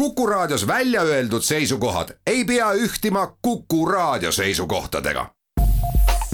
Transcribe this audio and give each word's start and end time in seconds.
Kuku 0.00 0.26
Raadios 0.26 0.66
välja 0.66 1.02
öeldud 1.02 1.42
seisukohad 1.42 2.08
ei 2.26 2.44
pea 2.44 2.72
ühtima 2.72 3.36
Kuku 3.42 3.86
Raadio 3.86 4.32
seisukohtadega. 4.32 5.26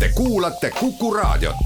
Te 0.00 0.08
kuulate 0.15 0.71
Kuku 0.71 1.15
Raadiot. 1.15 1.57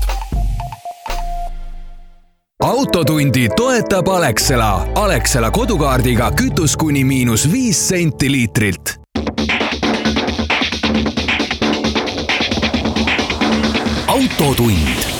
autotundi 2.62 3.48
toetab 3.56 4.08
Alexela. 4.08 4.88
Alexela 4.94 5.50
kodukaardiga 5.50 6.30
kütus 6.30 6.76
kuni 6.76 7.04
miinus 7.04 7.52
viis 7.52 7.88
senti 7.88 8.32
liitrilt 8.32 8.94
autotund. 14.06 15.19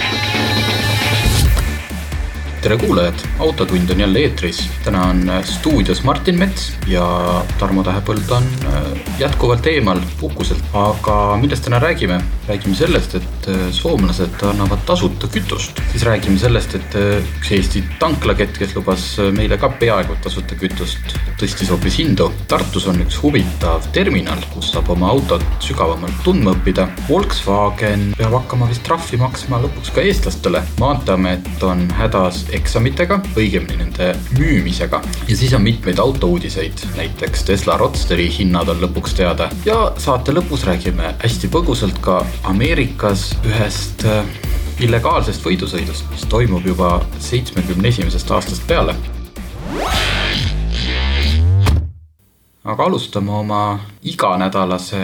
tere 2.61 2.77
kuulajad, 2.77 3.13
Autotund 3.39 3.89
on 3.89 3.99
jälle 3.99 4.19
eetris. 4.19 4.69
täna 4.83 5.01
on 5.01 5.29
äh, 5.29 5.43
stuudios 5.43 6.03
Martin 6.03 6.39
Mets 6.39 6.73
ja 6.87 7.05
Tarmo 7.59 7.83
Tähepõld 7.83 8.29
on 8.29 8.43
äh, 8.65 8.83
jätkuvalt 9.19 9.65
eemal 9.67 9.99
puhkuselt. 10.19 10.61
aga 10.73 11.37
millest 11.41 11.63
täna 11.63 11.79
räägime? 11.79 12.21
räägime 12.47 12.75
sellest, 12.75 13.15
et 13.15 13.47
äh, 13.47 13.71
soomlased 13.71 14.43
annavad 14.45 14.83
tasuta 14.85 15.27
kütust. 15.27 15.81
siis 15.91 16.03
räägime 16.03 16.37
sellest, 16.39 16.75
et 16.75 16.95
üks 17.39 17.51
Eesti 17.51 17.83
tanklakett, 17.99 18.57
kes 18.57 18.75
lubas 18.75 19.07
meile 19.33 19.57
ka 19.57 19.69
peaaegu 19.69 20.15
tasuta 20.21 20.55
kütust, 20.55 21.17
tõstis 21.41 21.73
hoopis 21.73 21.97
hindu. 21.97 22.29
Tartus 22.47 22.85
on 22.87 23.01
üks 23.01 23.17
huvitav 23.23 23.89
terminal, 23.93 24.37
kus 24.53 24.69
saab 24.75 24.89
oma 24.93 25.09
autot 25.09 25.45
sügavamalt 25.65 26.21
tundma 26.23 26.53
õppida. 26.53 26.87
Volkswagen 27.09 28.11
peab 28.17 28.37
hakkama 28.37 28.69
vist 28.69 28.85
trahvi 28.85 29.17
maksma 29.17 29.63
lõpuks 29.65 29.93
ka 29.95 30.05
eestlastele. 30.05 30.61
maanteeamet 30.79 31.63
on 31.65 31.87
hädas 31.97 32.45
eksamitega, 32.57 33.19
õigemini 33.37 33.77
nende 33.79 34.11
müümisega. 34.37 35.01
ja 35.27 35.37
siis 35.37 35.53
on 35.53 35.61
mitmeid 35.65 35.99
autouudiseid, 35.99 36.85
näiteks 36.97 37.43
Tesla 37.47 37.77
Roadsteri 37.77 38.29
hinnad 38.37 38.69
on 38.71 38.81
lõpuks 38.83 39.15
teada 39.17 39.49
ja 39.65 39.91
saate 39.97 40.35
lõpus 40.35 40.65
räägime 40.67 41.15
hästi 41.23 41.51
põgusalt 41.51 42.01
ka 42.01 42.21
Ameerikas 42.51 43.31
ühest 43.47 44.05
äh, 44.05 44.25
illegaalsest 44.81 45.43
võidusõidust, 45.45 46.07
mis 46.11 46.23
toimub 46.29 46.65
juba 46.65 46.95
seitsmekümne 47.19 47.91
esimesest 47.93 48.31
aastast 48.31 48.67
peale. 48.67 48.95
aga 52.61 52.85
alustame 52.85 53.31
oma 53.33 53.61
iganädalase 54.05 54.99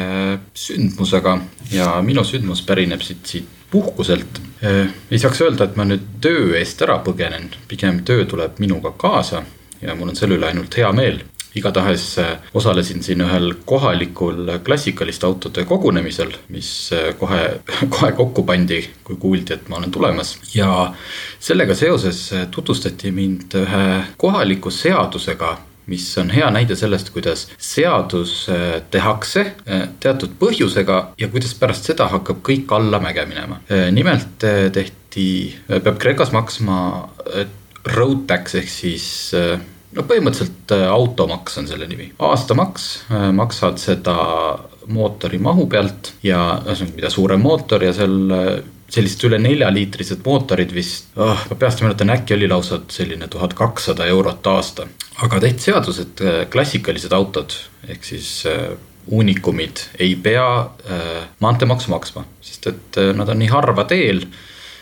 sündmusega 0.53 1.39
ja 1.73 1.87
minu 2.05 2.23
sündmus 2.23 2.61
pärineb 2.61 3.01
siit, 3.01 3.25
siit 3.25 3.47
puhkuselt. 3.71 4.41
Äh, 4.63 4.87
ei 5.11 5.19
saaks 5.19 5.41
öelda, 5.45 5.67
et 5.67 5.75
ma 5.77 5.85
nüüd 5.85 6.05
töö 6.21 6.55
eest 6.57 6.81
ära 6.81 6.97
põgenen, 7.05 7.51
pigem 7.69 8.01
töö 8.05 8.25
tuleb 8.25 8.57
minuga 8.63 8.93
kaasa 8.97 9.43
ja 9.81 9.95
mul 9.95 10.09
on 10.09 10.17
selle 10.17 10.39
üle 10.39 10.47
ainult 10.49 10.77
hea 10.79 10.89
meel 10.97 11.21
igatahes 11.57 12.05
äh, 12.21 12.31
osalesin 12.53 13.03
siin 13.05 13.21
ühel 13.21 13.53
kohalikul 13.65 14.49
klassikaliste 14.65 15.27
autode 15.27 15.65
kogunemisel, 15.65 16.33
mis 16.53 16.71
äh, 16.93 17.11
kohe, 17.19 17.43
kohe 17.93 18.11
kokku 18.17 18.43
pandi, 18.49 18.81
kui 19.03 19.19
kuuldi, 19.21 19.53
et 19.53 19.69
ma 19.69 19.77
olen 19.77 19.93
tulemas. 19.93 20.37
ja 20.55 20.93
sellega 21.39 21.75
seoses 21.75 22.23
tutvustati 22.51 23.11
mind 23.11 23.57
ühe 23.61 23.87
kohaliku 24.17 24.73
seadusega, 24.73 25.57
mis 25.87 26.05
on 26.19 26.31
hea 26.33 26.47
näide 26.51 26.75
sellest, 26.75 27.11
kuidas 27.15 27.47
seadus 27.57 28.47
äh, 28.51 28.81
tehakse 28.91 29.45
äh, 29.47 29.87
teatud 30.03 30.35
põhjusega 30.39 30.99
ja 31.19 31.29
kuidas 31.31 31.55
pärast 31.59 31.87
seda 31.87 32.09
hakkab 32.11 32.43
kõik 32.45 32.71
allamäge 32.75 33.25
minema. 33.29 33.61
Äh, 33.71 33.87
nimelt 33.95 34.43
tehti, 34.73 35.27
peab 35.67 35.97
Kreekas 36.01 36.33
maksma 36.35 36.77
road 37.87 38.25
tax 38.27 38.57
ehk 38.59 38.69
siis 38.69 39.07
no 39.95 40.03
põhimõtteliselt 40.05 40.73
automaks 40.91 41.57
on 41.61 41.69
selle 41.69 41.87
nimi, 41.89 42.09
aastamaks, 42.19 42.87
maksad 43.33 43.79
seda 43.81 44.17
mootori 44.91 45.39
mahu 45.41 45.65
pealt 45.71 46.11
ja 46.23 46.59
ühesõnaga, 46.65 46.95
mida 46.99 47.11
suurem 47.11 47.41
mootor 47.43 47.87
ja 47.87 47.95
seal 47.95 48.17
sellised 48.89 49.23
üle 49.27 49.39
neljaliitrised 49.43 50.23
mootorid 50.25 50.73
vist. 50.75 51.09
Oh,, 51.19 51.45
ma 51.49 51.59
peast 51.59 51.81
ei 51.81 51.87
mäleta, 51.87 52.07
äkki 52.13 52.35
oli 52.37 52.47
lausa 52.47 52.79
selline 52.93 53.27
tuhat 53.27 53.53
kakssada 53.57 54.07
eurot 54.07 54.47
aasta. 54.47 54.87
aga 55.23 55.39
tehti 55.39 55.69
seadus, 55.69 55.99
et 55.99 56.21
äh, 56.21 56.43
klassikalised 56.49 57.11
autod 57.11 57.55
ehk 57.87 58.03
siis 58.05 58.45
äh, 58.45 58.69
uunikumid 59.07 59.81
ei 59.99 60.15
pea 60.15 60.49
äh, 60.59 61.23
maanteemaksu 61.39 61.91
maksma, 61.91 62.25
sest 62.41 62.67
et 62.67 63.01
äh, 63.01 63.13
nad 63.15 63.29
on 63.29 63.39
nii 63.39 63.49
harva 63.51 63.87
teel 63.89 64.25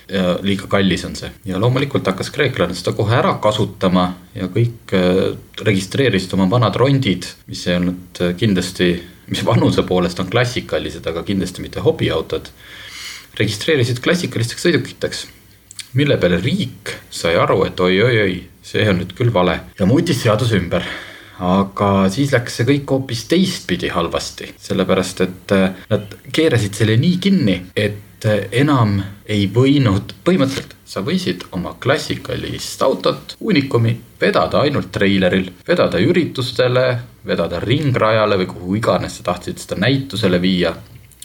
ja 0.10 0.36
liiga 0.46 0.68
kallis 0.70 1.06
on 1.06 1.16
see. 1.18 1.32
Ja 1.50 1.60
loomulikult 1.62 2.06
hakkas 2.08 2.30
kreeklane 2.34 2.76
seda 2.78 2.94
kohe 2.98 3.16
ära 3.18 3.36
kasutama 3.42 4.08
ja 4.36 4.50
kõik 4.54 4.94
äh, 4.94 5.34
registreerisid 5.66 6.36
oma 6.38 6.50
vanad 6.52 6.78
rondid, 6.78 7.28
mis 7.50 7.66
ei 7.68 7.80
olnud 7.80 8.22
äh, 8.22 8.36
kindlasti, 8.38 8.92
mis 9.32 9.46
vanuse 9.46 9.86
poolest 9.88 10.20
on 10.22 10.30
klassikalised, 10.30 11.06
aga 11.10 11.26
kindlasti 11.26 11.66
mitte 11.66 11.84
hobiautod 11.86 12.52
registreerisid 13.40 14.01
klassikalisteks 14.03 14.68
sõidukiteks. 14.68 15.25
mille 15.96 16.18
peale 16.19 16.38
riik 16.44 16.91
sai 17.09 17.35
aru, 17.40 17.63
et 17.66 17.79
oi-oi-oi, 17.79 18.40
see 18.63 18.88
on 18.90 19.00
nüüd 19.00 19.13
küll 19.16 19.34
vale 19.34 19.59
ja 19.79 19.85
muutis 19.88 20.22
seaduse 20.23 20.57
ümber 20.59 20.84
aga 21.40 22.07
siis 22.13 22.31
läks 22.34 22.59
see 22.59 22.68
kõik 22.69 22.91
hoopis 22.91 23.25
teistpidi 23.31 23.90
halvasti, 23.91 24.53
sellepärast 24.62 25.22
et 25.25 25.56
äh, 25.56 25.85
nad 25.91 26.16
keerasid 26.35 26.78
selle 26.78 26.96
nii 27.00 27.19
kinni, 27.22 27.57
et 27.75 28.28
äh, 28.28 28.46
enam 28.62 28.97
ei 29.28 29.47
võinud, 29.52 30.16
põhimõtteliselt 30.25 30.75
sa 30.85 31.03
võisid 31.03 31.47
oma 31.56 31.75
klassikalist 31.81 32.81
autot, 32.85 33.35
Unicumi 33.41 33.96
vedada 34.22 34.62
ainult 34.63 34.91
treileril, 34.96 35.50
vedada 35.67 36.00
üritustele, 36.00 36.85
vedada 37.25 37.59
ringrajale 37.59 38.40
või 38.44 38.52
kuhu 38.52 38.78
iganes 38.79 39.19
sa 39.19 39.31
tahtsid 39.31 39.59
seda 39.59 39.79
näitusele 39.81 40.40
viia, 40.41 40.75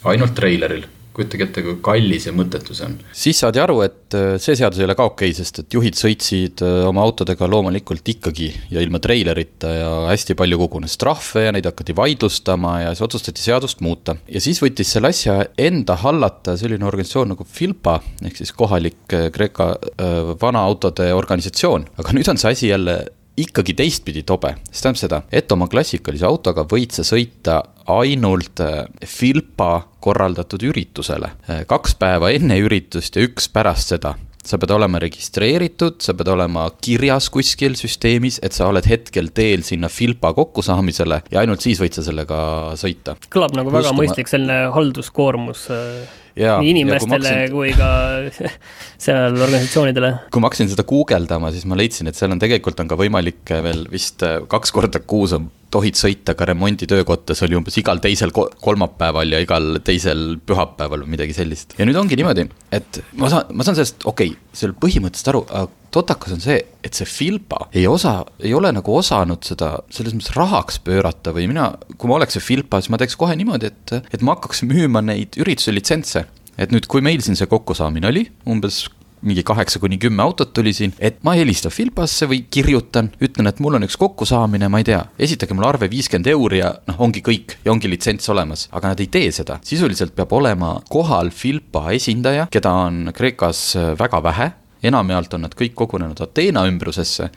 ainult 0.03 0.35
treileril 0.35 0.87
kujutage 1.15 1.47
ette, 1.47 1.63
kui 1.65 1.77
kallis 1.83 2.27
ja 2.27 2.33
mõttetu 2.35 2.75
see 2.75 2.87
on. 2.87 2.95
siis 3.15 3.41
saadi 3.43 3.61
aru, 3.63 3.81
et 3.85 4.15
äh, 4.17 4.35
see 4.41 4.55
seadus 4.59 4.79
ei 4.79 4.87
ole 4.87 4.95
ka 4.97 5.07
okei 5.09 5.31
okay,, 5.31 5.37
sest 5.37 5.61
et 5.63 5.75
juhid 5.75 5.97
sõitsid 5.99 6.63
äh, 6.65 6.81
oma 6.87 7.03
autodega 7.03 7.49
loomulikult 7.51 8.11
ikkagi 8.15 8.49
ja 8.71 8.83
ilma 8.83 9.01
treilerita 9.03 9.73
ja 9.75 9.91
hästi 10.09 10.37
palju 10.39 10.61
kogunes 10.63 10.95
trahve 11.01 11.45
ja 11.47 11.53
neid 11.55 11.67
hakati 11.67 11.95
vaidlustama 11.97 12.77
ja 12.85 12.93
siis 12.95 13.05
otsustati 13.07 13.43
seadust 13.43 13.83
muuta. 13.83 14.15
ja 14.31 14.43
siis 14.43 14.61
võttis 14.63 14.93
selle 14.95 15.11
asja 15.11 15.41
enda 15.59 15.97
hallata 16.01 16.55
selline 16.59 16.87
organisatsioon 16.87 17.33
nagu 17.35 17.47
Filpa 17.47 17.99
ehk 18.23 18.39
siis 18.39 18.55
kohalik 18.55 19.17
äh, 19.17 19.29
Kreeka 19.31 19.73
vanaautode 20.41 21.11
organisatsioon, 21.13 21.85
aga 21.99 22.13
nüüd 22.15 22.29
on 22.31 22.39
see 22.39 22.51
asi 22.55 22.69
jälle 22.71 22.95
ikkagi 23.39 23.75
teistpidi 23.77 24.23
tobe, 24.27 24.55
see 24.69 24.81
tähendab 24.83 24.99
seda, 24.99 25.21
et 25.31 25.51
oma 25.53 25.67
klassikalise 25.71 26.27
autoga 26.27 26.65
võid 26.67 26.91
sa 26.95 27.05
sõita 27.07 27.61
ainult 27.91 28.59
äh, 28.63 28.83
Filpa 29.07 29.87
korraldatud 30.03 30.63
üritusele. 30.67 31.31
Äh, 31.47 31.63
kaks 31.69 31.95
päeva 31.99 32.33
enne 32.35 32.59
üritust 32.63 33.15
ja 33.15 33.25
üks 33.27 33.49
pärast 33.51 33.95
seda 33.95 34.15
sa 34.45 34.57
pead 34.57 34.71
olema 34.73 34.99
registreeritud, 35.01 35.99
sa 36.01 36.15
pead 36.17 36.31
olema 36.33 36.65
kirjas 36.81 37.29
kuskil 37.33 37.75
süsteemis, 37.77 38.39
et 38.43 38.55
sa 38.55 38.71
oled 38.71 38.87
hetkel 38.89 39.29
teel 39.37 39.61
sinna 39.65 39.89
Filpa 39.91 40.33
kokkusaamisele 40.37 41.21
ja 41.31 41.43
ainult 41.43 41.61
siis 41.61 41.81
võid 41.81 41.97
sa 41.97 42.05
sellega 42.05 42.39
sõita. 42.79 43.15
kõlab 43.29 43.55
nagu 43.57 43.73
väga 43.73 43.91
Just 43.91 43.99
mõistlik 43.99 44.31
selline 44.31 44.71
halduskoormus 44.73 45.67
äh, 45.73 46.20
ja, 46.39 46.57
nii 46.61 46.73
inimestele 46.75 47.31
ja 47.31 47.47
kui, 47.51 47.71
hakkasin... 47.75 48.29
kui 48.31 48.49
ka 48.49 48.51
seal 49.05 49.37
organisatsioonidele. 49.37 50.11
kui 50.33 50.43
ma 50.43 50.51
hakkasin 50.51 50.71
seda 50.73 50.85
guugeldama, 50.87 51.51
siis 51.55 51.67
ma 51.69 51.79
leidsin, 51.79 52.11
et 52.11 52.19
seal 52.19 52.33
on 52.33 52.41
tegelikult 52.41 52.79
on 52.83 52.91
ka 52.91 52.99
võimalik 52.99 53.55
veel 53.65 53.87
vist 53.91 54.23
kaks 54.51 54.75
korda 54.75 55.03
kuus 55.03 55.35
on 55.37 55.49
tohid 55.71 55.97
sõita 55.99 56.35
ka 56.37 56.47
remonditöökotta, 56.49 57.35
see 57.37 57.47
oli 57.47 57.57
umbes 57.59 57.77
igal 57.79 58.01
teisel 58.03 58.33
kolmapäeval 58.33 59.35
ja 59.35 59.41
igal 59.43 59.77
teisel 59.85 60.35
pühapäeval 60.45 61.05
või 61.05 61.15
midagi 61.15 61.35
sellist. 61.37 61.75
ja 61.79 61.87
nüüd 61.87 61.99
ongi 61.99 62.17
niimoodi, 62.19 62.47
et 62.75 63.01
ma 63.19 63.31
saan, 63.31 63.51
ma 63.55 63.67
saan 63.67 63.79
sellest, 63.79 64.03
okei 64.05 64.33
okay,, 64.33 64.57
seal 64.61 64.75
põhimõtteliselt 64.77 65.31
aru, 65.33 65.43
aga 65.49 65.81
totakas 65.91 66.35
on 66.35 66.43
see, 66.43 66.57
et 66.83 66.97
see 66.97 67.07
Filpa 67.07 67.65
ei 67.75 67.85
osa, 67.89 68.21
ei 68.39 68.53
ole 68.55 68.71
nagu 68.75 68.95
osanud 68.95 69.43
seda 69.47 69.73
selles 69.91 70.15
mõttes 70.15 70.35
rahaks 70.37 70.79
pöörata 70.85 71.33
või 71.35 71.49
mina, 71.51 71.71
kui 71.97 72.11
ma 72.11 72.19
oleks 72.19 72.37
see 72.37 72.45
Filpa, 72.51 72.81
siis 72.81 72.93
ma 72.93 72.99
teeks 73.01 73.17
kohe 73.19 73.35
niimoodi, 73.39 73.71
et, 73.71 73.97
et 74.15 74.23
ma 74.23 74.37
hakkaks 74.37 74.63
müüma 74.67 75.03
neid 75.05 75.39
ürituse 75.41 75.75
litsentse. 75.75 76.25
et 76.61 76.71
nüüd, 76.71 76.85
kui 76.91 77.01
meil 77.01 77.23
siin 77.23 77.37
see 77.39 77.49
kokkusaamine 77.49 78.07
oli, 78.11 78.25
umbes 78.45 78.83
mingi 79.21 79.43
kaheksa 79.45 79.79
kuni 79.79 79.99
kümme 80.01 80.23
autot 80.23 80.53
tuli 80.53 80.73
siin, 80.73 80.93
et 80.99 81.19
ma 81.25 81.35
helistan 81.37 81.73
Filbasse 81.73 82.27
või 82.29 82.43
kirjutan, 82.51 83.11
ütlen, 83.21 83.49
et 83.49 83.59
mul 83.63 83.77
on 83.79 83.85
üks 83.87 83.97
kokkusaamine, 84.01 84.69
ma 84.71 84.81
ei 84.81 84.87
tea, 84.87 85.01
esitage 85.19 85.55
mulle 85.57 85.69
arve 85.71 85.89
viiskümmend 85.91 86.31
euri 86.33 86.61
ja 86.61 86.73
noh, 86.87 87.01
ongi 87.07 87.23
kõik 87.25 87.57
ja 87.65 87.73
ongi 87.73 87.91
litsents 87.91 88.29
olemas, 88.33 88.67
aga 88.71 88.93
nad 88.93 89.03
ei 89.03 89.11
tee 89.11 89.31
seda. 89.35 89.59
sisuliselt 89.65 90.15
peab 90.15 90.33
olema 90.33 90.75
kohal 90.89 91.29
Filpa 91.29 91.89
esindaja, 91.95 92.47
keda 92.51 92.73
on 92.87 93.11
Kreekas 93.15 93.71
väga 93.99 94.23
vähe 94.23 94.51
enamjaolt 94.83 95.33
on 95.37 95.45
nad 95.45 95.55
kõik 95.57 95.75
kogunenud 95.77 96.21
Ateena 96.23 96.63
ümbrusesse. 96.69 97.29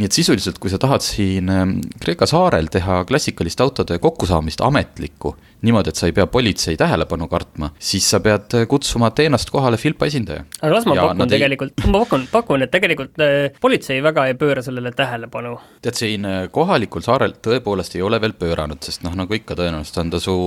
nii 0.00 0.08
et 0.08 0.16
sisuliselt, 0.16 0.58
kui 0.58 0.70
sa 0.72 0.78
tahad 0.80 1.04
siin 1.04 1.50
ähm, 1.52 1.72
Kreeka 2.00 2.26
saarel 2.26 2.70
teha 2.72 3.02
klassikalist 3.04 3.60
autode 3.60 3.98
kokkusaamist 4.00 4.62
ametlikku, 4.64 5.34
niimoodi, 5.66 5.92
et 5.92 6.00
sa 6.00 6.08
ei 6.08 6.14
pea 6.16 6.24
politsei 6.26 6.78
tähelepanu 6.80 7.28
kartma, 7.28 7.68
siis 7.78 8.06
sa 8.10 8.20
pead 8.24 8.56
äh, 8.56 8.64
kutsuma 8.70 9.10
Ateenast 9.10 9.52
kohale 9.52 9.76
FILPA 9.76 10.08
esindaja. 10.08 10.46
aga 10.62 10.72
las 10.74 10.88
ma 10.88 10.96
ja 10.96 11.04
pakun 11.10 11.34
tegelikult 11.34 11.74
ei..., 11.76 11.90
ma 11.92 12.02
pakun, 12.04 12.26
pakun, 12.32 12.64
et 12.64 12.72
tegelikult 12.72 13.20
äh, 13.26 13.60
politsei 13.60 14.00
väga 14.02 14.26
ei 14.30 14.38
pööra 14.40 14.64
sellele 14.64 14.94
tähelepanu. 14.96 15.58
tead, 15.82 16.00
siin 16.00 16.24
äh, 16.24 16.40
kohalikul 16.52 17.04
saarel 17.04 17.36
tõepoolest 17.44 17.98
ei 17.98 18.06
ole 18.06 18.20
veel 18.24 18.34
pööranud, 18.40 18.80
sest 18.82 19.04
noh, 19.04 19.14
nagu 19.18 19.36
ikka 19.36 19.58
tõenäoliselt 19.60 20.02
on 20.04 20.16
ta 20.16 20.22
su 20.22 20.40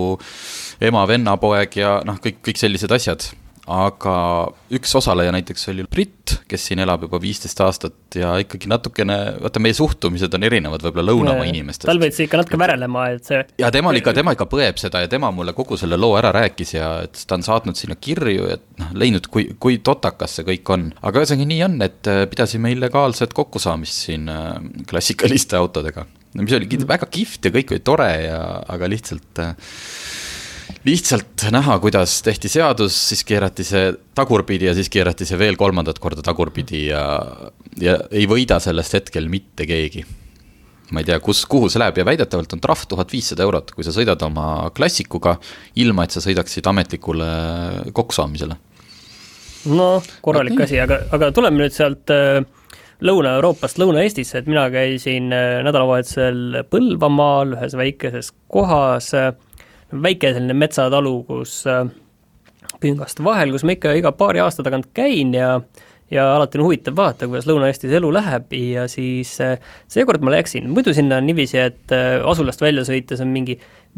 ema, 0.81 1.05
venna, 1.07 1.37
poeg 1.37 1.77
ja 1.77 1.99
noh, 2.07 2.17
kõik, 2.23 2.41
kõik 2.49 2.65
sellised 2.65 2.91
asjad 2.91 3.29
aga 3.71 4.13
üks 4.75 4.91
osaleja 4.99 5.31
näiteks 5.31 5.69
oli 5.71 5.85
britt, 5.87 6.33
kes 6.51 6.65
siin 6.67 6.81
elab 6.83 7.05
juba 7.05 7.19
viisteist 7.23 7.59
aastat 7.63 8.17
ja 8.19 8.33
ikkagi 8.41 8.67
natukene, 8.67 9.17
vaata, 9.39 9.61
meie 9.63 9.75
suhtumised 9.77 10.33
on 10.35 10.43
erinevad 10.43 10.83
võib-olla 10.83 11.13
lõunamaa 11.13 11.45
inimestest. 11.47 11.87
tal 11.87 12.01
võid 12.01 12.15
sa 12.15 12.25
ikka 12.25 12.41
natuke 12.41 12.59
värelema, 12.59 13.05
et 13.15 13.29
see 13.29 13.39
ja 13.61 13.69
temal 13.71 13.95
ikka, 13.99 14.15
tema 14.17 14.33
ikka 14.35 14.49
põeb 14.51 14.81
seda 14.81 15.05
ja 15.05 15.11
tema 15.11 15.31
mulle 15.35 15.55
kogu 15.55 15.77
selle 15.79 15.99
loo 15.99 16.17
ära 16.19 16.33
rääkis 16.35 16.75
ja 16.75 16.89
et 17.05 17.23
ta 17.27 17.39
on 17.39 17.47
saatnud 17.47 17.79
sinna 17.79 17.95
kirju, 17.95 18.49
et 18.57 18.65
noh, 18.81 18.91
leidnud, 18.99 19.31
kui, 19.31 19.47
kui 19.63 19.79
totakas 19.79 20.39
see 20.39 20.47
kõik 20.51 20.73
on. 20.75 20.89
aga 20.99 21.23
ühesõnaga 21.23 21.51
nii 21.53 21.63
on, 21.69 21.79
et 21.87 22.11
äh, 22.11 22.25
pidasime 22.31 22.73
illegaalset 22.75 23.35
kokkusaamist 23.37 24.03
siin 24.09 24.27
äh, 24.31 24.59
klassikaliste 24.89 25.55
autodega, 25.59 26.03
mis 26.41 26.59
oli 26.59 26.83
väga 26.89 27.07
kihvt 27.07 27.47
ja 27.47 27.55
kõik 27.55 27.71
oli 27.71 27.87
tore 27.87 28.11
ja, 28.25 28.43
aga 28.75 28.91
lihtsalt 28.91 29.43
äh, 29.43 29.55
lihtsalt 30.85 31.45
näha, 31.51 31.77
kuidas 31.79 32.17
tehti 32.25 32.49
seadus, 32.51 32.95
siis 33.09 33.23
keerati 33.27 33.63
see 33.67 33.93
tagurpidi 34.15 34.67
ja 34.67 34.73
siis 34.75 34.89
keerati 34.91 35.27
see 35.27 35.39
veel 35.39 35.55
kolmandat 35.59 35.99
korda 36.03 36.23
tagurpidi 36.25 36.87
ja, 36.89 37.03
ja 37.79 37.97
ei 38.11 38.27
võida 38.29 38.59
sellest 38.63 38.99
hetkel 38.99 39.29
mitte 39.31 39.67
keegi. 39.69 40.03
ma 40.93 41.01
ei 41.01 41.07
tea, 41.07 41.19
kus, 41.23 41.45
kuhu 41.49 41.69
see 41.71 41.79
läheb 41.81 41.97
ja 41.97 42.05
väidetavalt 42.05 42.53
on 42.53 42.61
trahv 42.61 42.83
tuhat 42.89 43.13
viissada 43.15 43.45
eurot, 43.47 43.71
kui 43.73 43.85
sa 43.87 43.93
sõidad 43.95 44.21
oma 44.27 44.69
klassikuga, 44.75 45.37
ilma 45.79 46.03
et 46.03 46.13
sa 46.13 46.21
sõidaksid 46.21 46.67
ametlikule 46.69 47.29
kokkusaamisele. 47.93 48.59
no 49.71 49.87
korralik 50.21 50.59
asi, 50.67 50.81
aga, 50.83 50.99
aga 51.15 51.31
tuleme 51.31 51.63
nüüd 51.63 51.73
sealt 51.73 52.11
äh, 52.11 52.43
Lõuna-Euroopast 53.03 53.79
Lõuna-Eestisse, 53.81 54.43
et 54.43 54.51
mina 54.51 54.67
käisin 54.71 55.31
äh, 55.33 55.63
nädalavahetusel 55.63 56.63
Põlvamaal 56.71 57.55
ühes 57.55 57.73
väikeses 57.79 58.33
kohas 58.51 59.09
äh, 59.17 59.31
väike 60.01 60.33
selline 60.33 60.55
metsatalu, 60.57 61.15
kus 61.27 61.63
äh, 61.69 61.85
püngaste 62.83 63.25
vahel, 63.25 63.53
kus 63.53 63.65
ma 63.67 63.75
ikka 63.77 63.95
iga 63.99 64.13
paari 64.15 64.41
aasta 64.43 64.65
tagant 64.65 64.91
käin 64.97 65.33
ja 65.37 65.57
ja 66.13 66.27
alati 66.35 66.59
on 66.59 66.67
huvitav 66.67 66.95
vaadata, 66.97 67.27
kuidas 67.29 67.47
Lõuna-Eestis 67.49 67.93
elu 67.97 68.09
läheb 68.13 68.51
ja 68.53 68.87
siis 68.91 69.31
äh, 69.41 69.55
seekord 69.89 70.21
ma 70.21 70.33
läksin, 70.35 70.67
muidu 70.69 70.93
sinna 70.93 71.17
on 71.21 71.27
niiviisi, 71.29 71.57
et 71.57 71.93
äh, 71.95 72.19
asulast 72.29 72.61
välja 72.61 72.83
sõites 72.85 73.21
on 73.23 73.31
mingi 73.33 73.57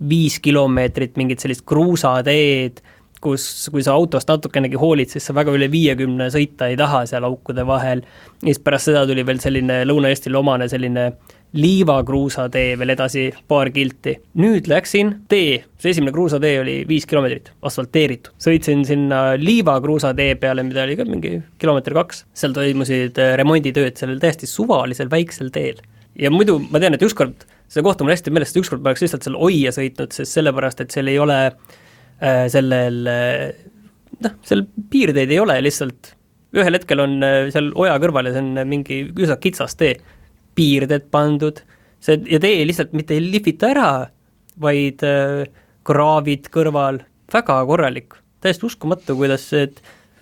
viis 0.09 0.37
kilomeetrit 0.43 1.17
mingit 1.19 1.43
sellist 1.43 1.65
kruusateed, 1.67 2.79
kus, 3.23 3.47
kui 3.73 3.83
sa 3.83 3.97
autost 3.97 4.29
natukenegi 4.31 4.79
hoolid, 4.79 5.11
siis 5.11 5.27
sa 5.27 5.35
väga 5.35 5.55
üle 5.57 5.67
viiekümne 5.71 6.29
sõita 6.31 6.69
ei 6.71 6.77
taha 6.79 7.03
seal 7.09 7.25
aukude 7.27 7.65
vahel. 7.67 8.05
ja 8.43 8.51
siis 8.51 8.63
pärast 8.63 8.91
seda 8.91 9.03
tuli 9.09 9.25
veel 9.25 9.41
selline 9.43 9.81
Lõuna-Eestile 9.89 10.39
omane 10.39 10.69
selline 10.71 11.09
äh, 11.09 11.34
liivakruusatee 11.55 12.75
veel 12.79 12.93
edasi 12.93 13.25
paar 13.47 13.69
kilti. 13.71 14.15
nüüd 14.41 14.67
läksin 14.67 15.11
tee, 15.31 15.63
see 15.79 15.93
esimene 15.93 16.13
kruusatee 16.15 16.59
oli 16.59 16.75
viis 16.87 17.07
kilomeetrit, 17.07 17.51
asfalteeritud. 17.65 18.33
sõitsin 18.41 18.83
sinna 18.87 19.21
liivakruusatee 19.39 20.35
peale, 20.41 20.65
mida 20.67 20.83
oli 20.83 20.97
ka 20.99 21.05
mingi 21.07 21.37
kilomeeter 21.61 21.95
kaks, 21.95 22.25
seal 22.35 22.55
toimusid 22.55 23.19
äh, 23.21 23.35
remonditööd 23.39 23.95
sellel 23.99 24.19
täiesti 24.23 24.49
suvalisel 24.49 25.11
väiksel 25.11 25.51
teel. 25.55 25.79
ja 26.19 26.31
muidu 26.31 26.59
ma 26.69 26.81
tean, 26.83 26.97
et 26.97 27.05
ükskord, 27.07 27.47
seda 27.71 27.85
kohta 27.87 28.03
mul 28.03 28.15
hästi 28.15 28.35
meeles, 28.35 28.51
et 28.51 28.61
ükskord 28.63 28.83
ma 28.83 28.91
oleks 28.91 29.05
lihtsalt 29.05 29.27
seal 29.27 29.39
Oia 29.47 29.71
sõitnud, 29.75 30.11
sest 30.15 30.35
sellepärast, 30.35 30.83
et 30.83 30.91
seal 30.95 31.11
ei 31.11 31.19
ole 31.19 31.39
äh, 31.47 32.45
sellel 32.51 32.99
äh, 33.11 33.47
noh, 34.25 34.35
seal 34.43 34.67
piirteid 34.91 35.31
ei 35.31 35.39
ole 35.39 35.57
lihtsalt, 35.63 36.11
ühel 36.55 36.75
hetkel 36.75 36.99
on 37.03 37.17
äh, 37.23 37.47
seal 37.55 37.71
oja 37.79 37.95
kõrval 38.03 38.27
ja 38.27 38.35
see 38.35 38.43
on 38.43 38.67
mingi 38.67 39.01
üsna 39.15 39.39
kitsas 39.39 39.79
tee 39.79 39.95
piirded 40.55 41.09
pandud, 41.13 41.61
see, 42.03 42.21
ja 42.31 42.39
tee 42.43 42.63
lihtsalt 42.67 42.95
mitte 42.97 43.17
ei 43.17 43.23
lihvita 43.23 43.71
ära, 43.73 43.89
vaid 44.61 45.03
äh, 45.05 45.45
kraavid 45.85 46.49
kõrval, 46.53 47.01
väga 47.33 47.59
korralik, 47.67 48.17
täiesti 48.43 48.67
uskumatu, 48.69 49.17
kuidas 49.19 49.49
see, 49.51 49.65
et 49.67 49.81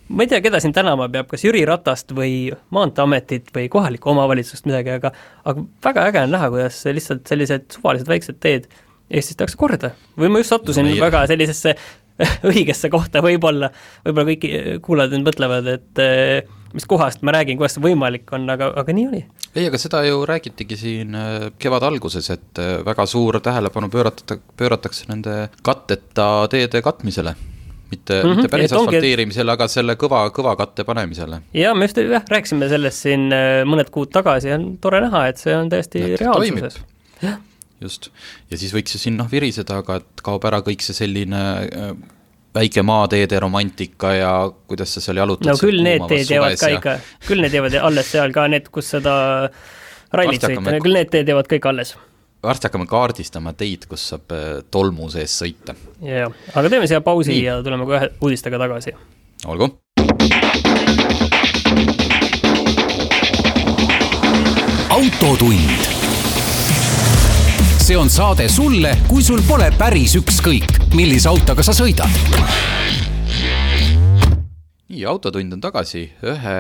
ma 0.10 0.26
ei 0.26 0.32
tea, 0.32 0.42
keda 0.44 0.62
siin 0.64 0.74
tänama 0.76 1.08
peab, 1.12 1.30
kas 1.32 1.44
Jüri 1.46 1.64
Ratast 1.68 2.12
või 2.16 2.48
Maanteeametit 2.76 3.52
või 3.56 3.68
kohalikku 3.72 4.14
omavalitsust 4.14 4.68
midagi, 4.70 4.98
aga 4.98 5.14
aga 5.50 5.68
väga 5.86 6.08
äge 6.10 6.26
on 6.28 6.34
näha, 6.36 6.50
kuidas 6.54 6.82
lihtsalt 6.90 7.30
sellised 7.30 7.70
suvalised 7.78 8.10
väiksed 8.10 8.42
teed 8.44 8.68
Eestis 9.14 9.38
tehakse 9.38 9.58
korda. 9.60 9.92
või 10.18 10.32
ma 10.32 10.40
just 10.42 10.54
sattusin 10.54 10.88
no, 10.88 10.94
väga 11.02 11.26
sellisesse 11.30 11.76
õigesse 12.52 12.90
kohta 12.94 13.24
võib-olla, 13.24 13.70
võib-olla 14.06 14.28
kõik 14.32 14.84
kuulajad 14.86 15.16
nüüd 15.16 15.30
mõtlevad, 15.30 15.70
et 15.76 16.04
äh, 16.04 16.60
mis 16.74 16.88
kohast 16.90 17.24
ma 17.26 17.36
räägin, 17.36 17.60
kuidas 17.60 17.78
see 17.78 17.86
võimalik 17.86 18.30
on, 18.36 18.48
aga, 18.50 18.72
aga 18.82 18.96
nii 18.96 19.08
oli. 19.12 19.24
ei, 19.54 19.68
aga 19.70 19.80
seda 19.82 20.04
ju 20.08 20.24
räägitigi 20.30 20.78
siin 20.80 21.16
äh, 21.18 21.48
kevade 21.62 21.90
alguses, 21.90 22.30
et 22.34 22.62
äh, 22.62 22.76
väga 22.86 23.06
suur 23.10 23.40
tähelepanu 23.44 23.90
pöörata, 23.94 24.40
pööratakse 24.60 25.10
nende 25.12 25.48
katteta 25.64 26.48
teede 26.52 26.82
katmisele 26.86 27.36
mitte 27.94 28.16
mm, 28.16 28.30
-hmm, 28.30 28.36
mitte 28.36 28.50
päris 28.50 28.74
asfalteerimisele, 28.74 29.54
aga 29.54 29.68
selle 29.70 29.94
kõva, 30.02 30.26
kõva 30.34 30.56
katte 30.58 30.84
panemisele. 30.84 31.44
jaa, 31.54 31.76
me 31.78 31.86
just 31.86 32.02
jah, 32.02 32.26
rääkisime 32.30 32.70
sellest 32.72 33.06
siin 33.06 33.30
mõned 33.70 33.94
kuud 33.94 34.10
tagasi 34.14 34.50
ja 34.50 34.58
on 34.58 34.78
tore 34.82 35.02
näha, 35.04 35.28
et 35.30 35.42
see 35.42 35.54
on 35.58 35.70
täiesti 35.70 36.16
reaalsuses. 36.18 36.82
Just, 37.84 38.10
ja 38.52 38.58
siis 38.58 38.74
võiks 38.76 38.96
ju 38.96 39.02
siin 39.02 39.20
noh 39.20 39.30
viriseda, 39.32 39.82
aga 39.84 40.02
et 40.02 40.26
kaob 40.26 40.46
ära 40.50 40.64
kõik 40.66 40.84
see 40.86 40.96
selline 40.98 41.44
väike 42.56 42.84
maateede 42.84 43.40
romantika 43.40 44.14
ja 44.14 44.32
kuidas 44.68 44.94
sa 44.94 45.02
seal 45.02 45.18
jalutad. 45.18 45.50
no 45.50 45.58
küll 45.58 45.82
need 45.84 46.06
teed 46.10 46.30
jäävad 46.30 46.58
ka 46.60 46.70
ja... 46.70 46.80
ikka, 46.80 46.98
küll 47.28 47.42
need 47.44 47.56
jäävad 47.58 47.78
alles 47.82 48.12
seal 48.14 48.34
ka 48.36 48.48
need, 48.52 48.70
kus 48.74 48.92
seda 48.94 49.16
rallit 50.14 50.44
sõita, 50.44 50.76
küll 50.84 50.98
need 50.98 51.12
teed 51.14 51.32
jäävad 51.34 51.50
kõik 51.56 51.70
alles. 51.72 51.96
varsti 52.44 52.70
hakkame 52.70 52.88
kaardistama 52.90 53.56
teid, 53.58 53.88
kus 53.90 54.06
saab 54.14 54.36
äh, 54.36 54.60
tolmu 54.72 55.10
sees 55.14 55.34
sõita. 55.42 55.78
ja, 56.06 56.30
aga 56.54 56.70
teeme 56.70 56.90
siia 56.90 57.02
pausi 57.02 57.34
Nii. 57.34 57.48
ja 57.48 57.58
tuleme 57.66 57.90
kohe 57.90 58.12
uudistega 58.22 58.62
tagasi. 58.62 58.94
olgu. 59.48 59.74
autotund 64.94 65.93
see 67.84 67.98
on 68.00 68.08
saade 68.08 68.46
sulle, 68.48 68.94
kui 69.10 69.20
sul 69.26 69.42
pole 69.44 69.66
päris 69.76 70.14
ükskõik, 70.16 70.78
millise 70.96 71.28
autoga 71.28 71.66
sa 71.68 71.74
sõidad. 71.76 72.08
nii, 74.88 75.02
Autotund 75.10 75.58
on 75.58 75.60
tagasi 75.60 76.06
ühe 76.24 76.54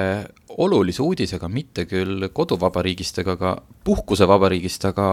olulise 0.65 0.99
uudisega, 1.05 1.47
mitte 1.47 1.85
küll 1.87 2.27
koduvabariigist 2.27 3.21
ega 3.23 3.37
ka 3.39 3.53
puhkusevabariigist, 3.87 4.89
aga 4.89 5.07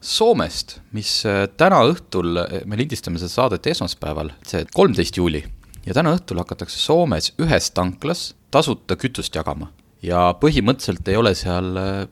Soomest, 0.00 0.78
mis 0.96 1.26
äh, 1.28 1.44
täna 1.60 1.82
õhtul, 1.90 2.40
me 2.64 2.80
lindistame 2.80 3.20
seda 3.20 3.34
saadet 3.34 3.68
esmaspäeval, 3.74 4.32
see 4.48 4.64
kolmteist 4.72 5.20
juuli, 5.20 5.44
ja 5.84 5.98
täna 5.98 6.14
õhtul 6.16 6.40
hakatakse 6.40 6.80
Soomes 6.80 7.34
ühes 7.36 7.68
tanklas 7.76 8.30
tasuta 8.50 8.96
kütust 8.96 9.36
jagama. 9.36 9.68
ja 10.00 10.30
põhimõtteliselt 10.40 11.12
ei 11.12 11.20
ole 11.20 11.36
seal, 11.36 11.70
äh, 11.76 12.02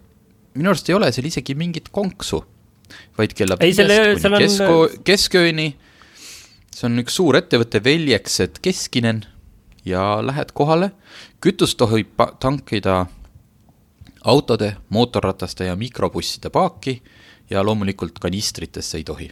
minu 0.52 0.74
arust 0.74 0.92
ei 0.92 1.00
ole 1.00 1.12
seal 1.16 1.32
isegi 1.32 1.56
mingit 1.56 1.88
konksu 1.88 2.44
vaid 3.18 3.34
kella 3.36 3.58
viiest 3.60 3.82
kuni 4.24 4.44
kesko, 4.44 4.78
keskööni. 5.04 5.68
see 6.74 6.86
on 6.88 7.02
üks 7.02 7.18
suur 7.18 7.38
ettevõte, 7.38 7.82
Veljeksed 7.84 8.60
Keskinen 8.62 9.24
ja 9.84 10.18
lähed 10.22 10.52
kohale, 10.54 10.92
kütust 11.40 11.78
tohib 11.78 12.18
tankida 12.40 13.06
autode, 14.24 14.76
mootorrataste 14.88 15.68
ja 15.68 15.76
mikrobusside 15.76 16.50
paaki 16.50 17.00
ja 17.50 17.62
loomulikult 17.64 18.18
kanistritesse 18.18 18.98
ei 18.98 19.04
tohi. 19.04 19.30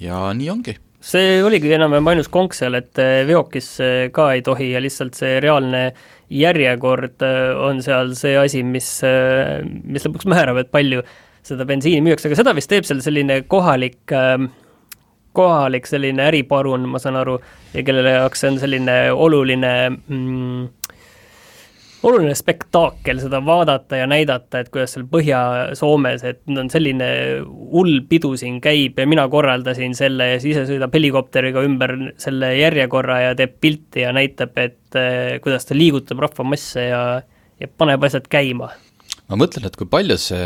ja 0.00 0.32
nii 0.34 0.50
ongi 0.50 0.76
see 1.04 1.42
oligi 1.44 1.72
enam-vähem 1.76 2.08
ainus 2.14 2.30
konks 2.32 2.62
seal, 2.62 2.78
et 2.78 2.98
eh, 3.02 3.22
veokis 3.28 3.68
ka 4.16 4.30
ei 4.32 4.42
tohi 4.44 4.70
ja 4.72 4.80
lihtsalt 4.80 5.16
see 5.18 5.36
reaalne 5.44 5.90
järjekord 6.32 7.24
eh, 7.26 7.52
on 7.60 7.82
seal 7.84 8.14
see 8.18 8.36
asi, 8.40 8.62
mis, 8.66 8.88
eh, 9.06 9.60
mis 9.64 10.06
lõpuks 10.06 10.28
määrab, 10.30 10.62
et 10.62 10.72
palju 10.72 11.02
seda 11.44 11.66
bensiini 11.68 12.04
müüakse, 12.04 12.30
aga 12.30 12.40
seda 12.40 12.54
vist 12.56 12.70
teeb 12.72 12.86
seal 12.88 13.02
selline 13.04 13.42
kohalik 13.50 14.14
äh, 14.14 14.38
kohalik 15.34 15.88
selline 15.90 16.28
äriparun, 16.30 16.86
ma 16.88 17.00
saan 17.02 17.18
aru, 17.18 17.40
ja 17.74 17.82
kelle 17.86 18.06
jaoks 18.06 18.44
see 18.44 18.52
on 18.52 18.60
selline 18.62 18.96
oluline 19.10 19.74
mm, 19.90 20.68
oluline 22.04 22.34
spektaakel 22.36 23.20
seda 23.22 23.40
vaadata 23.44 23.98
ja 24.02 24.06
näidata, 24.10 24.60
et 24.60 24.70
kuidas 24.72 24.94
seal 24.94 25.06
Põhja-Soomes, 25.10 26.24
et 26.28 26.42
on 26.52 26.68
selline 26.72 27.08
hull 27.72 28.02
pidu 28.08 28.34
siin 28.40 28.60
käib 28.64 29.00
ja 29.00 29.06
mina 29.08 29.24
korraldasin 29.32 29.96
selle 29.96 30.34
ja 30.34 30.42
siis 30.42 30.58
ise 30.58 30.66
sõidab 30.68 30.94
helikopteriga 30.94 31.64
ümber 31.64 31.96
selle 32.20 32.52
järjekorra 32.58 33.20
ja 33.28 33.38
teeb 33.38 33.56
pilti 33.64 34.04
ja 34.04 34.12
näitab, 34.16 34.52
et 34.60 35.00
eh, 35.00 35.38
kuidas 35.44 35.66
ta 35.68 35.78
liigutab 35.78 36.20
rahvamasse 36.28 36.90
ja 36.90 37.04
ja 37.60 37.70
paneb 37.78 38.02
asjad 38.04 38.28
käima. 38.28 38.68
ma 39.30 39.40
mõtlen, 39.40 39.66
et 39.66 39.76
kui 39.78 39.88
palju 39.88 40.18
see 40.20 40.44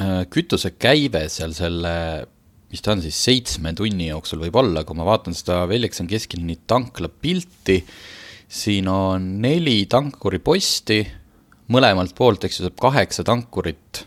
äh, 0.00 0.22
kütuse 0.30 0.74
käive 0.78 1.26
seal 1.32 1.54
selle 1.56 1.94
mis 2.74 2.82
ta 2.82 2.94
on 2.96 3.04
siis, 3.04 3.18
seitsme 3.28 3.70
tunni 3.78 4.08
jooksul 4.08 4.40
võib 4.42 4.56
olla, 4.58 4.82
kui 4.86 4.98
ma 4.98 5.06
vaatan 5.06 5.36
seda 5.36 5.62
Vellikson 5.70 6.08
kesklinni 6.10 6.56
tankla 6.66 7.06
pilti, 7.08 7.78
siin 8.50 8.88
on 8.90 9.28
neli 9.44 9.84
tankuriposti, 9.90 10.98
mõlemalt 11.74 12.16
poolt, 12.18 12.48
eks 12.48 12.58
ju, 12.58 12.66
saab 12.66 12.80
kaheksa 12.82 13.24
tankurit, 13.26 14.02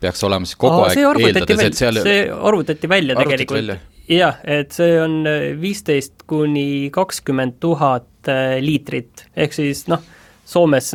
peaks 0.00 0.22
olema 0.26 0.46
siis 0.46 0.60
kogu 0.60 0.84
Aa, 0.84 0.92
aeg 0.92 1.24
eeldades, 1.26 1.64
et 1.66 1.80
seal 1.80 1.98
see 2.04 2.22
arvutati 2.30 2.88
välja 2.90 3.18
tegelikult. 3.18 3.74
jah, 4.10 4.38
et 4.46 4.70
see 4.74 4.94
on 5.02 5.26
viisteist 5.60 6.24
kuni 6.30 6.92
kakskümmend 6.94 7.58
tuhat 7.62 8.30
äh, 8.30 8.60
liitrit, 8.62 9.26
ehk 9.34 9.58
siis 9.58 9.88
noh, 9.90 10.06
Soomes 10.50 10.94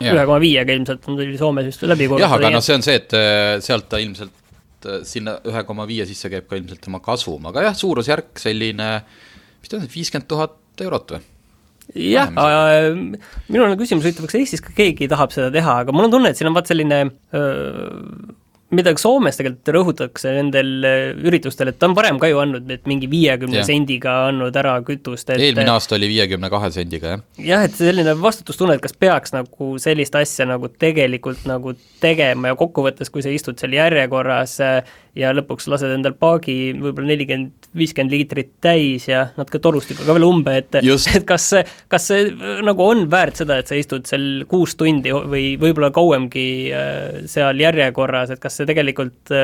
ühe 0.00 0.26
koma 0.26 0.38
viiega 0.42 0.76
ilmselt 0.76 1.08
on 1.08 1.18
tuli 1.18 1.38
Soomes 1.40 1.68
just 1.70 1.82
läbi 1.86 2.08
korrata. 2.10 2.26
jah, 2.26 2.36
aga 2.38 2.52
noh, 2.54 2.64
see 2.64 2.76
on 2.78 2.86
see, 2.86 3.00
et 3.00 3.16
äh, 3.16 3.56
sealt 3.64 3.88
ta 3.92 4.00
ilmselt 4.02 4.88
äh, 4.88 5.02
sinna 5.08 5.38
ühe 5.48 5.64
koma 5.68 5.86
viie 5.90 6.06
sisse 6.08 6.30
käib 6.32 6.48
ka 6.50 6.58
ilmselt 6.60 6.82
tema 6.86 7.02
kasum, 7.04 7.50
aga 7.50 7.68
jah, 7.68 7.76
suurusjärk 7.76 8.40
selline, 8.40 8.90
mis 9.60 9.72
ta 9.72 9.78
on, 9.80 9.86
viiskümmend 9.92 10.28
tuhat 10.30 10.84
eurot 10.86 11.16
või? 11.16 11.22
jah, 12.10 12.30
minul 12.30 13.66
on 13.66 13.78
küsimus 13.80 14.06
huvitav, 14.06 14.28
kas 14.30 14.38
Eestis 14.38 14.62
ka 14.64 14.74
keegi 14.76 15.08
tahab 15.10 15.34
seda 15.34 15.50
teha, 15.54 15.80
aga 15.84 15.94
mul 15.94 16.06
on 16.06 16.14
tunne, 16.14 16.30
et 16.30 16.38
siin 16.38 16.50
on 16.50 16.56
vaat 16.56 16.70
selline 16.70 17.02
öö, 17.34 17.98
mida 18.74 18.92
ka 18.94 19.02
Soomes 19.02 19.38
tegelikult 19.38 19.72
rõhutatakse 19.74 20.32
nendel 20.36 20.70
äh, 20.86 21.00
üritustel, 21.26 21.72
et 21.72 21.78
ta 21.80 21.88
on 21.90 21.96
varem 21.98 22.20
ka 22.22 22.30
ju 22.30 22.40
andnud, 22.42 22.68
et 22.70 22.86
mingi 22.90 23.08
viiekümne 23.10 23.64
sendiga 23.66 24.14
andnud 24.28 24.56
ära 24.60 24.76
kütust, 24.86 25.32
et 25.32 25.42
eelmine 25.42 25.72
aasta 25.74 25.96
oli 25.98 26.10
viiekümne 26.12 26.50
kahe 26.52 26.70
sendiga, 26.74 27.16
jah? 27.16 27.24
jah, 27.50 27.66
et 27.66 27.76
selline 27.78 28.14
vastutustunne, 28.20 28.78
et 28.78 28.84
kas 28.84 28.96
peaks 28.96 29.34
nagu 29.34 29.72
sellist 29.82 30.16
asja 30.18 30.46
nagu 30.48 30.70
tegelikult 30.70 31.46
nagu 31.50 31.74
tegema 32.02 32.52
ja 32.52 32.58
kokkuvõttes, 32.60 33.10
kui 33.12 33.24
sa 33.26 33.34
istud 33.34 33.58
seal 33.60 33.74
järjekorras 33.78 34.58
äh, 34.64 34.98
ja 35.18 35.32
lõpuks 35.34 35.66
lased 35.70 35.90
endal 35.94 36.14
paagi 36.18 36.72
võib-olla 36.78 37.12
nelikümmend, 37.12 37.70
viiskümmend 37.76 38.14
liitrit 38.14 38.52
täis 38.62 39.08
ja 39.08 39.26
natuke 39.38 39.58
torustikuga 39.62 40.14
veel 40.16 40.26
umbe, 40.28 40.56
et 40.62 40.78
et 40.80 41.26
kas 41.28 41.48
see, 41.54 41.64
kas 41.90 42.10
see 42.10 42.28
äh, 42.28 42.60
nagu 42.66 42.86
on 42.86 43.06
väärt 43.10 43.42
seda, 43.42 43.58
et 43.60 43.70
sa 43.70 43.78
istud 43.78 44.06
seal 44.10 44.44
kuus 44.50 44.76
tundi 44.80 45.14
või 45.14 45.56
võib-olla 45.60 45.90
kauemgi 45.94 46.46
seal 47.30 47.60
järjekorras, 47.60 48.34
et 48.34 48.42
kas 48.42 48.60
see 48.60 48.68
tegelikult 48.70 49.34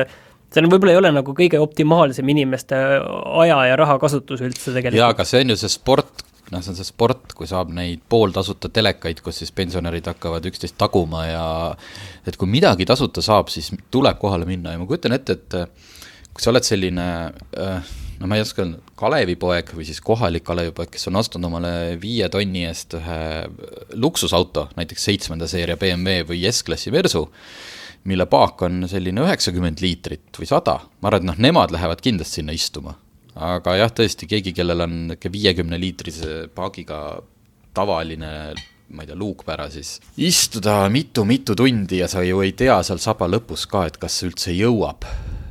see 0.53 0.63
on, 0.63 0.69
võib-olla 0.71 0.95
ei 0.95 1.01
ole 1.01 1.11
nagu 1.15 1.35
kõige 1.35 1.59
optimaalsem 1.61 2.29
inimeste 2.31 2.77
aja 2.77 3.59
ja 3.71 3.77
raha 3.79 3.97
kasutus 4.01 4.43
üldse 4.45 4.71
tegelikult. 4.71 4.99
jaa, 5.01 5.11
aga 5.15 5.27
see 5.27 5.43
on 5.43 5.53
ju 5.53 5.59
see 5.63 5.73
sport, 5.73 6.23
noh, 6.51 6.63
see 6.63 6.71
on 6.73 6.79
see 6.79 6.87
sport, 6.87 7.35
kui 7.37 7.49
saab 7.49 7.71
neid 7.75 8.03
pooltasuta 8.09 8.71
telekaid, 8.73 9.21
kus 9.25 9.41
siis 9.43 9.53
pensionärid 9.55 10.07
hakkavad 10.07 10.45
üksteist 10.49 10.77
taguma 10.79 11.25
ja 11.27 11.45
et 12.27 12.39
kui 12.39 12.49
midagi 12.49 12.87
tasuta 12.87 13.23
saab, 13.25 13.51
siis 13.53 13.71
tuleb 13.93 14.19
kohale 14.21 14.47
minna 14.49 14.73
ja 14.73 14.81
ma 14.81 14.89
kujutan 14.89 15.17
ette, 15.17 15.37
et 15.37 15.57
kui 16.33 16.43
sa 16.43 16.53
oled 16.53 16.67
selline 16.67 17.07
no 18.19 18.29
ma 18.29 18.37
ei 18.37 18.43
oska 18.43 18.63
öelda, 18.63 18.81
Kalevipoeg 18.97 19.73
või 19.77 19.87
siis 19.87 19.99
kohalik 20.03 20.45
Kalevipoeg, 20.47 20.91
kes 20.93 21.09
on 21.11 21.19
ostnud 21.21 21.47
omale 21.49 21.71
viie 22.01 22.29
tonni 22.33 22.65
eest 22.67 22.95
ühe 22.97 23.19
luksusauto, 23.97 24.67
näiteks 24.77 25.09
seitsmenda 25.09 25.49
seeria 25.49 25.77
BMW 25.77 26.25
või 26.29 26.43
S-klassi 26.49 26.93
Versu, 26.93 27.27
mille 28.07 28.25
paak 28.29 28.63
on 28.65 28.87
selline 28.89 29.25
üheksakümmend 29.25 29.83
liitrit 29.83 30.39
või 30.39 30.49
sada, 30.49 30.79
ma 31.01 31.11
arvan, 31.11 31.25
et 31.25 31.29
noh, 31.31 31.43
nemad 31.49 31.73
lähevad 31.75 32.01
kindlasti 32.03 32.41
sinna 32.41 32.55
istuma. 32.55 32.95
Aga 33.37 33.75
jah, 33.77 33.91
tõesti, 33.93 34.29
keegi, 34.29 34.53
kellel 34.57 34.85
on 34.87 34.95
niisugune 35.07 35.33
viiekümne 35.33 35.79
liitrise 35.81 36.47
paagiga 36.55 37.21
tavaline 37.77 38.31
ma 38.87 39.03
ei 39.03 39.09
tea, 39.09 39.17
luukpära 39.19 39.67
siis, 39.71 39.97
istuda 40.23 40.85
mitu-mitu 40.91 41.55
tundi 41.59 41.99
ja 41.99 42.07
sa 42.07 42.23
ju 42.23 42.39
ei 42.45 42.53
tea 42.57 42.77
seal 42.87 43.01
saba 43.03 43.27
lõpus 43.29 43.67
ka, 43.69 43.83
et 43.89 43.99
kas 43.99 44.15
see 44.19 44.29
üldse 44.29 44.55
jõuab 44.55 45.07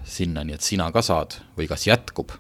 sinnani, 0.07 0.57
et 0.57 0.65
sina 0.65 0.89
ka 0.95 1.03
saad 1.05 1.37
või 1.59 1.69
kas 1.69 1.87
jätkub. 1.89 2.33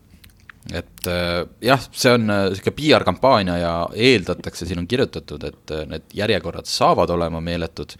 et 0.72 1.06
äh, 1.06 1.44
jah, 1.62 1.82
see 1.92 2.14
on 2.16 2.26
niisugune 2.26 2.72
äh, 2.72 2.78
PR-kampaania 2.80 3.58
ja 3.60 3.74
eeldatakse, 3.94 4.66
siin 4.66 4.80
on 4.82 4.88
kirjutatud, 4.90 5.44
et 5.44 5.74
äh, 5.74 5.84
need 5.86 6.08
järjekorrad 6.16 6.66
saavad 6.66 7.12
olema 7.14 7.40
meeletud 7.40 7.94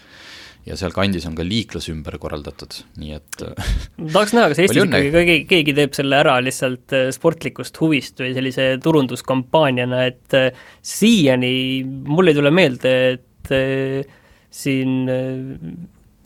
ja 0.66 0.76
sealkandis 0.78 1.26
on 1.28 1.37
ka 1.38 1.44
liiklus 1.46 1.88
ümber 1.92 2.18
korraldatud, 2.23 2.75
nii 2.99 3.16
et 3.16 3.38
tahaks 3.38 4.35
näha, 4.35 4.50
kas 4.50 4.61
Eestis 4.64 4.82
ikkagi 4.82 5.12
keegi, 5.14 5.37
keegi 5.50 5.75
teeb 5.78 5.96
selle 5.96 6.18
ära 6.18 6.37
lihtsalt 6.42 6.94
äh, 6.96 7.08
sportlikust 7.14 7.78
huvist 7.82 8.23
või 8.23 8.32
sellise 8.37 8.68
turunduskampaaniana, 8.82 10.04
et 10.11 10.38
äh, 10.38 10.64
siiani 10.82 11.54
mul 11.87 12.32
ei 12.32 12.38
tule 12.38 12.52
meelde, 12.54 12.96
et 13.16 13.54
äh, 13.54 14.18
siin 14.50 15.04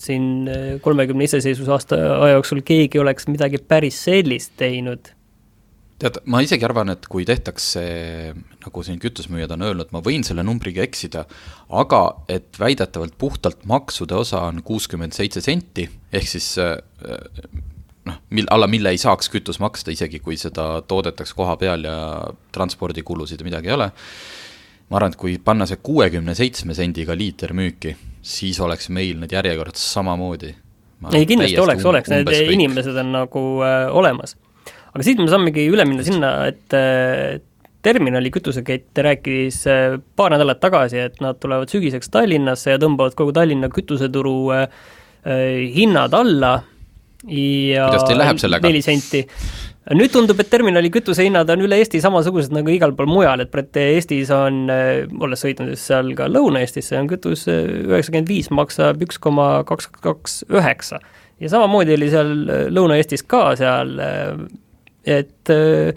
siin 0.00 0.49
kolmekümne 0.80 1.26
iseseisvusaasta 1.26 1.97
aja 2.25 2.38
jooksul 2.38 2.62
keegi 2.64 3.02
oleks 3.02 3.26
midagi 3.28 3.59
päris 3.68 3.99
sellist 4.06 4.54
teinud 4.56 5.11
tead, 6.00 6.21
ma 6.30 6.40
isegi 6.45 6.64
arvan, 6.66 6.92
et 6.95 7.07
kui 7.11 7.26
tehtaks 7.28 7.66
see, 7.76 8.33
nagu 8.64 8.85
siin 8.87 9.00
kütusemüüjad 9.02 9.52
on 9.57 9.66
öelnud, 9.69 9.90
ma 9.95 10.02
võin 10.04 10.25
selle 10.26 10.45
numbriga 10.47 10.85
eksida, 10.85 11.26
aga 11.83 12.02
et 12.33 12.61
väidetavalt 12.61 13.16
puhtalt 13.21 13.66
maksude 13.71 14.16
osa 14.16 14.47
on 14.49 14.62
kuuskümmend 14.66 15.16
seitse 15.16 15.42
senti, 15.45 15.87
ehk 16.12 16.30
siis 16.30 16.52
äh, 16.62 16.78
noh, 18.09 18.21
mil-, 18.33 18.50
alla 18.52 18.69
mille 18.71 18.95
ei 18.95 19.00
saaks 19.00 19.30
kütus 19.33 19.61
maksta, 19.62 19.92
isegi 19.95 20.23
kui 20.25 20.38
seda 20.40 20.73
toodetakse 20.88 21.37
koha 21.37 21.57
peal 21.61 21.85
ja 21.88 21.97
transpordikulusid 22.54 23.42
ja 23.42 23.50
midagi 23.50 23.73
ei 23.73 23.76
ole, 23.76 23.90
ma 24.90 25.00
arvan, 25.00 25.12
et 25.14 25.21
kui 25.21 25.37
panna 25.45 25.69
see 25.69 25.80
kuuekümne 25.85 26.35
seitsme 26.38 26.76
sendiga 26.76 27.16
liiter 27.16 27.54
müüki, 27.57 27.95
siis 28.25 28.61
oleks 28.64 28.88
meil 28.92 29.21
need 29.21 29.37
järjekorrad 29.37 29.78
samamoodi. 29.80 30.54
ei, 31.12 31.26
kindlasti 31.28 31.61
oleks, 31.61 31.85
oleks, 31.88 32.12
need 32.12 32.54
inimesed 32.57 32.97
on 33.04 33.19
nagu 33.21 33.42
äh, 33.64 33.85
olemas 33.97 34.37
aga 34.94 35.06
siit 35.06 35.20
me 35.23 35.30
saamegi 35.30 35.68
üle 35.70 35.87
minna 35.88 36.04
sinna, 36.06 36.32
et 36.50 36.76
äh, 36.76 37.38
terminali 37.85 38.32
kütusekett 38.35 38.99
rääkis 39.06 39.62
äh, 39.70 39.97
paar 40.16 40.35
nädalat 40.35 40.61
tagasi, 40.62 41.06
et 41.06 41.20
nad 41.25 41.38
tulevad 41.40 41.70
sügiseks 41.70 42.11
Tallinnasse 42.12 42.75
ja 42.75 42.82
tõmbavad 42.82 43.16
kogu 43.18 43.35
Tallinna 43.37 43.70
kütuseturu 43.73 44.37
äh, 44.56 44.68
hinnad 45.76 46.14
alla 46.16 46.54
ja 47.28 47.90
kuidas 47.90 48.06
teil 48.09 48.18
läheb 48.18 48.40
sellega? 48.40 48.66
neli 48.66 48.80
senti. 48.82 49.20
nüüd 49.97 50.12
tundub, 50.12 50.38
et 50.40 50.50
terminali 50.50 50.90
kütusehinnad 50.92 51.50
on 51.52 51.64
üle 51.66 51.78
Eesti 51.80 52.00
samasugused 52.02 52.52
nagu 52.54 52.73
igal 52.73 52.94
pool 52.97 53.09
mujal, 53.11 53.44
et 53.44 53.78
Eestis 53.80 54.32
on, 54.35 54.64
olles 54.70 55.44
sõitnud 55.44 55.75
just 55.75 55.88
seal 55.90 56.14
ka 56.18 56.28
Lõuna-Eestisse, 56.32 56.97
on 57.00 57.11
kütus 57.11 57.47
üheksakümmend 57.50 58.30
viis 58.30 58.50
maksab 58.54 59.04
üks 59.04 59.20
koma 59.20 59.50
kaks 59.68 59.90
kaks 60.00 60.40
üheksa. 60.49 61.00
ja 61.40 61.52
samamoodi 61.52 61.97
oli 61.97 62.11
seal 62.12 62.35
Lõuna-Eestis 62.73 63.26
ka 63.28 63.44
seal 63.61 63.97
et 65.04 65.52
äh, 65.52 65.97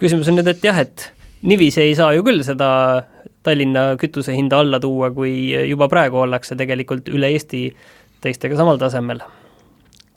küsimus 0.00 0.30
on 0.30 0.38
nüüd, 0.40 0.50
et 0.50 0.64
jah, 0.64 0.78
et 0.80 1.10
niiviisi 1.46 1.82
ei 1.84 1.96
saa 1.98 2.14
ju 2.16 2.24
küll 2.26 2.42
seda 2.46 2.70
Tallinna 3.44 3.94
kütuse 4.00 4.34
hinda 4.36 4.58
alla 4.60 4.80
tuua, 4.80 5.08
kui 5.16 5.52
juba 5.70 5.88
praegu 5.88 6.18
ollakse 6.20 6.56
tegelikult 6.60 7.08
üle 7.08 7.30
Eesti 7.32 7.68
teistega 8.20 8.58
samal 8.58 8.80
tasemel. 8.80 9.22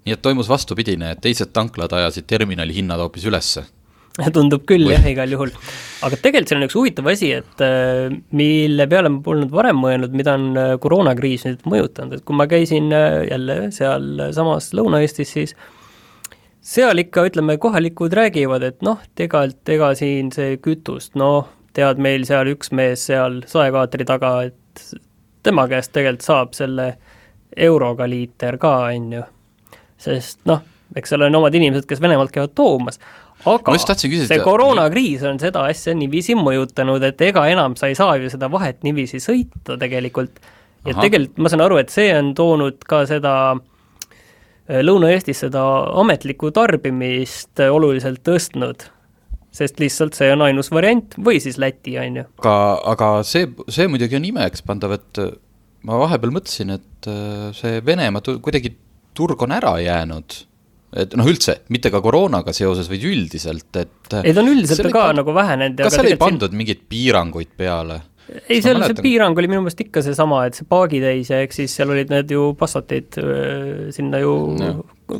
nii 0.03 0.17
et 0.17 0.21
toimus 0.21 0.49
vastupidine, 0.51 1.13
et 1.13 1.21
teised 1.23 1.53
tanklad 1.55 1.93
ajasid 1.95 2.27
terminali 2.27 2.75
hinnad 2.75 2.99
hoopis 2.99 3.29
ülesse? 3.29 3.63
tundub 4.35 4.65
küll 4.69 4.85
Või? 4.85 4.93
jah, 4.93 5.05
igal 5.09 5.31
juhul. 5.31 5.53
aga 6.05 6.19
tegelikult 6.19 6.51
siin 6.51 6.59
on 6.59 6.67
üks 6.67 6.75
huvitav 6.77 7.07
asi, 7.09 7.31
et 7.39 7.63
äh, 7.63 8.11
mille 8.35 8.87
peale 8.91 9.09
ma 9.09 9.23
polnud 9.25 9.53
varem 9.55 9.79
mõelnud, 9.81 10.13
mida 10.13 10.35
on 10.37 10.51
äh, 10.59 10.73
koroonakriis 10.83 11.47
nüüd 11.47 11.63
mõjutanud, 11.65 12.19
et 12.19 12.27
kui 12.27 12.37
ma 12.37 12.49
käisin 12.51 12.91
jälle 12.91 13.57
sealsamas 13.73 14.69
Lõuna-Eestis, 14.75 15.33
siis 15.39 15.55
seal 16.63 17.01
ikka, 17.03 17.27
ütleme, 17.29 17.57
kohalikud 17.61 18.13
räägivad, 18.15 18.63
et 18.63 18.83
noh, 18.85 19.01
tegelikult 19.19 19.73
ega 19.75 19.91
siin 19.99 20.31
see 20.35 20.57
kütust, 20.63 21.13
noh, 21.19 21.49
tead, 21.75 21.99
meil 22.01 22.23
seal 22.27 22.53
üks 22.53 22.71
mees 22.75 23.07
seal 23.09 23.41
saekaatri 23.49 24.07
taga, 24.07 24.35
et 24.47 24.85
tema 25.43 25.67
käest 25.71 25.91
tegelikult 25.95 26.27
saab 26.27 26.53
selle 26.57 26.93
euroga 27.67 28.07
liiter 28.09 28.57
ka, 28.61 28.77
on 28.93 29.11
ju. 29.19 29.25
sest 30.03 30.39
noh, 30.49 30.63
eks 30.95 31.13
seal 31.13 31.27
on 31.27 31.41
omad 31.41 31.55
inimesed, 31.55 31.87
kes 31.89 32.01
Venemaalt 32.01 32.31
käivad 32.33 32.55
toomas, 32.55 32.99
aga 33.43 33.75
küsida, 33.75 34.29
see 34.29 34.39
koroonakriis 34.43 35.25
on 35.27 35.41
seda 35.43 35.65
asja 35.69 35.93
niiviisi 35.97 36.37
mõjutanud, 36.39 37.03
et 37.11 37.21
ega 37.27 37.45
enam 37.51 37.75
sa 37.79 37.91
ei 37.91 37.99
saa 37.99 38.15
ju 38.21 38.31
seda 38.31 38.49
vahet 38.51 38.81
niiviisi 38.87 39.19
sõita 39.23 39.75
tegelikult. 39.79 40.39
ja 40.85 40.95
Aha. 40.95 41.01
tegelikult 41.03 41.43
ma 41.43 41.51
saan 41.51 41.67
aru, 41.67 41.83
et 41.83 41.91
see 41.91 42.09
on 42.15 42.33
toonud 42.37 42.83
ka 42.87 43.03
seda 43.09 43.35
äh, 43.51 43.61
Lõuna-Eestis 44.69 45.43
seda 45.43 45.63
ametlikku 45.99 46.53
tarbimist 46.55 47.59
äh, 47.59 47.71
oluliselt 47.73 48.21
tõstnud, 48.23 48.85
sest 49.53 49.81
lihtsalt 49.83 50.15
see 50.15 50.31
on 50.33 50.45
ainus 50.45 50.71
variant 50.71 51.17
või 51.19 51.41
siis 51.43 51.59
Läti, 51.59 51.97
on 51.99 52.21
ju. 52.21 52.27
aga, 52.43 52.55
aga 52.93 53.09
see, 53.27 53.49
see 53.67 53.89
muidugi 53.91 54.17
on 54.19 54.29
imekspandav, 54.31 54.95
et 54.95 55.21
äh, 55.23 55.35
ma 55.83 55.99
vahepeal 56.05 56.31
mõtlesin, 56.37 56.77
et 56.77 57.11
see 57.57 57.81
Venemaa 57.83 58.23
kuidagi 58.39 58.71
turg 59.13 59.41
on 59.43 59.51
ära 59.51 59.75
jäänud 59.83 60.37
et 60.93 61.15
noh, 61.17 61.27
üldse, 61.29 61.57
mitte 61.73 61.89
ka 61.93 62.01
koroonaga 62.03 62.53
seoses, 62.55 62.87
vaid 62.91 63.03
üldiselt, 63.09 63.69
et 63.79 64.15
ei, 64.21 64.33
ta 64.33 64.43
on 64.43 64.51
üldiselt 64.51 64.85
ka 64.87 65.07
pand... 65.09 65.19
nagu 65.21 65.35
vähenenud. 65.35 65.81
kas 65.81 65.97
seal 65.97 66.11
ei 66.11 66.19
pandud 66.21 66.51
siin... 66.51 66.59
mingeid 66.61 66.83
piiranguid 66.89 67.53
peale? 67.57 67.99
Ei, 68.49 68.59
seal 68.63 68.81
see 68.85 68.97
piirang 69.03 69.37
oli 69.37 69.49
minu 69.51 69.63
meelest 69.63 69.83
ikka 69.83 70.03
seesama, 70.05 70.43
et 70.47 70.57
see 70.57 70.67
paagitäis 70.69 71.31
ja 71.31 71.41
eks 71.43 71.61
siis 71.61 71.75
seal 71.77 71.93
olid 71.93 72.11
need 72.13 72.31
ju 72.31 72.49
Passatid 72.59 73.17
sinna 73.95 74.21
ju 74.23 74.33
ja. 74.59 74.73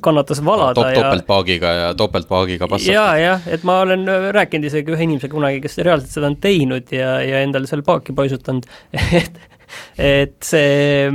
kannatas 0.04 0.44
valada 0.46 0.78
Top, 0.78 0.90
ja 0.92 1.02
topeltpaagiga 1.02 1.74
ja 1.80 1.88
topeltpaagiga 2.00 2.70
Passatid. 2.72 2.96
jaa, 2.96 3.16
jah, 3.20 3.48
et 3.52 3.66
ma 3.68 3.82
olen 3.86 4.08
rääkinud 4.36 4.70
isegi 4.70 4.96
ühe 4.96 5.08
inimesega 5.08 5.36
kunagi, 5.36 5.62
kes 5.64 5.80
reaalselt 5.84 6.16
seda 6.16 6.32
on 6.32 6.38
teinud 6.44 6.94
ja, 6.96 7.18
ja 7.26 7.42
endale 7.46 7.70
seal 7.70 7.84
paaki 7.86 8.16
paisutanud 8.18 8.70
et, 9.22 9.42
et 10.00 10.38
see 10.48 11.10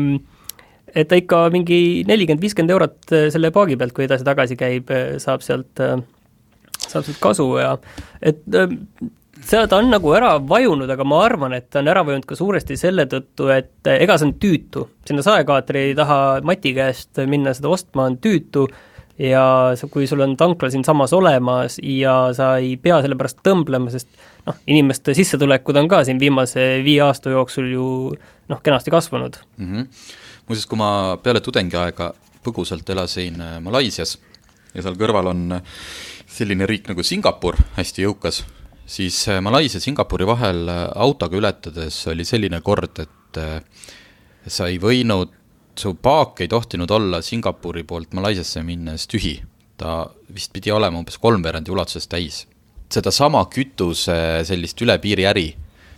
et 0.94 1.08
ta 1.08 1.18
ikka 1.18 1.46
mingi 1.54 2.04
nelikümmend, 2.08 2.42
viiskümmend 2.42 2.74
eurot 2.74 3.16
selle 3.32 3.52
paagi 3.54 3.76
pealt, 3.80 3.94
kui 3.96 4.06
edasi-tagasi 4.06 4.56
käib, 4.58 4.92
saab 5.22 5.44
sealt, 5.44 5.72
saab 5.78 7.04
sealt 7.04 7.20
kasu 7.22 7.50
ja 7.60 7.76
et 8.20 8.42
see, 9.48 9.64
ta 9.70 9.78
on 9.80 9.88
nagu 9.92 10.12
ära 10.16 10.34
vajunud, 10.44 10.90
aga 10.92 11.06
ma 11.08 11.22
arvan, 11.24 11.54
et 11.56 11.70
ta 11.72 11.80
on 11.80 11.88
ära 11.90 12.04
vajunud 12.06 12.26
ka 12.28 12.36
suuresti 12.38 12.76
selle 12.80 13.06
tõttu, 13.10 13.48
et 13.54 13.90
ega 13.94 14.18
see 14.18 14.28
on 14.28 14.36
tüütu. 14.42 14.84
sinna 15.08 15.24
saekaatri 15.24 15.94
taha 15.96 16.40
Mati 16.44 16.74
käest 16.76 17.20
minna 17.26 17.54
seda 17.56 17.72
ostma 17.72 18.08
on 18.10 18.18
tüütu 18.18 18.66
ja 19.18 19.74
kui 19.90 20.06
sul 20.06 20.20
on 20.22 20.36
tankla 20.38 20.70
siinsamas 20.70 21.12
olemas 21.12 21.78
ja 21.82 22.30
sa 22.36 22.56
ei 22.62 22.76
pea 22.76 23.00
selle 23.02 23.18
pärast 23.18 23.40
tõmblema, 23.46 23.90
sest 23.90 24.08
noh, 24.46 24.58
inimeste 24.70 25.14
sissetulekud 25.18 25.80
on 25.80 25.88
ka 25.90 26.04
siin 26.06 26.20
viimase 26.22 26.68
viie 26.84 27.02
aasta 27.06 27.32
jooksul 27.34 27.72
ju 27.72 27.88
noh, 28.48 28.62
kenasti 28.62 28.94
kasvanud 28.94 29.40
mm. 29.56 29.66
-hmm. 29.66 29.88
muuseas, 30.46 30.66
kui 30.66 30.78
ma 30.78 31.18
peale 31.22 31.40
tudengiaega 31.40 32.12
põgusalt 32.44 32.90
elasin 32.90 33.40
äh, 33.40 33.58
Malaisias 33.60 34.18
ja 34.74 34.82
seal 34.82 34.94
kõrval 34.94 35.32
on 35.32 35.60
selline 36.28 36.66
riik 36.66 36.88
nagu 36.88 37.02
Singapur, 37.02 37.56
hästi 37.76 38.06
jõukas 38.06 38.44
siis 38.88 39.20
äh, 39.28 39.40
Malaisia 39.44 39.80
Singapuri 39.80 40.26
vahel 40.26 40.68
äh, 40.68 40.84
autoga 40.96 41.36
ületades 41.36 42.00
oli 42.08 42.24
selline 42.24 42.60
kord, 42.64 43.02
et 43.04 43.40
äh, 43.40 43.60
sa 44.48 44.68
ei 44.70 44.80
võinud, 44.82 45.34
su 45.78 45.94
paak 46.02 46.42
ei 46.42 46.50
tohtinud 46.50 46.90
olla 46.90 47.20
Singapuri 47.22 47.84
poolt 47.86 48.16
Malaisiasse 48.18 48.64
minnes 48.66 49.06
tühi. 49.10 49.38
ta 49.78 50.08
vist 50.34 50.50
pidi 50.50 50.72
olema 50.74 50.98
umbes 50.98 51.20
kolmveerandi 51.22 51.70
ulatuses 51.70 52.08
täis. 52.10 52.46
sedasama 52.90 53.44
kütuse 53.52 54.42
sellist 54.44 54.80
üle 54.82 54.98
piiri 54.98 55.26
äri 55.28 55.54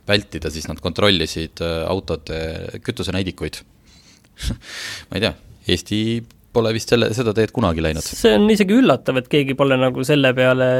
vältida, 0.08 0.50
siis 0.50 0.66
nad 0.68 0.80
kontrollisid 0.80 1.62
autode 1.86 2.80
kütusenäidikuid 2.82 3.62
ma 5.08 5.16
ei 5.16 5.20
tea, 5.20 5.32
Eesti 5.68 6.00
pole 6.52 6.72
vist 6.74 6.90
selle, 6.92 7.10
seda 7.14 7.34
teed 7.36 7.52
kunagi 7.54 7.82
läinud. 7.84 8.04
see 8.04 8.34
on 8.36 8.46
isegi 8.52 8.76
üllatav, 8.76 9.20
et 9.20 9.28
keegi 9.30 9.56
pole 9.58 9.78
nagu 9.80 10.04
selle 10.06 10.32
peale 10.36 10.70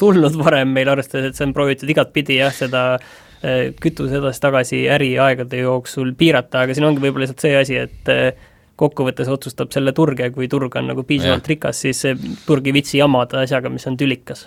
tulnud 0.00 0.36
varem 0.38 0.74
meil, 0.76 0.90
arvestades, 0.92 1.30
et 1.30 1.38
see 1.38 1.46
on 1.48 1.54
proovitud 1.56 1.90
igatpidi 1.90 2.40
jah, 2.40 2.52
seda 2.54 2.82
eh, 2.96 3.72
kütuse 3.82 4.20
edasi-tagasi 4.20 4.84
äriaegade 4.96 5.62
jooksul 5.64 6.12
piirata, 6.18 6.64
aga 6.64 6.76
siin 6.76 6.86
ongi 6.88 7.02
võib-olla 7.02 7.26
lihtsalt 7.26 7.46
see 7.46 7.56
asi, 7.58 7.80
et 7.86 8.12
eh, 8.12 8.52
kokkuvõttes 8.76 9.30
otsustab 9.32 9.72
selle 9.72 9.94
turg 9.96 10.20
ja 10.20 10.28
kui 10.34 10.50
turg 10.52 10.74
on 10.78 10.90
nagu 10.92 11.02
piisavalt 11.08 11.46
ja. 11.46 11.54
rikas, 11.54 11.82
siis 11.86 12.04
see 12.04 12.36
turg 12.46 12.66
ei 12.68 12.76
viitsi 12.76 13.00
jamada 13.00 13.42
asjaga, 13.42 13.72
mis 13.72 13.86
on 13.88 13.96
tülikas 13.98 14.46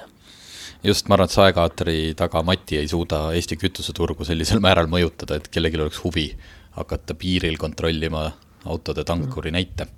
just, 0.85 1.09
ma 1.09 1.17
arvan, 1.17 1.27
et 1.27 1.35
saekaatri 1.35 1.97
taga 2.19 2.43
Mati 2.45 2.77
ei 2.79 2.87
suuda 2.87 3.25
Eesti 3.35 3.57
kütuseturgu 3.59 4.27
sellisel 4.27 4.61
määral 4.63 4.87
mõjutada, 4.91 5.39
et 5.39 5.49
kellelgi 5.51 5.81
oleks 5.81 5.99
huvi 6.05 6.29
hakata 6.77 7.17
piiril 7.19 7.57
kontrollima 7.59 8.29
autode 8.69 9.03
tankuri 9.07 9.51
näite 9.51 9.89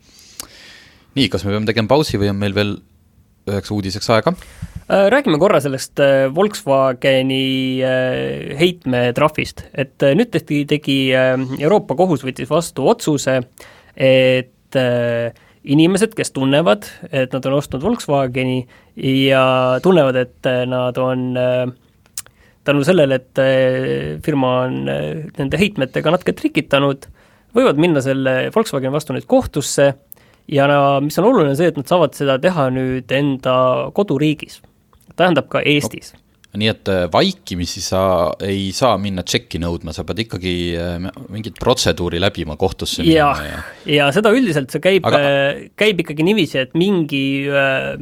nii, 1.18 1.28
kas 1.32 1.44
me 1.46 1.54
peame 1.54 1.70
tegema 1.70 1.92
pausi 1.92 2.20
või 2.22 2.32
on 2.32 2.40
meil 2.40 2.56
veel 2.56 2.76
üheks 3.50 3.72
uudiseks 3.74 4.10
aega? 4.14 4.34
Äh, 4.92 5.08
räägime 5.14 5.40
korra 5.40 5.62
sellest 5.64 6.00
äh, 6.04 6.26
Volkswageni 6.36 7.80
äh, 7.86 8.58
heitmetrahvist, 8.60 9.66
et 9.72 10.04
nüüd 10.18 10.32
tehti, 10.34 10.66
tegi 10.70 10.98
Euroopa 11.14 11.96
Kohus 12.00 12.26
võttis 12.28 12.50
vastu 12.52 12.90
otsuse, 12.92 13.40
et 13.96 14.50
inimesed, 15.62 16.14
kes 16.16 16.32
tunnevad, 16.36 16.88
et 17.12 17.34
nad 17.36 17.48
on 17.48 17.58
ostnud 17.58 17.84
Volkswageni 17.84 18.62
ja 19.28 19.44
tunnevad, 19.84 20.20
et 20.22 20.52
nad 20.72 21.00
on 21.00 21.26
tänu 22.64 22.86
sellele, 22.88 23.20
et 23.20 24.22
firma 24.24 24.54
on 24.66 24.78
nende 24.88 25.60
heitmetega 25.60 26.14
natuke 26.16 26.36
trikitanud, 26.40 27.08
võivad 27.56 27.80
minna 27.84 28.04
selle 28.04 28.36
Volkswageni 28.56 28.96
vastu 28.96 29.16
nüüd 29.16 29.28
kohtusse 29.30 29.92
ja 30.48 30.68
mis 31.04 31.20
on 31.20 31.30
oluline, 31.30 31.56
see, 31.60 31.72
et 31.72 31.78
nad 31.80 31.90
saavad 31.90 32.18
seda 32.18 32.40
teha 32.42 32.70
nüüd 32.74 33.12
enda 33.16 33.56
koduriigis, 33.96 34.62
tähendab 35.16 35.52
ka 35.52 35.64
Eestis. 35.66 36.16
No 36.52 36.60
nii 36.60 36.68
et 36.68 36.90
äh, 36.92 37.06
vaikimisi 37.08 37.80
sa 37.80 38.02
ei 38.44 38.74
saa 38.76 38.98
minna 39.00 39.24
tšekki 39.24 39.60
nõudma, 39.64 39.94
sa 39.96 40.04
pead 40.04 40.20
ikkagi 40.26 40.56
äh, 40.76 41.06
mingit 41.32 41.56
protseduuri 41.62 42.20
läbima 42.20 42.58
kohtusse 42.60 43.06
minema 43.06 43.46
ja, 43.48 43.62
ja 43.88 44.10
seda 44.12 44.34
üldiselt 44.36 44.74
see 44.74 44.84
käib 44.84 45.08
Aga..., 45.08 45.22
äh, 45.24 45.62
käib 45.80 46.02
ikkagi 46.04 46.26
niiviisi, 46.28 46.60
et 46.66 46.76
mingi, 46.76 47.48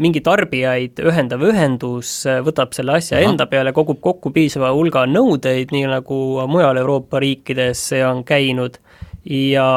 mingi 0.02 0.24
tarbijaid 0.26 0.98
ühendav 1.06 1.46
ühendus 1.46 2.24
võtab 2.48 2.74
selle 2.74 2.98
asja 2.98 3.20
Aha. 3.20 3.30
enda 3.30 3.46
peale, 3.52 3.70
kogub 3.78 4.02
kokku 4.02 4.34
piisava 4.34 4.74
hulga 4.74 5.06
nõudeid, 5.06 5.70
nii 5.76 5.86
nagu 5.94 6.20
mujal 6.50 6.82
Euroopa 6.82 7.22
riikides 7.22 7.86
see 7.94 8.02
on 8.02 8.26
käinud, 8.26 8.82
ja 9.30 9.70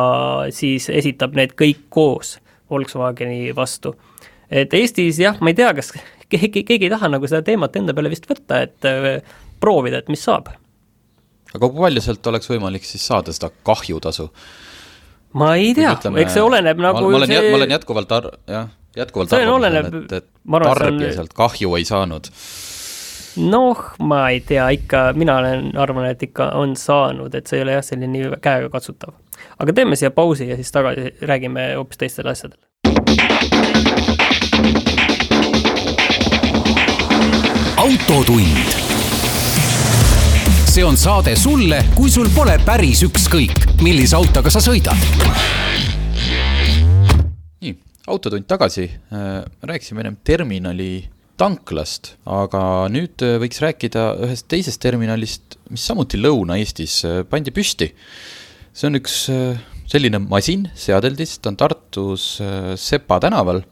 siis 0.49 0.89
esitab 0.89 1.37
need 1.37 1.53
kõik 1.61 1.91
koos 1.93 2.39
Volkswageni 2.73 3.53
vastu. 3.57 3.95
et 4.51 4.75
Eestis 4.75 5.21
jah, 5.23 5.39
ma 5.41 5.53
ei 5.53 5.59
tea, 5.59 5.71
kas 5.77 5.93
keegi, 6.33 6.65
keegi 6.65 6.89
ei 6.89 6.93
taha 6.93 7.11
nagu 7.13 7.29
seda 7.31 7.45
teemat 7.47 7.77
enda 7.81 7.95
peale 7.97 8.13
vist 8.13 8.29
võtta, 8.29 8.63
et 8.67 8.89
äh, 8.89 9.39
proovida, 9.63 10.03
et 10.03 10.11
mis 10.13 10.25
saab. 10.25 10.53
aga 11.53 11.63
kui 11.69 11.87
palju 11.87 12.05
sealt 12.05 12.33
oleks 12.33 12.51
võimalik 12.51 12.87
siis 12.89 13.07
saada 13.07 13.35
seda 13.35 13.53
kahjutasu? 13.67 14.29
ma 15.39 15.55
ei 15.61 15.73
tea, 15.77 15.95
eks 16.25 16.37
see 16.37 16.45
oleneb 16.45 16.81
nagu 16.83 17.01
ma, 17.07 17.17
ma 17.17 17.23
olen, 17.23 17.39
ma 17.49 17.57
olen 17.61 17.77
jätkuvalt 17.77 18.19
ar-, 18.19 18.31
jah, 18.51 18.69
jätkuvalt 18.97 19.33
arvamusel, 19.39 19.81
et, 19.81 20.19
et 20.21 20.29
tarbija 20.53 21.09
on... 21.09 21.17
sealt 21.21 21.35
kahju 21.37 21.79
ei 21.79 21.89
saanud 21.89 22.29
noh, 23.41 23.79
ma 24.05 24.27
ei 24.29 24.43
tea, 24.45 24.67
ikka, 24.77 25.07
mina 25.17 25.39
olen, 25.41 25.71
arvan, 25.81 26.11
et 26.11 26.23
ikka 26.23 26.51
on 26.61 26.75
saanud, 26.77 27.33
et 27.35 27.49
see 27.49 27.61
ei 27.61 27.67
ole 27.67 27.79
jah, 27.79 27.85
selline 27.87 28.11
nii 28.13 28.41
käegakatsutav 28.45 29.15
aga 29.59 29.73
teeme 29.73 29.97
siia 29.97 30.11
pausi 30.11 30.49
ja 30.49 30.57
siis 30.57 30.73
tagasi 30.73 31.13
räägime 31.23 31.75
hoopis 31.77 31.99
teistel 31.99 32.29
asjadel. 32.33 32.59
autotund. 37.83 38.81
see 40.73 40.85
on 40.85 40.97
saade 40.97 41.35
sulle, 41.37 41.83
kui 41.97 42.11
sul 42.11 42.31
pole 42.33 42.55
päris 42.65 43.03
ükskõik, 43.05 43.59
millise 43.83 44.17
autoga 44.17 44.51
sa 44.51 44.63
sõidad. 44.63 44.97
nii, 47.61 47.75
Autotund 48.07 48.47
tagasi, 48.49 48.87
äh, 49.13 49.43
rääkisime 49.63 50.01
ennem 50.01 50.17
terminali 50.25 51.09
tanklast, 51.37 52.15
aga 52.25 52.89
nüüd 52.93 53.25
äh, 53.27 53.37
võiks 53.43 53.61
rääkida 53.63 54.07
ühest 54.25 54.47
teisest 54.49 54.81
terminalist, 54.83 55.59
mis 55.71 55.85
samuti 55.87 56.21
Lõuna-Eestis 56.23 57.03
äh, 57.09 57.21
pandi 57.29 57.51
püsti 57.51 57.93
see 58.73 58.89
on 58.89 58.99
üks 58.99 59.17
äh, 59.33 59.61
selline 59.91 60.21
masin, 60.25 60.67
seadeldis, 60.79 61.37
ta 61.43 61.53
on 61.53 61.59
Tartus 61.61 62.27
äh, 62.45 62.73
Sepa 62.81 63.21
tänaval, 63.23 63.63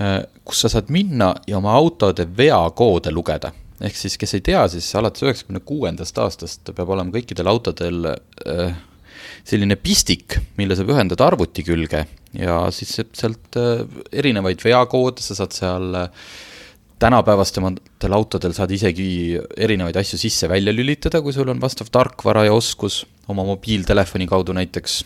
äh, 0.00 0.20
kus 0.44 0.64
sa 0.64 0.72
saad 0.72 0.92
minna 0.92 1.32
ja 1.48 1.58
oma 1.60 1.74
autode 1.78 2.28
veakoode 2.36 3.12
lugeda. 3.14 3.52
ehk 3.82 3.96
siis, 3.98 4.14
kes 4.20 4.36
ei 4.36 4.44
tea, 4.46 4.62
siis 4.70 4.86
alates 4.94 5.24
üheksakümne 5.24 5.62
kuuendast 5.66 6.18
aastast 6.22 6.70
peab 6.70 6.92
olema 6.94 7.10
kõikidel 7.10 7.48
autodel 7.50 8.04
selline 9.42 9.74
pistik, 9.74 10.36
mille 10.54 10.76
saab 10.78 10.92
ühendada 10.94 11.26
arvuti 11.26 11.64
külge. 11.66 12.04
Ja 12.38 12.60
siis 12.70 12.94
sealt 12.94 13.58
erinevaid 14.14 14.62
veakoode, 14.62 15.24
sa 15.24 15.34
saad 15.34 15.56
seal 15.56 15.98
tänapäevastematel 17.02 18.14
autodel 18.14 18.54
saad 18.54 18.70
isegi 18.70 19.08
erinevaid 19.56 19.98
asju 19.98 20.20
sisse-välja 20.22 20.76
lülitada, 20.76 21.18
kui 21.24 21.34
sul 21.34 21.50
on 21.50 21.58
vastav 21.62 21.90
tarkvara 21.90 22.46
ja 22.46 22.54
oskus 22.54 23.02
oma 23.30 23.44
mobiiltelefoni 23.46 24.26
kaudu 24.30 24.54
näiteks, 24.56 25.02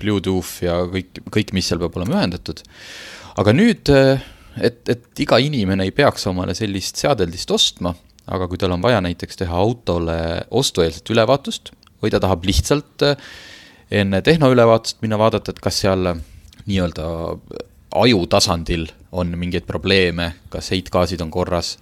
Bluetooth 0.00 0.64
ja 0.64 0.80
kõik, 0.90 1.20
kõik, 1.32 1.52
mis 1.54 1.68
seal 1.70 1.78
peab 1.82 1.94
olema 2.00 2.18
ühendatud. 2.18 2.64
aga 3.38 3.54
nüüd, 3.54 3.90
et, 4.58 4.80
et 4.90 5.22
iga 5.22 5.38
inimene 5.38 5.86
ei 5.86 5.94
peaks 5.94 6.26
omale 6.30 6.54
sellist 6.58 6.98
seadeldist 7.00 7.50
ostma, 7.54 7.94
aga 8.26 8.48
kui 8.48 8.58
tal 8.58 8.74
on 8.74 8.82
vaja 8.82 9.00
näiteks 9.04 9.38
teha 9.42 9.56
autole 9.56 10.18
ostueelset 10.50 11.10
ülevaatust 11.14 11.72
või 12.02 12.12
ta 12.12 12.20
tahab 12.20 12.44
lihtsalt 12.44 13.06
enne 13.94 14.20
tehnoülevaatust 14.24 15.02
minna 15.04 15.18
vaadata, 15.20 15.52
et 15.52 15.62
kas 15.62 15.78
seal 15.84 16.10
nii-öelda 16.64 17.06
aju 17.94 18.26
tasandil 18.30 18.88
on 19.14 19.34
mingeid 19.38 19.66
probleeme, 19.68 20.32
kas 20.50 20.72
heitgaasid 20.74 21.22
on 21.22 21.30
korras, 21.30 21.76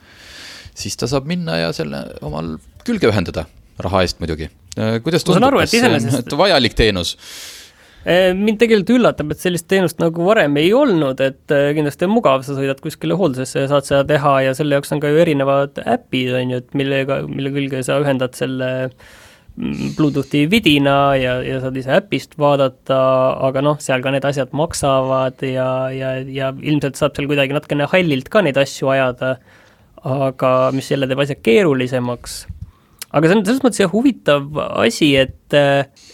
siis 0.74 0.98
ta 1.00 1.08
saab 1.08 1.28
minna 1.30 1.56
ja 1.62 1.72
selle 1.76 2.04
omal 2.24 2.56
külge 2.84 3.08
ühendada, 3.08 3.46
raha 3.80 4.02
eest 4.04 4.20
muidugi. 4.20 4.50
Äh, 4.78 5.00
kuidas 5.04 5.26
tundub, 5.26 5.58
kas 5.58 5.74
see 5.74 5.84
on 5.84 6.38
vajalik 6.44 6.76
teenus? 6.78 7.16
Äh, 8.02 8.32
mind 8.34 8.58
tegelikult 8.58 8.96
üllatab, 8.96 9.34
et 9.34 9.42
sellist 9.42 9.68
teenust 9.70 10.00
nagu 10.02 10.24
varem 10.26 10.56
ei 10.58 10.72
olnud, 10.74 11.20
et 11.22 11.52
äh, 11.54 11.70
kindlasti 11.76 12.08
on 12.08 12.14
mugav, 12.16 12.42
sa 12.46 12.56
sõidad 12.56 12.80
kuskile 12.82 13.14
hooldusesse 13.18 13.66
ja 13.66 13.68
saad 13.70 13.86
seda 13.86 14.06
teha 14.08 14.38
ja 14.48 14.54
selle 14.58 14.78
jaoks 14.78 14.94
on 14.96 15.02
ka 15.02 15.12
ju 15.12 15.20
erinevad 15.22 15.78
äpid, 15.84 16.32
on 16.38 16.54
ju, 16.54 16.62
et 16.64 16.78
millega, 16.78 17.20
mille 17.28 17.52
külge 17.54 17.84
sa 17.86 18.00
ühendad 18.02 18.34
selle 18.38 18.72
Bluetoothi 19.98 20.46
vidina 20.48 21.12
ja, 21.20 21.36
ja 21.44 21.58
saad 21.60 21.76
ise 21.76 21.92
äpist 21.98 22.38
vaadata, 22.40 22.98
aga 23.44 23.62
noh, 23.62 23.76
seal 23.84 24.00
ka 24.02 24.14
need 24.14 24.24
asjad 24.24 24.54
maksavad 24.56 25.44
ja, 25.44 25.68
ja, 25.92 26.14
ja 26.24 26.48
ilmselt 26.56 26.96
saab 26.96 27.18
seal 27.18 27.28
kuidagi 27.28 27.52
natukene 27.52 27.90
hallilt 27.92 28.32
ka 28.32 28.40
neid 28.42 28.56
asju 28.56 28.88
ajada, 28.94 29.34
aga 30.08 30.54
mis 30.72 30.88
jälle 30.90 31.06
teeb 31.10 31.20
asja 31.22 31.36
keerulisemaks. 31.36 32.40
Aga 33.12 33.28
see 33.28 33.38
on 33.38 33.44
selles 33.46 33.64
mõttes 33.64 33.82
jah 33.82 33.92
huvitav 33.92 34.62
asi, 34.82 35.12
et, 35.20 35.56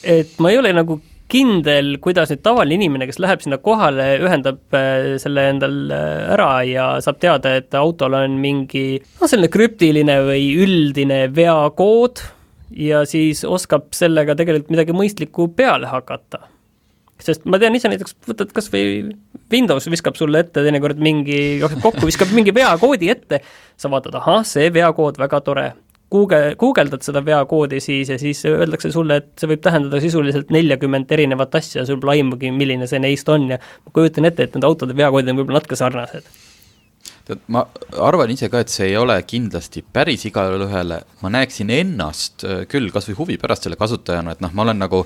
et 0.02 0.42
ma 0.42 0.52
ei 0.52 0.60
ole 0.60 0.74
nagu 0.76 0.98
kindel, 1.28 1.98
kuidas 2.00 2.30
nüüd 2.32 2.40
tavaline 2.44 2.78
inimene, 2.78 3.06
kes 3.08 3.20
läheb 3.20 3.42
sinna 3.44 3.58
kohale, 3.60 4.06
ühendab 4.24 4.76
äh, 4.76 5.16
selle 5.20 5.44
endal 5.52 5.76
äh, 5.92 6.32
ära 6.34 6.50
ja 6.64 6.88
saab 7.04 7.20
teada, 7.20 7.52
et 7.60 7.74
autol 7.76 8.16
on 8.16 8.38
mingi 8.40 8.86
noh, 9.02 9.28
selline 9.28 9.50
krüptiline 9.52 10.18
või 10.24 10.46
üldine 10.64 11.26
veakood 11.36 12.22
ja 12.78 13.02
siis 13.08 13.44
oskab 13.48 13.90
sellega 13.96 14.36
tegelikult 14.38 14.72
midagi 14.72 14.96
mõistlikku 14.96 15.50
peale 15.56 15.90
hakata. 15.92 16.46
sest 17.20 17.44
ma 17.44 17.60
tean 17.60 17.76
ise 17.76 17.90
näiteks, 17.92 18.16
võtad 18.28 18.54
kas 18.56 18.70
või 18.72 19.12
Windows 19.52 19.88
viskab 19.90 20.16
sulle 20.16 20.44
ette 20.44 20.64
teinekord 20.64 21.00
mingi, 21.02 21.58
jookseb 21.60 21.84
kokku, 21.84 22.06
viskab 22.08 22.32
mingi 22.36 22.54
veakoodi 22.56 23.08
ette, 23.12 23.40
sa 23.76 23.90
vaatad, 23.92 24.16
ahah, 24.20 24.44
see 24.48 24.68
veakood, 24.72 25.20
väga 25.20 25.40
tore. 25.44 25.68
Google, 26.12 26.54
guugeldad 26.56 27.04
seda 27.04 27.20
veakoodi 27.24 27.82
siis 27.84 28.08
ja 28.08 28.16
siis 28.20 28.40
öeldakse 28.48 28.90
sulle, 28.92 29.18
et 29.20 29.32
see 29.36 29.50
võib 29.50 29.60
tähendada 29.64 30.00
sisuliselt 30.00 30.52
neljakümmet 30.54 31.10
erinevat 31.12 31.58
asja, 31.60 31.84
sul 31.84 32.00
pole 32.00 32.16
aimugi, 32.16 32.52
milline 32.54 32.88
see 32.88 33.00
neist 33.02 33.28
on 33.28 33.50
ja 33.52 33.58
ma 33.60 33.92
kujutan 33.92 34.28
ette, 34.28 34.46
et 34.48 34.56
nende 34.56 34.70
autode 34.70 34.96
veakoodid 34.96 35.34
on 35.34 35.42
võib-olla 35.42 35.60
natuke 35.60 35.76
sarnased. 35.76 36.30
Tead, 37.28 37.44
ma 37.52 37.66
arvan 38.00 38.32
ise 38.32 38.48
ka, 38.48 38.64
et 38.64 38.72
see 38.72 38.88
ei 38.88 38.96
ole 38.96 39.18
kindlasti 39.28 39.84
päris 39.84 40.24
igale 40.30 40.56
ühele, 40.64 41.02
ma 41.20 41.32
näeksin 41.34 41.72
ennast 41.76 42.44
äh, 42.48 42.64
küll 42.72 42.88
kasvõi 42.94 43.18
huvi 43.20 43.40
pärast 43.40 43.68
selle 43.68 43.76
kasutajana, 43.80 44.32
et 44.32 44.44
noh, 44.44 44.54
ma 44.56 44.64
olen 44.64 44.80
nagu, 44.80 45.04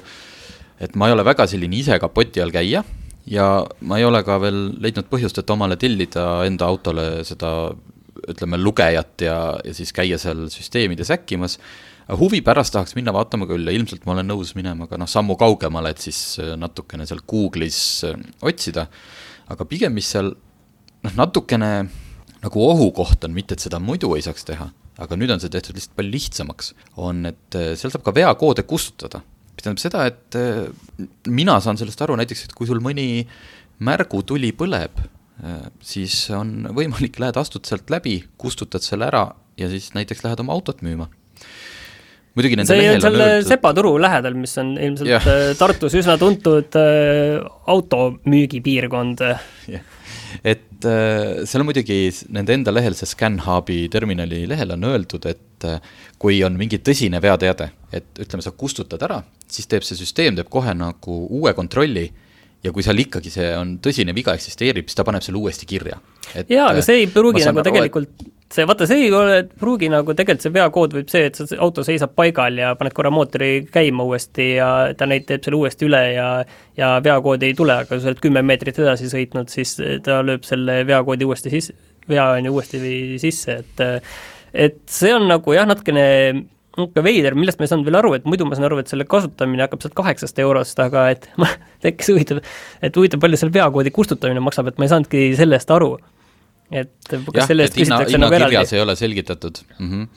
et 0.79 0.95
ma 0.95 1.11
ei 1.11 1.17
ole 1.17 1.27
väga 1.27 1.51
selline 1.51 1.83
ise 1.83 1.99
kapoti 2.03 2.43
all 2.45 2.55
käija 2.55 2.85
ja 3.27 3.49
ma 3.87 3.99
ei 3.99 4.07
ole 4.07 4.23
ka 4.27 4.38
veel 4.43 4.69
leidnud 4.83 5.11
põhjust, 5.11 5.43
et 5.43 5.51
omale 5.51 5.77
tellida 5.81 6.45
enda 6.47 6.71
autole 6.71 7.25
seda 7.27 7.73
ütleme, 8.30 8.58
lugejat 8.61 9.24
ja, 9.24 9.38
ja 9.64 9.74
siis 9.76 9.92
käia 9.94 10.18
seal 10.20 10.46
süsteemides 10.52 11.11
äkkimas. 11.14 11.58
huvi 12.18 12.40
pärast 12.42 12.74
tahaks 12.74 12.96
minna 12.98 13.12
vaatama 13.14 13.46
küll 13.46 13.66
ja 13.66 13.74
ilmselt 13.74 14.06
ma 14.06 14.16
olen 14.16 14.28
nõus 14.28 14.54
minema 14.58 14.88
ka 14.90 14.98
noh, 14.98 15.08
sammu 15.08 15.37
kaugemale, 15.40 15.92
et 15.94 16.02
siis 16.02 16.38
äh, 16.42 16.54
natukene 16.58 17.06
seal 17.06 17.22
Google'is 17.28 18.04
äh, 18.08 18.18
otsida. 18.42 18.87
aga 19.48 19.64
pigem, 19.68 19.94
mis 19.94 20.11
seal 20.11 20.32
noh, 21.02 21.16
natukene 21.16 21.72
nagu 22.42 22.64
ohukoht 22.66 23.24
on, 23.24 23.35
mitte 23.35 23.54
et 23.54 23.62
seda 23.62 23.78
muidu 23.78 24.14
ei 24.16 24.22
saaks 24.22 24.44
teha, 24.44 24.68
aga 24.98 25.16
nüüd 25.16 25.30
on 25.30 25.40
see 25.40 25.52
tehtud 25.52 25.78
lihtsalt 25.78 25.96
palju 25.96 26.14
lihtsamaks, 26.16 26.74
on, 26.96 27.26
et 27.30 27.58
äh, 27.58 27.72
seal 27.78 27.94
saab 27.94 28.04
ka 28.06 28.14
veakoode 28.14 28.66
kustutada. 28.66 29.22
mis 29.52 29.62
tähendab 29.62 29.82
seda, 29.82 30.06
et 30.08 31.28
mina 31.28 31.61
saan 31.61 31.78
sellest 31.78 32.02
aru 32.02 32.16
näiteks, 32.18 32.46
et 32.46 32.54
kui 32.56 32.66
sul 32.66 32.80
mõni 32.82 33.26
märgutuli 33.82 34.52
põleb, 34.56 35.02
siis 35.83 36.14
on 36.37 36.68
võimalik, 36.77 37.16
lähed, 37.23 37.38
astud 37.40 37.66
sealt 37.66 37.90
läbi, 37.90 38.21
kustutad 38.38 38.85
selle 38.85 39.09
ära 39.09 39.25
ja 39.59 39.68
siis 39.73 39.90
näiteks 39.97 40.25
lähed 40.27 40.42
oma 40.45 40.55
autot 40.57 40.83
müüma. 40.85 41.09
Muidugi 42.33 42.57
nende 42.57 42.73
see 42.73 42.88
on 42.88 43.03
selle 43.05 43.25
öeldud... 43.29 43.49
sepaturu 43.51 43.90
lähedal, 44.01 44.37
mis 44.40 44.55
on 44.61 44.73
ilmselt 44.81 45.11
yeah. 45.11 45.51
Tartus 45.59 45.97
üsna 45.99 46.14
tuntud 46.21 46.79
äh, 46.81 47.42
automüügipiirkond. 47.68 49.21
Et 50.53 50.87
äh, 50.88 51.42
seal 51.45 51.61
on 51.61 51.68
muidugi 51.68 51.99
nende 52.33 52.57
enda 52.57 52.73
lehel, 52.73 52.97
see 52.97 53.11
ScanHubi 53.11 53.85
terminali 53.92 54.47
lehel 54.49 54.73
on 54.79 54.88
öeldud, 54.88 55.29
et 55.29 55.66
äh, 55.68 55.92
kui 56.21 56.38
on 56.47 56.57
mingi 56.57 56.81
tõsine 56.81 57.21
veateade, 57.23 57.68
et 57.92 58.23
ütleme, 58.25 58.45
sa 58.45 58.55
kustutad 58.57 59.05
ära, 59.05 59.21
siis 59.45 59.68
teeb 59.68 59.85
see 59.85 60.01
süsteem, 60.01 60.38
teeb 60.38 60.49
kohe 60.53 60.73
nagu 60.75 61.18
uue 61.29 61.53
kontrolli 61.59 62.09
ja 62.62 62.72
kui 62.75 62.85
seal 62.87 63.03
ikkagi 63.03 63.33
see 63.33 63.48
on 63.59 63.77
tõsine 63.83 64.14
viga 64.14 64.37
eksisteerib, 64.38 64.87
siis 64.88 64.98
ta 64.98 65.07
paneb 65.07 65.25
selle 65.25 65.40
uuesti 65.40 65.66
kirja. 65.68 65.98
jaa, 66.46 66.68
aga 66.70 66.85
see 66.85 67.03
ei 67.03 67.11
pruugi 67.11 67.44
nagu 67.46 67.64
tegelikult 67.66 68.22
et 68.53 68.59
see, 68.59 68.66
vaata, 68.68 68.87
see 68.88 69.07
ei 69.07 69.12
ole, 69.16 69.38
pruugi 69.59 69.88
nagu 69.92 70.14
tegelikult 70.16 70.44
see 70.44 70.55
veakood 70.55 70.96
võib 70.98 71.12
see, 71.12 71.25
et 71.31 71.38
see 71.40 71.59
auto 71.62 71.85
seisab 71.87 72.12
paigal 72.18 72.59
ja 72.61 72.75
paned 72.79 72.94
korra 72.96 73.12
mootori 73.14 73.64
käima 73.72 74.05
uuesti 74.05 74.48
ja 74.59 74.68
ta 74.98 75.09
neid 75.09 75.25
teeb 75.29 75.46
selle 75.46 75.61
uuesti 75.62 75.88
üle 75.88 76.03
ja 76.12 76.29
ja 76.79 76.92
veakoodi 77.05 77.51
ei 77.51 77.57
tule, 77.57 77.79
aga 77.81 77.88
kui 77.88 78.03
sa 78.03 78.12
oled 78.12 78.22
kümme 78.22 78.44
meetrit 78.46 78.79
edasi 78.83 79.09
sõitnud, 79.12 79.51
siis 79.53 79.75
ta 80.05 80.20
lööb 80.25 80.44
selle 80.48 80.83
veakoodi 80.88 81.29
uuesti 81.29 81.53
sisse, 81.53 81.77
vea 82.09 82.29
on 82.37 82.48
ju 82.48 82.55
uuesti 82.59 82.83
sisse, 83.22 83.62
et 83.62 83.87
et 84.53 84.83
see 84.92 85.14
on 85.16 85.27
nagu 85.31 85.57
jah, 85.57 85.66
natukene 85.68 86.07
niisugune 86.76 87.04
veider, 87.04 87.37
millest 87.38 87.61
ma 87.61 87.66
ei 87.66 87.72
saanud 87.72 87.88
veel 87.88 88.00
aru, 88.00 88.14
et 88.18 88.24
muidu 88.28 88.46
ma 88.48 88.56
saan 88.58 88.68
aru, 88.70 88.80
et 88.82 88.92
selle 88.92 89.04
kasutamine 89.08 89.66
hakkab 89.66 89.85
sealt 89.85 89.96
kaheksast 89.98 90.38
eurost, 90.42 90.80
aga 90.82 91.11
et 91.14 91.28
ma, 91.40 91.50
tekkis 91.85 92.12
huvitav, 92.14 92.42
et 92.82 92.96
huvitav, 92.96 93.22
palju 93.22 93.40
selle 93.40 93.54
veakoodi 93.54 93.92
kustutamine 93.94 94.42
maksab, 94.44 94.72
et 94.72 94.80
ma 94.80 94.88
ei 94.88 94.94
saanudki 94.94 95.28
sellest 95.38 95.72
aru 95.74 95.96
et 96.72 97.12
kas 97.35 97.50
selle 97.50 97.66
eest 97.66 97.76
küsitakse 97.76 98.20
nagu 98.20 98.37
eraldi? 98.37 98.62
ei 98.76 98.80
ole 98.80 98.96
selgitatud 98.96 99.61
mm. 99.78 99.90
-hmm. 99.90 100.08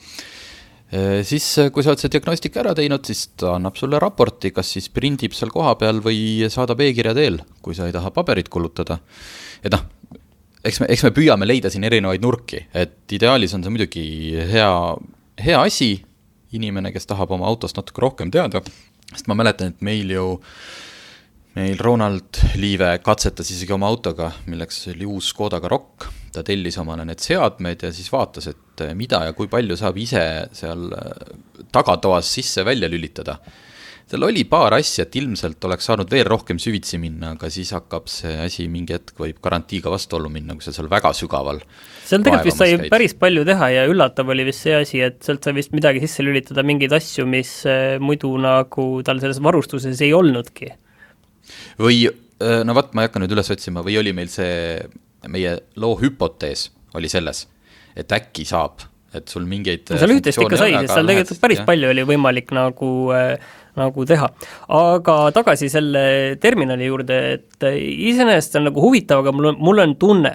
Siis, 1.26 1.44
kui 1.74 1.82
sa 1.82 1.90
oled 1.90 1.98
see 1.98 2.10
diagnostika 2.14 2.60
ära 2.62 2.72
teinud, 2.78 3.02
siis 3.04 3.24
ta 3.34 3.56
annab 3.56 3.74
sulle 3.74 3.98
raporti, 3.98 4.52
kas 4.54 4.68
siis 4.76 4.86
prindib 4.94 5.34
seal 5.34 5.50
kohapeal 5.50 5.98
või 5.98 6.46
saadab 6.46 6.78
e-kirja 6.80 7.10
teel, 7.16 7.40
kui 7.60 7.74
sa 7.74 7.88
ei 7.88 7.92
taha 7.92 8.12
paberit 8.14 8.48
kulutada. 8.48 9.00
et 9.64 9.74
noh, 9.74 9.82
eks 10.62 10.80
me, 10.80 10.86
eks 10.86 11.02
me 11.02 11.10
püüame 11.10 11.48
leida 11.48 11.72
siin 11.74 11.84
erinevaid 11.84 12.22
nurki, 12.22 12.68
et 12.72 13.12
ideaalis 13.18 13.54
on 13.58 13.66
see 13.66 13.74
muidugi 13.74 14.06
hea, 14.52 14.70
hea 15.42 15.60
asi, 15.60 15.90
inimene, 16.56 16.92
kes 16.94 17.08
tahab 17.08 17.32
oma 17.36 17.48
autost 17.48 17.78
natuke 17.78 18.04
rohkem 18.04 18.32
teada, 18.34 18.62
sest 19.12 19.30
ma 19.30 19.38
mäletan, 19.38 19.72
et 19.74 19.86
meil 19.86 20.10
ju 20.10 20.26
meil 21.56 21.78
Ronald 21.80 22.36
Liive 22.60 22.98
katsetas 23.04 23.48
isegi 23.54 23.72
oma 23.72 23.88
autoga, 23.88 24.28
milleks 24.50 24.82
oli 24.92 25.06
uus 25.08 25.30
Škoda 25.32 25.60
Karoq 25.62 26.10
ta 26.36 26.44
tellis 26.44 26.76
omale 26.82 27.06
need 27.08 27.22
seadmed 27.22 27.86
ja 27.86 27.92
siis 27.94 28.10
vaatas, 28.12 28.50
et 28.52 28.84
mida 28.98 29.22
ja 29.28 29.34
kui 29.36 29.48
palju 29.52 29.76
saab 29.78 29.96
ise 30.00 30.22
seal 30.56 30.90
eh, 30.92 31.30
tagatoas 31.72 32.28
sisse-välja 32.38 32.90
lülitada. 32.92 33.38
Seal 34.06 34.22
oli 34.22 34.44
paar 34.46 34.76
asja, 34.76 35.06
et 35.06 35.16
ilmselt 35.18 35.64
oleks 35.66 35.88
saanud 35.88 36.10
veel 36.10 36.26
rohkem 36.30 36.60
süvitsi 36.62 36.98
minna, 37.02 37.32
aga 37.34 37.50
siis 37.50 37.72
hakkab 37.74 38.06
see 38.10 38.36
asi 38.44 38.68
mingi 38.70 38.94
hetk 38.94 39.18
võib 39.18 39.40
garantiiga 39.42 39.90
vastuollu 39.90 40.30
minna, 40.32 40.54
kui 40.54 40.66
sa 40.66 40.74
seal 40.74 40.90
väga 40.92 41.10
sügaval 41.16 41.58
seal 42.06 42.22
tegelikult 42.22 42.46
vist 42.46 42.62
sai 42.62 42.76
käid. 42.76 42.90
päris 42.92 43.16
palju 43.18 43.42
teha 43.48 43.70
ja 43.74 43.86
üllatav 43.90 44.30
oli 44.30 44.46
vist 44.46 44.62
see 44.62 44.76
asi, 44.78 45.02
et 45.02 45.18
sealt 45.26 45.46
sai 45.46 45.56
vist 45.58 45.74
midagi 45.74 46.04
sisse 46.04 46.22
lülitada, 46.26 46.62
mingeid 46.66 46.94
asju, 46.94 47.26
mis 47.30 47.56
eh, 47.70 47.96
muidu 48.02 48.30
nagu 48.42 48.86
tal 49.06 49.22
selles 49.22 49.42
varustuses 49.42 50.04
ei 50.06 50.14
olnudki. 50.14 50.70
või 51.82 52.06
no 52.40 52.76
vot, 52.76 52.94
ma 52.94 53.02
ei 53.04 53.10
hakka 53.10 53.22
nüüd 53.22 53.34
üles 53.34 53.50
otsima, 53.52 53.82
või 53.84 53.98
oli 54.00 54.12
meil 54.16 54.30
see 54.32 54.78
meie 55.32 55.56
loo 55.80 55.96
hüpotees 56.00 56.68
oli 56.96 57.08
selles, 57.10 57.46
et 57.96 58.12
äkki 58.12 58.44
saab, 58.46 58.84
et 59.16 59.28
sul 59.32 59.46
mingeid 59.48 59.88
no 59.90 60.00
seal 60.00 60.14
üht-teist 60.14 60.42
ikka 60.42 60.58
sai, 60.60 60.74
sest 60.76 60.94
seal 60.94 61.08
tegelikult 61.10 61.42
päris 61.42 61.62
jah. 61.62 61.68
palju 61.68 61.92
oli 61.92 62.04
võimalik 62.08 62.52
nagu 62.56 62.90
äh, 63.16 63.54
nagu 63.76 64.06
teha. 64.08 64.28
aga 64.78 65.16
tagasi 65.36 65.68
selle 65.72 66.02
terminali 66.42 66.88
juurde, 66.88 67.20
et 67.36 67.68
iseenesest 67.76 68.58
on 68.60 68.68
nagu 68.70 68.82
huvitav, 68.82 69.24
aga 69.24 69.34
mul 69.36 69.52
on, 69.52 69.60
mul 69.68 69.84
on 69.84 69.94
tunne, 70.00 70.32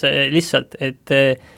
see 0.00 0.28
lihtsalt, 0.34 0.76
et 0.84 1.14
äh, 1.14 1.50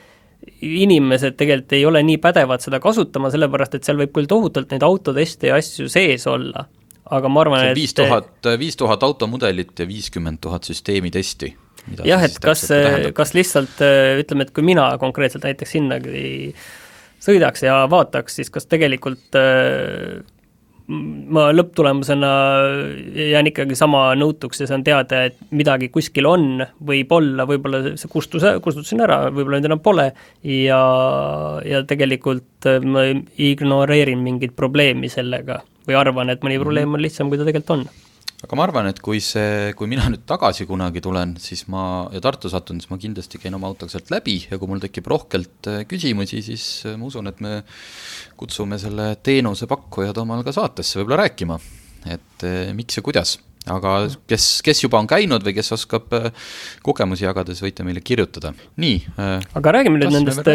inimesed 0.61 1.37
tegelikult 1.37 1.75
ei 1.77 1.85
ole 1.89 2.01
nii 2.05 2.17
pädevad 2.23 2.63
seda 2.63 2.79
kasutama, 2.83 3.31
sellepärast 3.33 3.77
et 3.77 3.87
seal 3.87 3.99
võib 3.99 4.15
küll 4.15 4.29
tohutult 4.29 4.71
neid 4.73 4.85
autoteste 4.85 5.51
ja 5.51 5.59
asju 5.59 5.89
sees 5.91 6.27
olla, 6.29 6.65
aga 7.11 7.31
ma 7.31 7.43
arvan, 7.43 7.69
et 7.71 7.77
viis 7.77 7.95
tuhat, 7.97 8.33
viis 8.59 8.79
tuhat 8.79 9.03
automudelit 9.03 9.79
ja 9.79 9.87
viiskümmend 9.89 10.41
tuhat 10.43 10.67
süsteemi 10.69 11.11
testi 11.13 11.51
jah, 12.07 12.23
et 12.23 12.39
kas, 12.43 12.65
kas 13.15 13.33
lihtsalt 13.35 13.81
ütleme, 14.21 14.47
et 14.47 14.53
kui 14.55 14.65
mina 14.65 14.89
konkreetselt 15.01 15.45
näiteks 15.47 15.75
sinnagi 15.77 16.53
sõidaks 17.23 17.63
ja 17.65 17.81
vaataks, 17.89 18.39
siis 18.39 18.51
kas 18.53 18.67
tegelikult 18.69 19.35
ma 20.87 21.49
lõpptulemusena 21.51 22.31
jään 23.11 23.49
ikkagi 23.51 23.75
sama 23.75 24.13
nõutuks 24.15 24.61
ja 24.63 24.69
saan 24.69 24.85
teada, 24.87 25.25
et 25.27 25.35
midagi 25.51 25.89
kuskil 25.91 26.27
on, 26.29 26.63
võib-olla, 26.87 27.43
võib-olla 27.49 27.81
see 27.99 28.11
kustus, 28.11 28.45
kustutasin 28.63 29.03
ära, 29.03 29.25
võib-olla 29.27 29.59
nüüd 29.59 29.71
enam 29.71 29.83
pole 29.83 30.09
ja, 30.47 30.81
ja 31.67 31.83
tegelikult 31.87 32.69
ma 32.87 33.09
ignoreerin 33.35 34.23
mingit 34.23 34.55
probleemi 34.55 35.11
sellega 35.11 35.59
või 35.87 35.99
arvan, 35.99 36.31
et 36.31 36.43
mõni 36.43 36.57
mhm. 36.57 36.63
probleem 36.63 36.95
on 36.95 37.03
lihtsam, 37.03 37.31
kui 37.31 37.39
ta 37.39 37.47
tegelikult 37.47 37.75
on 37.79 38.06
aga 38.45 38.57
ma 38.57 38.65
arvan, 38.67 38.87
et 38.91 38.99
kui 39.01 39.17
see, 39.23 39.71
kui 39.77 39.89
mina 39.89 40.05
nüüd 40.13 40.21
tagasi 40.29 40.67
kunagi 40.69 41.01
tulen, 41.01 41.33
siis 41.41 41.63
ma 41.73 42.05
ja 42.13 42.21
Tartu 42.21 42.51
satun, 42.53 42.81
siis 42.81 42.91
ma 42.91 42.99
kindlasti 43.01 43.39
käin 43.41 43.57
oma 43.57 43.69
autoga 43.71 43.95
sealt 43.95 44.11
läbi 44.13 44.37
ja 44.43 44.59
kui 44.61 44.69
mul 44.69 44.81
tekib 44.83 45.09
rohkelt 45.09 45.69
äh, 45.71 45.81
küsimusi, 45.89 46.43
siis 46.45 46.67
äh, 46.85 46.97
ma 46.99 47.09
usun, 47.09 47.29
et 47.31 47.41
me 47.41 47.63
kutsume 48.37 48.77
selle 48.81 49.15
teenusepakkujad 49.25 50.21
omal 50.21 50.45
ka 50.45 50.53
saatesse 50.53 51.01
võib-olla 51.01 51.23
rääkima, 51.25 51.57
et 52.05 52.45
äh, 52.45 52.73
miks 52.77 52.99
ja 52.99 53.05
kuidas. 53.05 53.39
Aga 53.67 53.97
kes, 54.29 54.61
kes 54.63 54.79
juba 54.85 55.01
on 55.01 55.09
käinud 55.11 55.43
või 55.43 55.51
kes 55.57 55.73
oskab 55.75 56.13
kogemusi 56.85 57.25
jagada, 57.25 57.51
siis 57.51 57.65
võite 57.65 57.83
meile 57.83 57.99
kirjutada, 57.99 58.53
nii. 58.79 59.01
aga 59.59 59.73
räägime 59.75 59.99
nüüd 59.99 60.13
nendest 60.13 60.47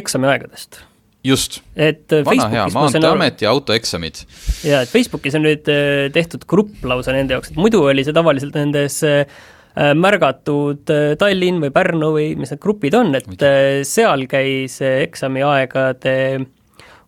eksamiaegadest 0.00 0.80
just, 1.26 1.60
et 1.76 2.12
vana 2.24 2.48
hea 2.48 2.64
Facebookis 2.64 2.74
ma 2.74 2.84
sain 2.88 3.04
aru, 3.04 3.18
Maanteeamet 3.20 3.44
ja 3.44 3.52
autoeksamid. 3.52 4.20
jaa, 4.64 4.84
et 4.84 4.92
Facebookis 4.92 5.36
on 5.36 5.44
nüüd 5.44 5.68
äh, 5.72 6.08
tehtud 6.14 6.46
grupp 6.48 6.84
lausa 6.88 7.14
nende 7.16 7.36
jaoks, 7.36 7.52
et 7.52 7.60
muidu 7.60 7.82
oli 7.90 8.04
see 8.06 8.16
tavaliselt 8.16 8.56
nendes 8.56 9.00
äh, 9.06 9.26
äh, 9.74 9.92
märgatud 9.98 10.92
äh, 10.92 11.12
Tallinn 11.20 11.60
või 11.64 11.74
Pärnu 11.74 12.14
või 12.16 12.30
mis 12.40 12.54
need 12.54 12.62
grupid 12.62 12.96
on, 12.96 13.12
et 13.18 13.44
äh, 13.44 13.82
seal 13.88 14.24
käis 14.30 14.78
äh, 14.84 15.02
eksamiaegade 15.04 16.16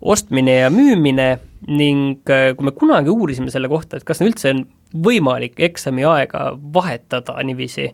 ostmine 0.03 0.59
ja 0.65 0.69
müümine 0.75 1.31
ning 1.71 2.29
äh, 2.29 2.53
kui 2.59 2.69
me 2.69 2.77
kunagi 2.77 3.13
uurisime 3.13 3.53
selle 3.55 3.71
kohta, 3.73 3.97
et 3.97 4.07
kas 4.07 4.21
üldse 4.25 4.53
on 4.53 4.65
võimalik 4.93 5.57
eksamiaega 5.63 6.51
vahetada 6.75 7.39
niiviisi, 7.49 7.89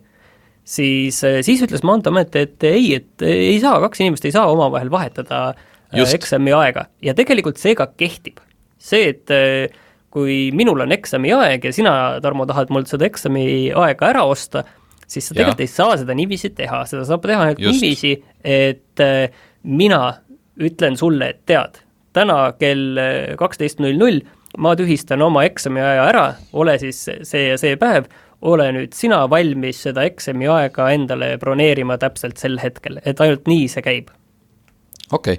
siis, 0.66 1.22
siis 1.46 1.60
ütles 1.62 1.84
Maanteeamet, 1.86 2.34
et 2.42 2.64
ei, 2.66 2.96
et 2.98 3.22
ei 3.22 3.60
saa, 3.62 3.78
kaks 3.86 4.02
inimest 4.02 4.26
ei 4.26 4.34
saa 4.34 4.48
omavahel 4.50 4.90
vahetada 4.90 5.44
äh, 5.52 5.66
Just. 5.96 6.14
eksamiaega 6.18 6.84
ja 7.02 7.14
tegelikult 7.16 7.60
see 7.60 7.74
ka 7.78 7.88
kehtib. 7.96 8.42
see, 8.78 9.08
et 9.10 9.30
äh, 9.34 9.72
kui 10.14 10.50
minul 10.56 10.80
on 10.84 10.92
eksamiaeg 10.92 11.64
ja 11.64 11.72
sina, 11.74 11.92
Tarmo, 12.22 12.46
tahad 12.48 12.70
mult 12.72 12.88
seda 12.90 13.06
eksamiaega 13.08 14.08
ära 14.12 14.22
osta, 14.28 14.62
siis 15.08 15.28
sa 15.28 15.34
tegelikult 15.34 15.64
ei 15.64 15.72
saa 15.72 15.96
seda 16.00 16.14
niiviisi 16.16 16.52
teha, 16.56 16.84
seda 16.88 17.04
saab 17.08 17.26
teha 17.26 17.48
ainult 17.48 17.60
niiviisi, 17.64 18.14
et 18.44 19.02
äh, 19.04 19.28
mina 19.64 20.02
ütlen 20.62 20.96
sulle, 20.98 21.32
et 21.34 21.42
tead, 21.48 21.80
täna 22.16 22.40
kell 22.60 23.00
äh, 23.00 23.36
kaksteist 23.40 23.82
null 23.82 23.98
null 23.98 24.22
ma 24.56 24.74
tühistan 24.78 25.22
oma 25.22 25.44
eksamiaja 25.48 26.06
ära, 26.08 26.24
ole 26.56 26.78
siis 26.80 27.02
see 27.04 27.44
ja 27.50 27.58
see 27.60 27.76
päev, 27.80 28.08
ole 28.48 28.68
nüüd 28.74 28.94
sina 28.96 29.24
valmis 29.30 29.82
seda 29.88 30.04
eksamiaega 30.08 30.88
endale 30.94 31.34
broneerima 31.42 31.98
täpselt 32.00 32.38
sel 32.40 32.58
hetkel, 32.62 33.00
et 33.04 33.20
ainult 33.20 33.50
nii 33.50 33.66
see 33.70 33.84
käib. 33.84 34.12
Okei 35.12 35.38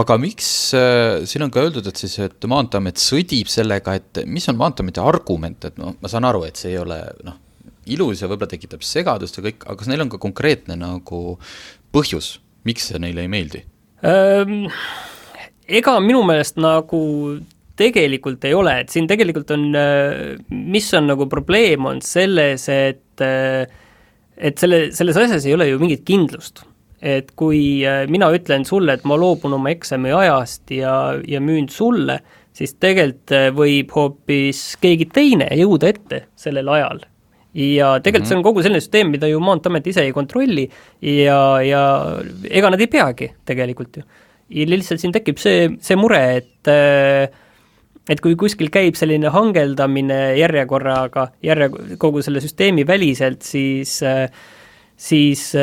aga 0.00 0.16
miks 0.20 0.48
äh, 0.76 1.20
siin 1.28 1.44
on 1.46 1.52
ka 1.52 1.64
öeldud, 1.64 1.86
et 1.90 2.00
siis, 2.00 2.16
et 2.24 2.48
Maanteeamet 2.50 3.00
sõdib 3.00 3.50
sellega, 3.52 3.96
et 4.00 4.22
mis 4.26 4.48
on 4.52 4.58
Maanteeameti 4.60 5.02
argument, 5.02 5.68
et 5.68 5.78
noh, 5.80 5.96
ma 6.00 6.12
saan 6.12 6.28
aru, 6.28 6.44
et 6.48 6.60
see 6.60 6.74
ei 6.74 6.80
ole 6.80 7.00
noh, 7.26 7.38
ilus 7.90 8.22
ja 8.22 8.30
võib-olla 8.30 8.50
tekitab 8.50 8.84
segadust 8.86 9.38
ja 9.38 9.44
kõik, 9.44 9.64
aga 9.66 9.78
kas 9.80 9.90
neil 9.90 10.04
on 10.04 10.12
ka 10.12 10.20
konkreetne 10.22 10.78
nagu 10.78 11.22
põhjus, 11.94 12.38
miks 12.68 12.90
see 12.90 13.00
neile 13.02 13.24
ei 13.24 13.32
meeldi? 13.32 13.64
Ehm, 14.06 14.68
ega 15.68 15.98
minu 16.04 16.22
meelest 16.28 16.60
nagu 16.60 17.02
tegelikult 17.80 18.44
ei 18.44 18.54
ole, 18.56 18.74
et 18.82 18.92
siin 18.92 19.06
tegelikult 19.08 19.52
on, 19.56 19.70
mis 20.50 20.88
on 20.96 21.06
nagu 21.08 21.24
probleem, 21.32 21.86
on 21.88 22.02
selles, 22.04 22.66
et 22.68 23.24
et 24.40 24.60
selle, 24.60 24.88
selles 24.96 25.18
asjas 25.20 25.46
ei 25.48 25.54
ole 25.56 25.68
ju 25.68 25.80
mingit 25.80 26.04
kindlust. 26.08 26.62
Et 27.00 27.32
kui 27.38 27.80
äh, 27.88 28.04
mina 28.12 28.28
ütlen 28.34 28.66
sulle, 28.68 28.98
et 28.98 29.06
ma 29.08 29.16
loobun 29.18 29.56
oma 29.56 29.72
eksami 29.72 30.12
ajast 30.12 30.72
ja, 30.74 30.94
ja 31.28 31.40
müün 31.40 31.70
sulle, 31.72 32.20
siis 32.56 32.74
tegelikult 32.76 33.32
äh, 33.36 33.48
võib 33.56 33.94
hoopis 33.96 34.76
keegi 34.82 35.08
teine 35.12 35.48
jõuda 35.56 35.88
ette 35.94 36.24
sellel 36.38 36.68
ajal 36.68 37.00
ja 37.56 37.96
tegelikult 37.98 38.04
mm 38.04 38.24
-hmm. 38.24 38.28
see 38.28 38.36
on 38.36 38.42
kogu 38.42 38.62
selline 38.62 38.80
süsteem, 38.80 39.10
mida 39.10 39.26
ju 39.26 39.40
Maanteeamet 39.40 39.86
ise 39.86 40.02
ei 40.02 40.12
kontrolli 40.12 40.68
ja, 41.02 41.62
ja 41.62 41.82
ega 42.50 42.70
nad 42.70 42.80
ei 42.80 42.86
peagi 42.86 43.32
tegelikult 43.44 43.96
ju. 43.96 44.02
ja 44.50 44.66
lihtsalt 44.66 45.00
siin 45.00 45.12
tekib 45.12 45.38
see, 45.38 45.70
see 45.80 45.96
mure, 45.96 46.36
et 46.36 46.68
äh, 46.68 47.28
et 48.08 48.20
kui 48.20 48.36
kuskil 48.36 48.70
käib 48.70 48.94
selline 48.94 49.28
hangeldamine 49.28 50.36
järjekorraga, 50.36 51.30
järje, 51.42 51.70
kogu 51.98 52.22
selle 52.22 52.40
süsteemi 52.40 52.86
väliselt, 52.86 53.42
siis 53.42 54.02
äh, 54.02 54.30
siis 54.96 55.54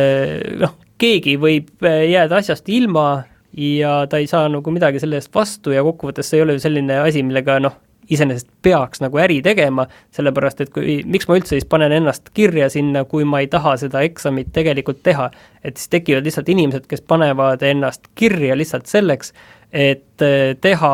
noh, 0.60 0.74
keegi 0.98 1.38
võib 1.42 1.86
äh, 1.86 2.04
jääda 2.12 2.40
asjast 2.42 2.70
ilma 2.70 3.24
ja 3.58 4.00
ta 4.10 4.20
ei 4.22 4.28
saa 4.30 4.48
nagu 4.52 4.72
midagi 4.74 5.00
selle 5.02 5.20
eest 5.20 5.34
vastu 5.36 5.74
ja 5.74 5.84
kokkuvõttes 5.86 6.30
see 6.30 6.42
ei 6.42 6.46
ole 6.46 6.58
ju 6.58 6.64
selline 6.64 7.00
asi, 7.02 7.24
millega 7.26 7.60
noh, 7.64 7.78
iseenesest 8.10 8.48
peaks 8.64 9.02
nagu 9.04 9.20
äri 9.20 9.40
tegema, 9.44 9.88
sellepärast 10.16 10.62
et 10.64 10.72
kui, 10.76 11.02
miks 11.06 11.28
ma 11.28 11.38
üldse 11.40 11.56
siis 11.58 11.68
panen 11.70 11.92
ennast 11.92 12.30
kirja 12.38 12.70
sinna, 12.72 13.04
kui 13.10 13.26
ma 13.28 13.42
ei 13.44 13.50
taha 13.52 13.76
seda 13.82 14.04
eksamit 14.08 14.54
tegelikult 14.56 15.02
teha. 15.04 15.30
et 15.64 15.78
siis 15.78 15.90
tekivad 15.92 16.24
lihtsalt 16.24 16.50
inimesed, 16.50 16.86
kes 16.88 17.02
panevad 17.02 17.62
ennast 17.68 18.08
kirja 18.16 18.56
lihtsalt 18.58 18.88
selleks, 18.88 19.34
et 19.72 20.24
eh, 20.24 20.56
teha, 20.62 20.94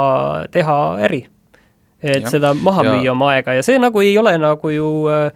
teha 0.52 0.78
äri. 1.06 1.28
et 2.02 2.24
ja. 2.24 2.30
seda 2.30 2.54
maha 2.54 2.84
Ja- 2.84 2.94
müüa 2.96 3.12
oma 3.12 3.30
aega 3.36 3.54
ja 3.54 3.64
see 3.64 3.78
nagu 3.80 4.02
ei 4.02 4.18
ole 4.18 4.38
nagu 4.38 4.70
ju 4.70 4.90
noh, 5.08 5.32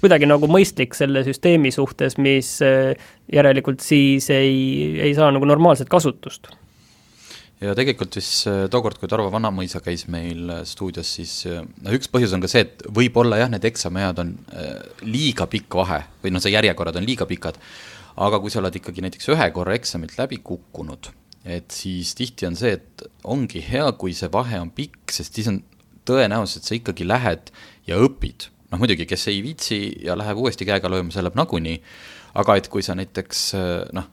kuidagi 0.00 0.28
nagu 0.28 0.48
mõistlik 0.50 0.94
selle 0.98 1.24
süsteemi 1.26 1.72
suhtes, 1.74 2.18
mis 2.18 2.56
eh, 2.64 2.94
järelikult 3.32 3.84
siis 3.84 4.30
ei, 4.34 5.00
ei 5.00 5.16
saa 5.16 5.32
nagu 5.34 5.48
normaalset 5.48 5.88
kasutust 5.92 6.50
ja 7.62 7.74
tegelikult 7.76 8.16
vist 8.18 8.46
äh, 8.50 8.64
tookord, 8.72 8.98
kui 9.00 9.08
Tarvo 9.10 9.30
Vanamõisa 9.32 9.80
käis 9.84 10.06
meil 10.12 10.50
äh, 10.52 10.62
stuudios, 10.68 11.08
siis 11.18 11.34
äh, 11.48 11.62
noh, 11.64 11.94
üks 11.96 12.10
põhjus 12.12 12.34
on 12.36 12.42
ka 12.44 12.50
see, 12.52 12.66
et 12.66 12.84
võib-olla 12.96 13.40
jah, 13.40 13.52
need 13.52 13.64
eksamiajad 13.68 14.20
on 14.22 14.32
äh, 14.52 14.74
liiga 15.06 15.48
pikk 15.50 15.78
vahe 15.80 16.02
või 16.24 16.34
noh, 16.34 16.44
see 16.44 16.52
järjekorrad 16.52 16.98
on 17.00 17.06
liiga 17.08 17.28
pikad, 17.28 17.60
aga 18.26 18.40
kui 18.42 18.52
sa 18.52 18.60
oled 18.60 18.76
ikkagi 18.76 19.04
näiteks 19.04 19.32
ühe 19.32 19.48
korra 19.56 19.76
eksamit 19.78 20.16
läbi 20.20 20.40
kukkunud, 20.44 21.10
et 21.48 21.72
siis 21.72 22.12
tihti 22.18 22.48
on 22.48 22.58
see, 22.58 22.76
et 22.76 23.06
ongi 23.24 23.64
hea, 23.64 23.88
kui 23.96 24.12
see 24.16 24.28
vahe 24.32 24.60
on 24.60 24.72
pikk, 24.76 25.16
sest 25.16 25.38
siis 25.38 25.48
on 25.52 25.62
tõenäosus, 26.06 26.60
et 26.60 26.68
sa 26.68 26.76
ikkagi 26.76 27.08
lähed 27.08 27.50
ja 27.88 27.98
õpid. 28.02 28.50
Noh 28.72 28.82
muidugi, 28.82 29.06
kes 29.06 29.28
ei 29.32 29.40
viitsi 29.44 29.80
ja 30.04 30.16
läheb 30.18 30.38
uuesti 30.42 30.66
käega 30.68 30.90
lööma, 30.90 31.14
see 31.14 31.24
läheb 31.24 31.38
nagunii, 31.38 31.80
aga 32.40 32.56
et 32.58 32.68
kui 32.72 32.82
sa 32.82 32.96
näiteks 32.98 33.42
noh, 33.96 34.08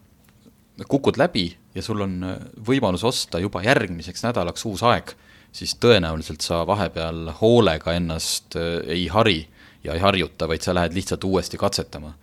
kukud 0.90 1.18
läbi 1.22 1.48
ja 1.76 1.84
sul 1.86 2.02
on 2.06 2.18
võimalus 2.66 3.04
osta 3.08 3.42
juba 3.42 3.64
järgmiseks 3.66 4.26
nädalaks 4.26 4.66
uus 4.70 4.84
aeg, 4.86 5.14
siis 5.54 5.76
tõenäoliselt 5.82 6.42
sa 6.46 6.64
vahepeal 6.68 7.30
hoolega 7.42 7.94
ennast 7.98 8.58
äh, 8.58 8.82
ei 8.90 9.08
hari 9.14 9.44
ja 9.84 9.94
ei 9.98 10.02
harjuta, 10.02 10.48
vaid 10.50 10.64
sa 10.66 10.74
lähed 10.76 10.96
lihtsalt 10.96 11.24
uuesti 11.28 11.58
katsetama. 11.58 12.14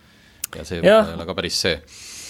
ja 0.55 0.65
see 0.67 0.81
Jah. 0.83 1.07
ei 1.07 1.15
ole 1.15 1.25
ka 1.25 1.35
päris 1.35 1.61
see. 1.63 1.77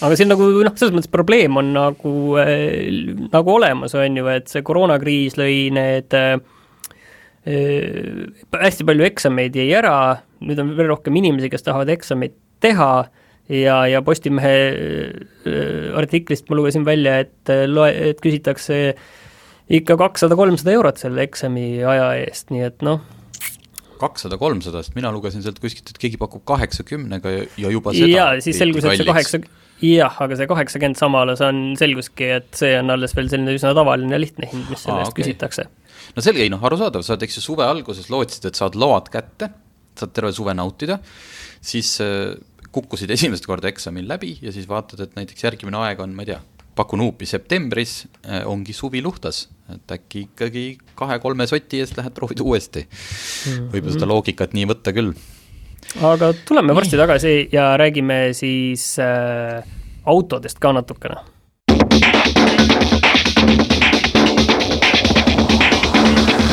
aga 0.02 0.16
siin 0.16 0.30
nagu 0.30 0.46
noh, 0.46 0.74
selles 0.78 0.94
mõttes 0.94 1.10
probleem 1.10 1.56
on 1.58 1.72
nagu 1.74 2.14
äh,, 2.38 2.90
nagu 3.32 3.54
olemas, 3.54 3.94
on 3.98 4.16
ju, 4.16 4.28
et 4.30 4.50
see 4.50 4.62
koroonakriis 4.62 5.38
lõi 5.40 5.70
need 5.74 6.14
äh, 6.18 6.36
hästi 7.42 8.86
palju 8.86 9.06
eksameid 9.08 9.56
jäi 9.58 9.72
ära, 9.74 9.96
nüüd 10.44 10.60
on 10.62 10.76
veel 10.78 10.92
rohkem 10.92 11.16
inimesi, 11.18 11.50
kes 11.50 11.66
tahavad 11.66 11.90
eksameid 11.90 12.36
teha 12.62 12.92
ja, 13.50 13.80
ja 13.90 14.02
Postimehe 14.06 14.52
äh, 15.46 15.98
artiklist 15.98 16.50
ma 16.50 16.58
lugesin 16.58 16.86
välja, 16.86 17.18
et 17.24 17.50
äh, 17.52 17.64
loe, 17.70 17.90
et 18.12 18.22
küsitakse 18.22 18.94
ikka 19.72 19.96
kakssada, 20.00 20.38
kolmsada 20.38 20.74
eurot 20.76 21.00
selle 21.02 21.24
eksami 21.26 21.82
aja 21.86 22.12
eest, 22.20 22.50
nii 22.54 22.68
et 22.68 22.86
noh, 22.86 23.02
kakssada, 24.02 24.38
kolmsada, 24.40 24.82
sest 24.82 24.96
mina 24.98 25.12
lugesin 25.14 25.44
sealt 25.44 25.60
kuskilt, 25.62 25.92
et 25.92 26.00
keegi 26.02 26.18
pakub 26.20 26.44
kaheksakümnega 26.48 27.34
ja, 27.34 27.42
ja 27.66 27.74
juba 27.74 27.94
seda 27.94 28.10
jaa, 28.10 28.30
siis 28.44 28.58
selgus, 28.58 28.86
et 28.86 28.98
see 29.00 29.08
kaheksa, 29.08 29.42
jah, 29.82 30.18
aga 30.24 30.38
see 30.38 30.48
kaheksakümmend 30.50 30.98
samal 30.98 31.34
on, 31.34 31.62
selguski, 31.78 32.32
et 32.38 32.50
see 32.58 32.74
on 32.80 32.94
alles 32.94 33.14
veel 33.18 33.30
selline 33.32 33.54
üsna 33.58 33.74
tavaline 33.78 34.14
ja 34.14 34.22
lihtne 34.22 34.50
hind, 34.50 34.68
mis 34.70 34.82
selle 34.84 35.00
Aa, 35.00 35.06
eest 35.06 35.14
okei. 35.14 35.26
küsitakse. 35.26 35.68
No 36.16 36.24
selge, 36.24 36.44
ei 36.44 36.52
noh, 36.52 36.62
arusaadav, 36.68 37.04
sa 37.04 37.14
oled, 37.14 37.26
eks 37.26 37.40
ju, 37.40 37.44
suve 37.44 37.66
alguses 37.66 38.08
lootsid, 38.12 38.48
et 38.50 38.58
saad 38.58 38.78
load 38.78 39.10
kätte, 39.12 39.50
saad 39.98 40.14
terve 40.16 40.32
suve 40.36 40.54
nautida, 40.56 40.98
siis 41.64 41.94
äh, 42.04 42.32
kukkusid 42.72 43.12
esimest 43.12 43.46
korda 43.48 43.70
eksamil 43.70 44.08
läbi 44.08 44.36
ja 44.42 44.52
siis 44.54 44.68
vaatad, 44.70 45.04
et 45.04 45.18
näiteks 45.18 45.44
järgmine 45.44 45.80
aeg 45.84 46.00
on, 46.04 46.14
ma 46.16 46.24
ei 46.24 46.32
tea, 46.32 46.40
pakun 46.76 47.02
huupi 47.04 47.28
septembris 47.28 48.06
äh, 48.24 48.42
ongi 48.48 48.72
suvi 48.76 49.02
luhtas, 49.04 49.46
et 49.72 49.94
äkki 49.96 50.26
ikkagi 50.28 50.64
kahe-kolme 50.98 51.46
soti 51.48 51.82
eest 51.82 51.98
lähed 51.98 52.14
proovid 52.16 52.40
uuesti. 52.44 52.86
võib 53.72 53.88
ju 53.88 53.96
seda 53.96 54.08
loogikat 54.08 54.56
nii 54.56 54.68
võtta 54.72 54.94
küll. 54.96 55.12
aga 56.00 56.32
tuleme 56.48 56.74
varsti 56.76 57.00
tagasi 57.00 57.34
ja 57.52 57.72
räägime 57.80 58.32
siis 58.36 58.96
äh, 59.02 59.60
autodest 60.08 60.58
ka 60.62 60.72
natukene. 60.72 61.20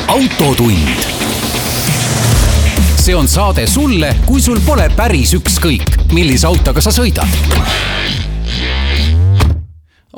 autotund. 0.10 0.90
see 2.98 3.16
on 3.16 3.28
saade 3.30 3.68
sulle, 3.70 4.10
kui 4.26 4.42
sul 4.42 4.58
pole 4.66 4.88
päris 4.98 5.36
ükskõik, 5.38 6.10
millise 6.18 6.48
autoga 6.50 6.82
sa 6.82 6.90
sõidad 6.94 7.30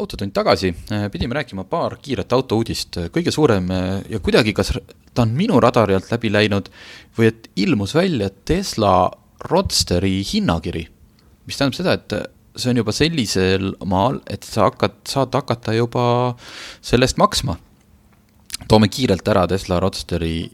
autotund 0.01 0.31
tagasi, 0.33 0.71
pidime 1.11 1.35
rääkima 1.35 1.65
paar 1.69 1.97
kiiret 2.01 2.31
autouudist, 2.33 2.97
kõige 3.13 3.33
suurem 3.35 3.67
äh, 3.75 3.89
ja 4.09 4.19
kuidagi, 4.23 4.53
kas 4.55 4.71
ta 5.13 5.25
on 5.25 5.35
minu 5.35 5.59
radari 5.61 5.93
alt 5.97 6.07
läbi 6.09 6.31
läinud 6.31 6.71
või 7.17 7.27
et 7.29 7.49
ilmus 7.59 7.93
välja 7.93 8.31
Tesla 8.47 9.11
Roadsteri 9.51 10.21
hinnakiri, 10.31 10.85
mis 11.45 11.59
tähendab 11.59 11.77
seda, 11.77 11.97
et 11.99 12.15
äh, 12.15 12.23
see 12.55 12.71
on 12.71 12.79
juba 12.79 12.95
sellisel 12.95 13.73
maal, 13.85 14.23
et 14.31 14.47
sa 14.47 14.69
hakkad, 14.71 15.01
saad 15.11 15.35
hakata 15.35 15.75
juba 15.75 16.05
selle 16.79 17.05
eest 17.05 17.19
maksma. 17.21 17.59
Toome 18.67 18.89
kiirelt 18.91 19.27
ära 19.27 19.47
Tesla 19.49 19.79
Roadsteri 19.81 20.49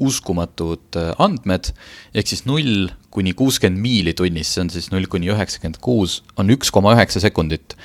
uskumatud 0.00 0.96
äh, 0.96 1.12
andmed, 1.20 1.70
ehk 2.16 2.30
siis 2.30 2.46
null 2.48 2.88
kuni 3.12 3.34
kuuskümmend 3.36 3.82
miili 3.82 4.14
tunnis, 4.16 4.52
see 4.54 4.64
on 4.64 4.70
siis 4.72 4.88
null 4.92 5.08
kuni 5.10 5.30
üheksakümmend 5.32 5.80
kuus, 5.84 6.20
on 6.40 6.52
üks 6.54 6.72
koma 6.72 6.94
üheksa 6.96 7.20
sekundit. 7.22 7.76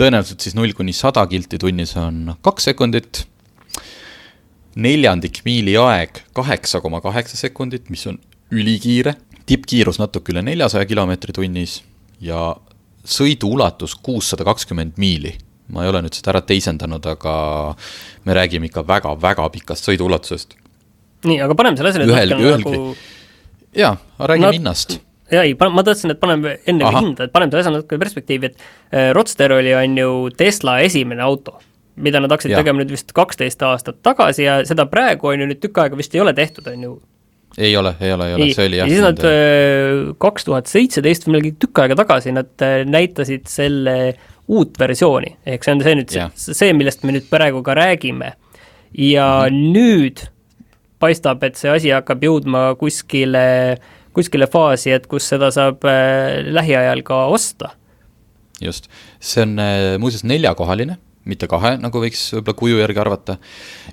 tõenäoliselt 0.00 0.42
siis 0.42 0.56
null 0.58 0.74
kuni 0.76 0.94
sada 0.96 1.26
kilti 1.30 1.60
tunnis 1.62 1.94
on 2.00 2.34
kaks 2.42 2.70
sekundit, 2.72 3.22
neljandik 4.74 5.42
miili 5.46 5.76
aeg 5.78 6.24
kaheksa 6.34 6.80
koma 6.82 7.02
kaheksa 7.04 7.38
sekundit, 7.38 7.90
mis 7.90 8.06
on 8.10 8.18
ülikiire, 8.50 9.14
tippkiirus 9.46 10.00
natuke 10.02 10.34
üle 10.34 10.42
neljasaja 10.46 10.88
kilomeetri 10.90 11.36
tunnis 11.36 11.80
ja 12.22 12.50
sõidu 13.06 13.54
ulatus 13.54 13.94
kuussada 13.94 14.44
kakskümmend 14.48 14.98
miili 15.00 15.36
ma 15.72 15.84
ei 15.84 15.92
ole 15.92 16.02
nüüd 16.04 16.16
seda 16.16 16.34
ära 16.34 16.42
teisendanud, 16.46 17.06
aga 17.14 17.34
me 18.26 18.36
räägime 18.36 18.70
ikka 18.70 18.84
väga-väga 18.86 19.48
pikast 19.56 19.88
sõiduulatusest. 19.88 20.56
nii, 21.28 21.38
aga 21.44 21.56
paneme 21.58 21.80
selle 21.80 21.92
asja 21.92 22.02
nüüd 22.02 22.14
ühel, 22.14 22.34
ühelgi 22.38 22.74
nagu... 22.74 22.92
jaa, 23.76 23.94
räägime 24.18 24.48
no, 24.48 24.52
hinnast. 24.58 24.98
jaa, 25.32 25.44
ei, 25.44 25.56
ma 25.58 25.84
tahtsin, 25.86 26.14
et 26.14 26.20
paneme 26.22 26.56
enne 26.70 26.86
Aha. 26.88 27.04
hinda, 27.04 27.28
et 27.28 27.34
paneme 27.34 27.52
selle 27.52 27.64
asja 27.66 27.74
natuke 27.76 28.00
perspektiivi, 28.02 28.52
et 28.52 28.64
äh, 28.94 29.10
Roadster 29.16 29.56
oli, 29.58 29.74
on 29.76 29.98
ju 30.00 30.14
Tesla 30.36 30.80
esimene 30.86 31.24
auto, 31.26 31.58
mida 32.00 32.22
nad 32.22 32.32
hakkasid 32.32 32.54
ja. 32.54 32.62
tegema 32.62 32.82
nüüd 32.82 32.92
vist 32.94 33.14
kaksteist 33.16 33.62
aastat 33.66 34.00
tagasi 34.06 34.46
ja 34.46 34.60
seda 34.68 34.88
praegu 34.90 35.32
on 35.32 35.44
ju 35.44 35.50
nüüd 35.50 35.62
tükk 35.62 35.82
aega 35.84 35.98
vist 35.98 36.14
ei 36.16 36.24
ole 36.24 36.34
tehtud, 36.36 36.68
on 36.72 36.88
ju 36.88 36.98
ei 37.58 37.76
ole, 37.76 37.94
ei 38.00 38.12
ole, 38.12 38.28
ei 38.28 38.34
ole, 38.34 38.48
see 38.54 38.66
oli 38.68 38.78
jah. 38.78 38.88
ja 38.88 38.94
siis 38.94 39.04
nad 39.04 39.24
äh, 39.26 40.10
kaks 40.22 40.46
tuhat 40.46 40.70
seitseteist 40.70 41.26
või 41.26 41.34
millalgi 41.34 41.54
tükk 41.64 41.82
aega 41.82 41.96
tagasi 41.98 42.34
nad 42.34 42.64
äh, 42.64 42.82
näitasid 42.86 43.48
selle 43.50 43.96
uut 44.50 44.78
versiooni, 44.78 45.34
ehk 45.46 45.64
see 45.64 45.74
on 45.76 45.82
see 45.84 45.96
nüüd 46.00 46.14
yeah. 46.16 46.34
see, 46.34 46.56
see, 46.56 46.74
millest 46.76 47.04
me 47.06 47.14
nüüd 47.14 47.28
praegu 47.30 47.62
ka 47.66 47.76
räägime. 47.78 48.34
ja 48.92 49.26
mm 49.46 49.54
-hmm. 49.54 49.72
nüüd 49.74 50.26
paistab, 50.98 51.42
et 51.42 51.56
see 51.56 51.70
asi 51.70 51.92
hakkab 51.94 52.24
jõudma 52.24 52.74
kuskile, 52.80 53.78
kuskile 54.12 54.46
faasi, 54.46 54.90
et 54.90 55.06
kus 55.06 55.28
seda 55.28 55.50
saab 55.50 55.84
äh, 55.84 56.42
lähiajal 56.44 57.02
ka 57.02 57.26
osta. 57.26 57.70
just, 58.60 58.90
see 59.20 59.42
on 59.42 59.58
äh, 59.58 59.98
muuseas 59.98 60.24
neljakohaline, 60.24 60.98
mitte 61.24 61.46
kahe, 61.46 61.76
nagu 61.76 62.02
võiks 62.02 62.32
võib-olla 62.34 62.58
kuju 62.58 62.82
järgi 62.82 63.00
arvata, 63.00 63.38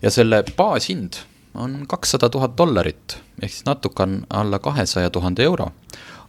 ja 0.01 0.09
selle 0.09 0.43
baashind 0.57 1.21
on 1.53 1.85
kakssada 1.87 2.29
tuhat 2.29 2.57
dollarit, 2.57 3.21
ehk 3.41 3.51
siis 3.51 3.65
natuke 3.65 4.03
on 4.03 4.25
alla 4.29 4.59
kahesaja 4.59 5.09
tuhande 5.09 5.43
euro 5.43 5.71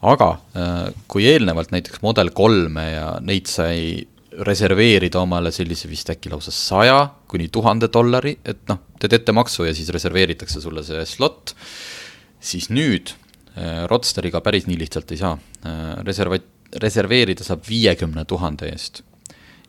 aga 0.03 0.31
äh, 0.55 0.95
kui 1.11 1.27
eelnevalt 1.27 1.73
näiteks 1.75 2.03
Model 2.03 2.31
kolme 2.35 2.85
ja 2.93 3.09
neid 3.25 3.51
sai 3.51 4.07
reserveerida 4.47 5.21
omale 5.21 5.51
sellise 5.55 5.89
vist 5.91 6.11
äkki 6.13 6.31
lausa 6.31 6.53
saja 6.55 6.99
kuni 7.29 7.49
tuhande 7.53 7.89
dollari, 7.93 8.37
et 8.45 8.61
noh, 8.71 8.81
teed 9.01 9.17
ettemaksu 9.19 9.67
ja 9.67 9.75
siis 9.75 9.91
reserveeritakse 9.95 10.63
sulle 10.63 10.85
see 10.87 11.05
slot, 11.09 11.55
siis 12.41 12.69
nüüd 12.71 13.15
äh, 13.57 13.85
Rodsteriga 13.91 14.43
päris 14.45 14.69
nii 14.69 14.79
lihtsalt 14.85 15.11
ei 15.15 15.21
saa 15.21 15.35
äh,. 15.67 15.99
Reserva-, 16.07 16.43
reserveerida 16.83 17.47
saab 17.47 17.67
viiekümne 17.69 18.25
tuhande 18.29 18.71
eest. 18.71 19.03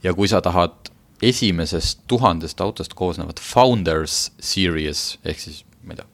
ja 0.03 0.13
kui 0.13 0.27
sa 0.27 0.41
tahad 0.41 0.91
esimesest 1.21 2.05
tuhandest 2.07 2.61
autost 2.61 2.93
koosnevat 2.95 3.39
Founders 3.43 4.31
Series, 4.39 5.17
ehk 5.25 5.39
siis 5.39 5.63
ma 5.83 5.95
ei 5.95 5.99
tea, 5.99 6.07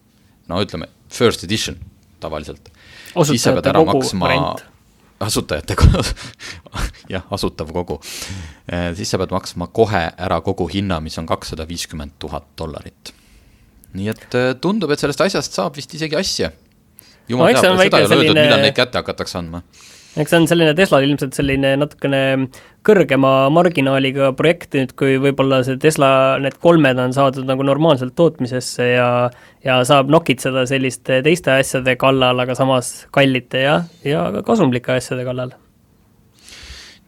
no 0.48 0.62
ütleme, 0.64 0.88
first 1.12 1.44
edition 1.44 1.76
tavaliselt, 2.20 2.72
siis 3.22 3.44
sa 3.44 3.52
pead 3.54 3.70
ära 3.70 3.84
maksma 3.86 4.26
variant 4.26 4.64
asutajate 5.20 5.76
jah, 7.14 7.24
asutav 7.30 7.70
kogu. 7.72 7.98
Eh, 8.68 8.90
siis 8.98 9.10
sa 9.10 9.20
pead 9.20 9.32
maksma 9.34 9.70
kohe 9.72 10.02
ära 10.12 10.40
kogu 10.44 10.68
hinna, 10.72 11.00
mis 11.04 11.16
on 11.18 11.28
kakssada 11.28 11.66
viiskümmend 11.68 12.18
tuhat 12.22 12.48
dollarit. 12.58 13.14
nii 13.96 14.08
et 14.12 14.34
eh, 14.36 14.52
tundub, 14.60 14.90
et 14.92 15.00
sellest 15.00 15.24
asjast 15.24 15.56
saab 15.56 15.76
vist 15.76 15.94
isegi 15.94 16.16
asja. 16.18 16.50
jumal 17.28 17.52
no, 17.52 17.60
teab, 17.60 17.78
seda 17.80 18.00
ei 18.00 18.08
ole 18.08 18.18
öeldud, 18.20 18.40
millal 18.40 18.64
neid 18.64 18.76
kätte 18.76 19.00
hakatakse 19.00 19.38
andma 19.40 19.62
eks 20.16 20.32
see 20.32 20.38
on 20.40 20.48
selline 20.48 20.72
Teslal 20.76 21.04
ilmselt 21.04 21.36
selline 21.36 21.74
natukene 21.80 22.20
kõrgema 22.86 23.50
marginaaliga 23.52 24.30
projekt 24.38 24.76
nüüd, 24.76 24.94
kui 24.98 25.18
võib-olla 25.20 25.60
see 25.66 25.78
Tesla, 25.82 26.08
need 26.42 26.56
kolmed 26.62 27.00
on 27.02 27.14
saadud 27.16 27.46
nagu 27.48 27.66
normaalselt 27.66 28.16
tootmisesse 28.18 28.88
ja 28.94 29.08
ja 29.66 29.80
saab 29.88 30.10
nokitseda 30.12 30.64
selliste 30.70 31.20
teiste 31.26 31.56
asjade 31.56 31.96
kallal, 32.00 32.38
aga 32.44 32.54
samas 32.58 33.06
kallite 33.14 33.64
ja, 33.64 33.80
ja 34.06 34.28
ka 34.36 34.44
kasumlike 34.46 34.94
asjade 34.96 35.26
kallal. 35.26 35.56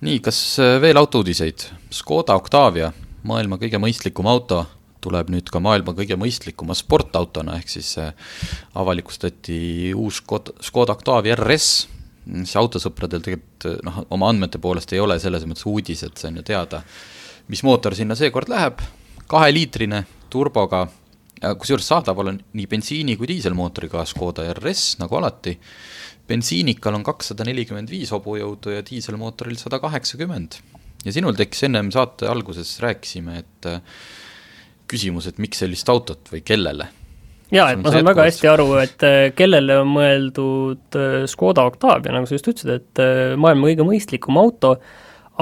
nii, 0.04 0.18
kas 0.22 0.40
äh, 0.62 0.76
veel 0.82 1.00
autouudiseid? 1.00 1.68
Škoda 1.94 2.36
Octavia, 2.38 2.92
maailma 3.26 3.58
kõige 3.58 3.80
mõistlikum 3.82 4.28
auto, 4.30 4.64
tuleb 5.00 5.30
nüüd 5.32 5.48
ka 5.50 5.62
maailma 5.62 5.94
kõige 5.96 6.18
mõistlikuma 6.20 6.76
sportautona, 6.76 7.56
ehk 7.58 7.70
siis 7.78 7.94
äh, 8.02 8.12
avalikustati 8.76 9.94
uus 9.96 10.20
Škoda, 10.20 10.98
Octavia 10.98 11.38
RS 11.38 11.97
see 12.44 12.60
autosõpradel 12.60 13.22
tegelikult 13.24 13.66
noh, 13.86 14.02
oma 14.14 14.28
andmete 14.32 14.60
poolest 14.62 14.92
ei 14.94 15.02
ole 15.02 15.18
selles 15.22 15.46
mõttes 15.48 15.66
uudis, 15.68 16.04
et 16.06 16.20
see 16.20 16.30
on 16.30 16.40
ju 16.40 16.46
teada, 16.46 16.82
mis 17.52 17.64
mootor 17.66 17.96
sinna 17.96 18.16
seekord 18.18 18.50
läheb, 18.52 18.82
kaheliitrine 19.28 20.04
turboga, 20.32 20.84
kusjuures 21.40 21.88
saadaval 21.88 22.32
on 22.34 22.42
nii 22.58 22.68
bensiini 22.70 23.16
kui 23.16 23.30
diiselmootoriga 23.30 24.04
Škoda 24.08 24.46
RS, 24.54 24.98
nagu 25.02 25.18
alati, 25.20 25.54
bensiinikal 26.28 26.98
on 26.98 27.06
kakssada 27.06 27.46
nelikümmend 27.48 27.90
viis 27.92 28.12
hobujõudu 28.12 28.74
ja 28.76 28.84
diiselmootoril 28.84 29.56
sada 29.60 29.80
kaheksakümmend. 29.80 30.60
ja 31.04 31.14
sinul 31.14 31.36
tekkis 31.38 31.64
ennem 31.68 31.92
saate 31.94 32.28
alguses, 32.28 32.76
rääkisime, 32.84 33.38
et 33.38 33.68
küsimus, 34.88 35.28
et 35.28 35.38
miks 35.38 35.62
sellist 35.62 35.88
autot 35.88 36.28
või 36.32 36.42
kellele 36.44 36.88
jaa, 37.54 37.72
et 37.72 37.82
ma 37.82 37.92
saan 37.92 38.06
väga 38.08 38.26
hästi 38.28 38.50
aru, 38.50 38.68
et 38.82 39.04
äh, 39.06 39.18
kellele 39.36 39.80
on 39.82 39.92
mõeldud 39.94 40.98
äh, 40.98 41.26
Škoda 41.30 41.64
Octavia, 41.68 42.12
nagu 42.14 42.28
sa 42.28 42.36
just 42.36 42.48
ütlesid, 42.50 42.72
et 42.80 43.02
äh, 43.02 43.36
maailma 43.40 43.70
kõige 43.70 43.86
mõistlikum 43.88 44.40
auto, 44.40 44.74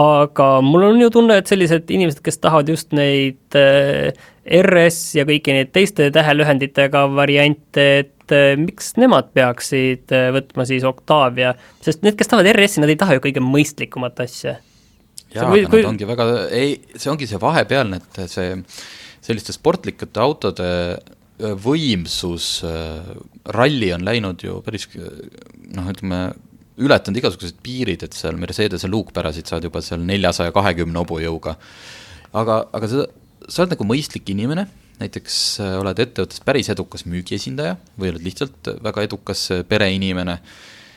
aga 0.01 0.49
mul 0.65 0.91
on 0.91 1.01
ju 1.01 1.09
tunne, 1.15 1.39
et 1.41 1.49
sellised 1.51 1.89
inimesed, 1.93 2.21
kes 2.25 2.39
tahavad 2.43 2.69
just 2.69 2.93
neid 2.97 3.57
RS 3.57 4.99
ja 5.17 5.25
kõiki 5.29 5.55
neid 5.57 5.73
teiste 5.73 6.11
tähelühenditega 6.13 7.07
variante, 7.17 7.87
et 8.05 8.35
miks 8.61 8.93
nemad 9.01 9.31
peaksid 9.33 10.13
võtma 10.37 10.67
siis 10.69 10.85
Octavia, 10.85 11.55
sest 11.81 12.05
need, 12.05 12.19
kes 12.19 12.29
tahavad 12.29 12.51
RS-i, 12.53 12.83
nad 12.85 12.93
ei 12.93 13.01
taha 13.01 13.17
ju 13.17 13.25
kõige 13.25 13.41
mõistlikumat 13.41 14.21
asja. 14.27 14.59
jaa, 15.33 15.49
aga 15.49 15.65
kui... 15.65 15.81
nad 15.81 15.95
ongi 15.95 16.11
väga, 16.13 16.29
ei, 16.53 16.77
see 16.93 17.15
ongi 17.15 17.31
see 17.31 17.41
vahepealne, 17.41 18.03
et 18.05 18.21
see 18.29 18.53
selliste 19.27 19.57
sportlikute 19.57 20.21
autode 20.21 20.69
võimsus, 21.37 22.63
ralli 23.53 23.91
on 23.93 24.05
läinud 24.07 24.41
ju 24.45 24.61
päris 24.65 24.89
noh, 24.97 25.91
ütleme, 25.93 26.21
ületanud 26.81 27.21
igasugused 27.21 27.59
piirid, 27.65 28.05
et 28.05 28.17
seal 28.17 28.37
Mercedese 28.41 28.89
luukpärasid 28.89 29.49
saad 29.49 29.65
juba 29.65 29.83
seal 29.85 30.03
neljasaja 30.05 30.55
kahekümne 30.57 31.01
hobujõuga. 31.03 31.57
aga, 32.37 32.59
aga 32.77 32.89
sa, 32.91 33.07
sa 33.49 33.63
oled 33.63 33.77
nagu 33.77 33.87
mõistlik 33.89 34.29
inimene, 34.33 34.67
näiteks 35.01 35.37
oled 35.81 36.01
ettevõttes 36.01 36.41
päris 36.45 36.71
edukas 36.73 37.05
müügiesindaja 37.09 37.77
või 38.01 38.15
oled 38.15 38.25
lihtsalt 38.25 38.73
väga 38.85 39.05
edukas 39.05 39.45
pereinimene 39.69 40.39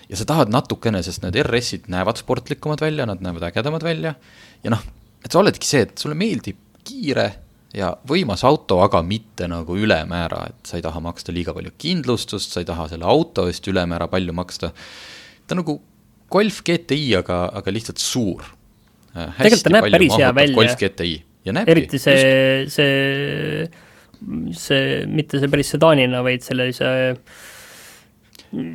ja 0.09 0.19
sa 0.19 0.27
tahad 0.27 0.51
natukene, 0.51 1.01
sest 1.03 1.23
need 1.23 1.37
RS-id 1.43 1.89
näevad 1.91 2.19
sportlikumad 2.19 2.81
välja, 2.83 3.07
nad 3.09 3.21
näevad 3.23 3.49
ägedamad 3.51 3.83
välja 3.83 4.15
ja 4.63 4.73
noh, 4.73 4.83
et 5.23 5.31
sa 5.31 5.43
oledki 5.43 5.67
see, 5.67 5.83
et 5.87 5.99
sulle 5.99 6.15
meeldib 6.17 6.59
kiire 6.87 7.27
ja 7.75 7.91
võimas 8.09 8.43
auto, 8.47 8.79
aga 8.83 9.01
mitte 9.05 9.47
nagu 9.49 9.77
ülemäära, 9.77 10.41
et 10.49 10.69
sa 10.69 10.79
ei 10.79 10.85
taha 10.85 11.01
maksta 11.03 11.33
liiga 11.35 11.53
palju 11.55 11.73
kindlustust, 11.81 12.53
sa 12.53 12.63
ei 12.63 12.69
taha 12.69 12.87
selle 12.91 13.07
auto 13.09 13.47
eest 13.49 13.67
ülemäära 13.69 14.09
palju 14.11 14.33
maksta. 14.35 14.71
ta 15.45 15.55
on 15.55 15.63
nagu 15.63 15.79
Golf 16.29 16.61
GTI, 16.61 17.15
aga, 17.17 17.37
aga 17.57 17.71
lihtsalt 17.73 18.01
suur. 18.01 18.43
Äh, 19.15 19.31
tegelikult 19.37 19.63
ta 19.65 19.71
näeb 19.73 19.87
päris 19.89 20.17
hea 20.17 20.33
välja. 20.37 20.55
Golf 20.55 20.75
GTI 20.77 21.13
ja 21.45 21.55
näebki. 21.57 21.71
eriti 21.73 22.01
see, 22.01 22.65
see, 22.69 23.69
see, 24.53 25.05
mitte 25.09 25.41
see 25.41 25.49
päris 25.49 25.73
sedaanina, 25.73 26.21
vaid 26.25 26.45
sellise 26.45 26.89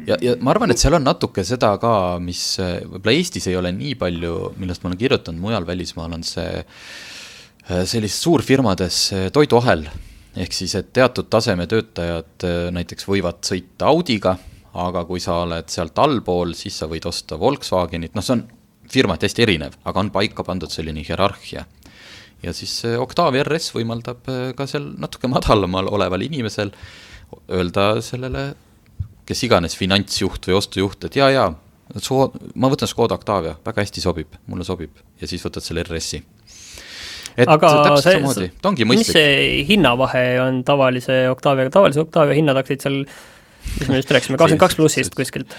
ja, 0.09 0.17
ja 0.19 0.35
ma 0.43 0.55
arvan, 0.55 0.75
et 0.75 0.83
seal 0.83 0.97
on 0.99 1.07
natuke 1.07 1.45
seda 1.47 1.75
ka, 1.83 1.93
mis 2.23 2.43
võib-olla 2.63 3.15
Eestis 3.15 3.47
ei 3.51 3.59
ole 3.59 3.75
nii 3.75 3.95
palju, 4.01 4.55
millest 4.59 4.83
ma 4.83 4.91
olen 4.91 5.03
kirjutanud, 5.03 5.43
mujal 5.43 5.67
välismaal 5.69 6.17
on 6.17 6.27
see 6.27 6.63
äh, 6.63 7.14
Äh, 7.65 7.87
sellistes 7.89 8.21
suurfirmades 8.21 8.97
toiduahel, 9.33 9.87
ehk 10.37 10.53
siis, 10.53 10.75
et 10.77 10.91
teatud 10.93 11.31
taseme 11.33 11.65
töötajad 11.71 12.45
äh, 12.45 12.67
näiteks 12.77 13.07
võivad 13.09 13.39
sõita 13.49 13.89
Audiga, 13.89 14.35
aga 14.85 15.05
kui 15.09 15.23
sa 15.23 15.39
oled 15.47 15.73
sealt 15.73 15.97
allpool, 16.03 16.53
siis 16.59 16.77
sa 16.77 16.91
võid 16.91 17.09
osta 17.09 17.39
Volkswagenit, 17.41 18.13
noh, 18.13 18.27
see 18.27 18.35
on 18.37 18.43
firmati 18.93 19.25
hästi 19.25 19.47
erinev, 19.47 19.79
aga 19.89 20.03
on 20.03 20.13
paika 20.13 20.45
pandud 20.45 20.69
selline 20.69 21.07
hierarhia. 21.09 21.65
ja 22.45 22.53
siis 22.53 22.83
Octavia 23.01 23.47
RS 23.47 23.71
võimaldab 23.79 24.29
äh, 24.29 24.45
ka 24.53 24.69
seal 24.69 24.93
natuke 25.01 25.33
madalamal 25.35 25.89
oleval 25.89 26.29
inimesel 26.29 26.75
öelda 27.49 28.03
sellele, 28.05 28.51
kes 29.25 29.47
iganes 29.49 29.81
finantsjuht 29.81 30.53
või 30.53 30.61
ostujuht, 30.61 31.09
et 31.09 31.17
jaa, 31.17 31.33
jaa, 31.33 31.49
ma 32.61 32.75
võtan 32.77 32.93
Škoda 32.93 33.17
Octavia, 33.17 33.57
väga 33.65 33.89
hästi 33.89 34.05
sobib, 34.05 34.37
mulle 34.53 34.69
sobib. 34.69 35.01
Ja 35.17 35.25
siis 35.25 35.41
võtad 35.49 35.65
selle 35.65 35.89
RS-i 35.89 36.21
et 37.37 37.51
aga 37.51 37.71
täpselt 37.89 38.09
samamoodi, 38.09 38.51
ta 38.63 38.71
ongi 38.71 38.87
mõistlik. 38.89 39.11
mis 39.11 39.15
see 39.17 39.63
hinnavahe 39.69 40.25
on 40.43 40.61
tavalise 40.67 41.25
Octaviaga, 41.33 41.73
tavalise 41.75 42.05
Octavia 42.05 42.37
hinnad 42.39 42.61
hakkasid 42.61 42.87
seal 42.87 43.01
mis 43.05 43.89
me 43.89 43.99
just 44.01 44.13
rääkisime, 44.15 44.39
kakskümmend 44.39 44.61
kaks 44.61 44.77
plussist 44.79 45.15
kuskilt. 45.19 45.57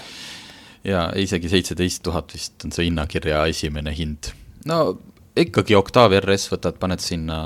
ja 0.84 1.08
isegi 1.16 1.50
seitseteist 1.52 2.02
tuhat 2.06 2.34
vist 2.34 2.64
on 2.64 2.72
see 2.72 2.88
hinnakirja 2.88 3.44
esimene 3.50 3.94
hind. 3.96 4.32
no 4.66 4.98
ikkagi 5.36 5.76
Octavia 5.76 6.22
RS 6.24 6.48
võtad, 6.52 6.78
paned 6.80 7.02
sinna 7.04 7.40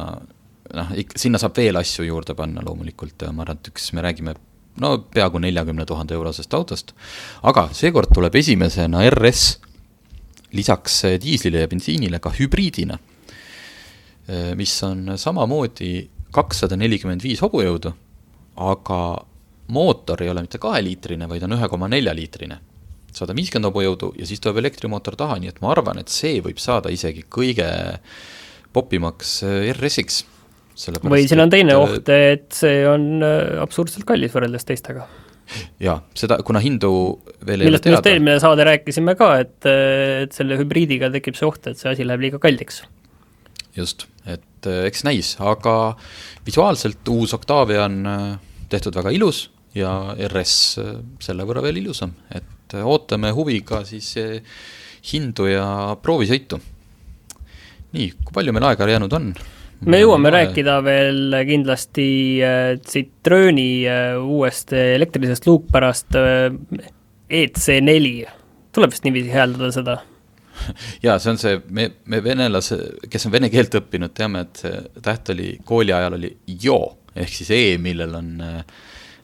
noh, 0.74 0.92
ikka 0.94 1.18
sinna 1.18 1.40
saab 1.42 1.56
veel 1.58 1.80
asju 1.80 2.06
juurde 2.06 2.36
panna 2.38 2.62
loomulikult 2.66 3.26
ja 3.26 3.32
ma 3.34 3.44
arvan, 3.44 3.58
et 3.60 3.72
üks, 3.72 3.90
me 3.96 4.04
räägime 4.06 4.36
no 4.80 4.92
peaaegu 5.14 5.40
neljakümne 5.42 5.86
tuhande 5.86 6.14
eurosest 6.14 6.54
autost, 6.54 6.94
aga 7.42 7.68
seekord 7.76 8.12
tuleb 8.14 8.36
esimesena 8.38 9.02
RS 9.10 9.48
lisaks 10.56 11.02
diislile 11.22 11.64
ja 11.64 11.70
bensiinile 11.70 12.18
ka 12.22 12.32
hübriidina, 12.34 12.98
mis 14.56 14.72
on 14.86 15.16
samamoodi 15.18 15.94
kakssada 16.34 16.76
nelikümmend 16.78 17.24
viis 17.24 17.40
hobujõudu, 17.42 17.92
aga 18.62 19.00
mootor 19.74 20.22
ei 20.22 20.30
ole 20.30 20.44
mitte 20.44 20.60
kaheliitrine, 20.62 21.28
vaid 21.30 21.46
on 21.46 21.56
ühe 21.56 21.70
koma 21.70 21.88
nelja 21.90 22.14
liitrine. 22.16 22.60
sada 23.10 23.34
viiskümmend 23.34 23.66
hobujõudu 23.66 24.12
ja 24.20 24.26
siis 24.26 24.38
tuleb 24.38 24.60
elektrimootor 24.62 25.16
taha, 25.18 25.40
nii 25.42 25.50
et 25.50 25.56
ma 25.64 25.72
arvan, 25.72 25.98
et 25.98 26.12
see 26.14 26.38
võib 26.44 26.60
saada 26.62 26.92
isegi 26.94 27.24
kõige 27.26 27.66
popimaks 28.72 29.40
RS-iks. 29.72 30.20
või 31.02 31.26
siin 31.26 31.42
on 31.42 31.50
teine 31.50 31.74
et, 31.74 31.78
oht, 31.78 32.08
et 32.08 32.46
see 32.54 32.86
on 32.86 33.24
äh, 33.26 33.58
absurdselt 33.62 34.06
kallis 34.06 34.32
võrreldes 34.32 34.64
teistega 34.64 35.08
jaa, 35.82 35.98
seda, 36.14 36.38
kuna 36.46 36.62
hindu 36.62 36.92
veel 37.46 37.66
millest 37.66 37.88
me 37.88 37.96
just 37.96 38.06
eelmine 38.06 38.38
saade 38.42 38.64
rääkisime 38.68 39.16
ka, 39.18 39.32
et, 39.42 39.58
et 39.66 40.36
selle 40.36 40.58
hübriidiga 40.60 41.10
tekib 41.10 41.38
see 41.38 41.48
oht, 41.48 41.66
et 41.66 41.80
see 41.80 41.90
asi 41.90 42.06
läheb 42.06 42.22
liiga 42.28 42.38
kalliks. 42.42 42.84
Just, 43.76 44.06
et 44.24 44.66
äh, 44.68 44.84
eks 44.88 45.04
näis, 45.06 45.34
aga 45.40 45.96
visuaalselt 46.46 47.08
uus 47.12 47.34
Octavia 47.36 47.84
on 47.86 48.00
äh, 48.06 48.26
tehtud 48.72 48.96
väga 48.96 49.12
ilus 49.14 49.48
ja 49.74 50.14
RS 50.28 50.54
selle 51.22 51.46
võrra 51.46 51.62
veel 51.62 51.78
ilusam, 51.82 52.14
et 52.34 52.74
ootame 52.82 53.30
huviga 53.34 53.84
siis 53.86 54.12
hindu 55.12 55.46
ja 55.50 55.96
proovisõitu. 56.02 56.58
nii, 57.94 58.10
kui 58.18 58.34
palju 58.34 58.52
meil 58.54 58.66
aega 58.70 58.88
jäänud 58.90 59.14
on? 59.18 59.32
me 59.86 60.00
jõuame 60.00 60.28
Vale. 60.28 60.44
rääkida 60.44 60.76
veel 60.84 61.36
kindlasti 61.48 62.08
äh, 62.44 62.74
Citrooni 62.84 63.70
äh, 63.88 64.18
uuest 64.20 64.74
elektrilisest 64.76 65.48
luukpärast 65.48 66.18
äh, 66.20 66.52
EC4, 67.30 68.28
tuleb 68.74 68.92
vist 68.92 69.06
niiviisi 69.06 69.32
hääldada 69.32 69.72
seda? 69.74 70.00
jaa, 71.06 71.18
see 71.18 71.32
on 71.32 71.40
see, 71.40 71.60
me, 71.70 71.88
me 72.10 72.22
venelase, 72.24 72.78
kes 73.10 73.28
on 73.28 73.34
vene 73.34 73.50
keelt 73.52 73.76
õppinud, 73.80 74.14
teame, 74.16 74.46
et 74.46 74.62
see 74.64 75.02
täht 75.04 75.32
oli, 75.34 75.52
kooli 75.66 75.94
ajal 75.96 76.18
oli 76.18 76.32
jo, 76.60 76.80
ehk 77.14 77.34
siis 77.34 77.52
E, 77.56 77.62
millel 77.82 78.16
on 78.18 78.32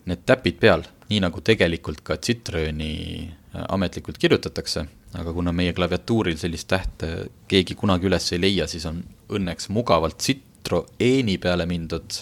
need 0.07 0.23
täpid 0.27 0.61
peal, 0.63 0.85
nii 1.11 1.23
nagu 1.23 1.43
tegelikult 1.43 2.03
ka 2.07 2.19
Citrooni 2.23 2.95
ametlikult 3.73 4.19
kirjutatakse, 4.21 4.85
aga 5.17 5.33
kuna 5.35 5.53
meie 5.57 5.75
klaviatuuril 5.77 6.39
sellist 6.39 6.69
tähte 6.71 7.11
keegi 7.49 7.77
kunagi 7.79 8.09
üles 8.09 8.27
ei 8.35 8.43
leia, 8.43 8.67
siis 8.71 8.87
on 8.89 9.01
õnneks 9.33 9.71
mugavalt 9.75 10.21
Citroeni 10.23 11.39
peale 11.43 11.67
mindud. 11.67 12.21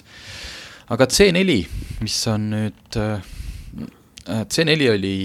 aga 0.95 1.07
C4, 1.09 1.57
mis 2.05 2.19
on 2.29 2.51
nüüd, 2.53 2.99
äh, 3.01 3.33
C4 4.29 4.91
oli 4.95 5.17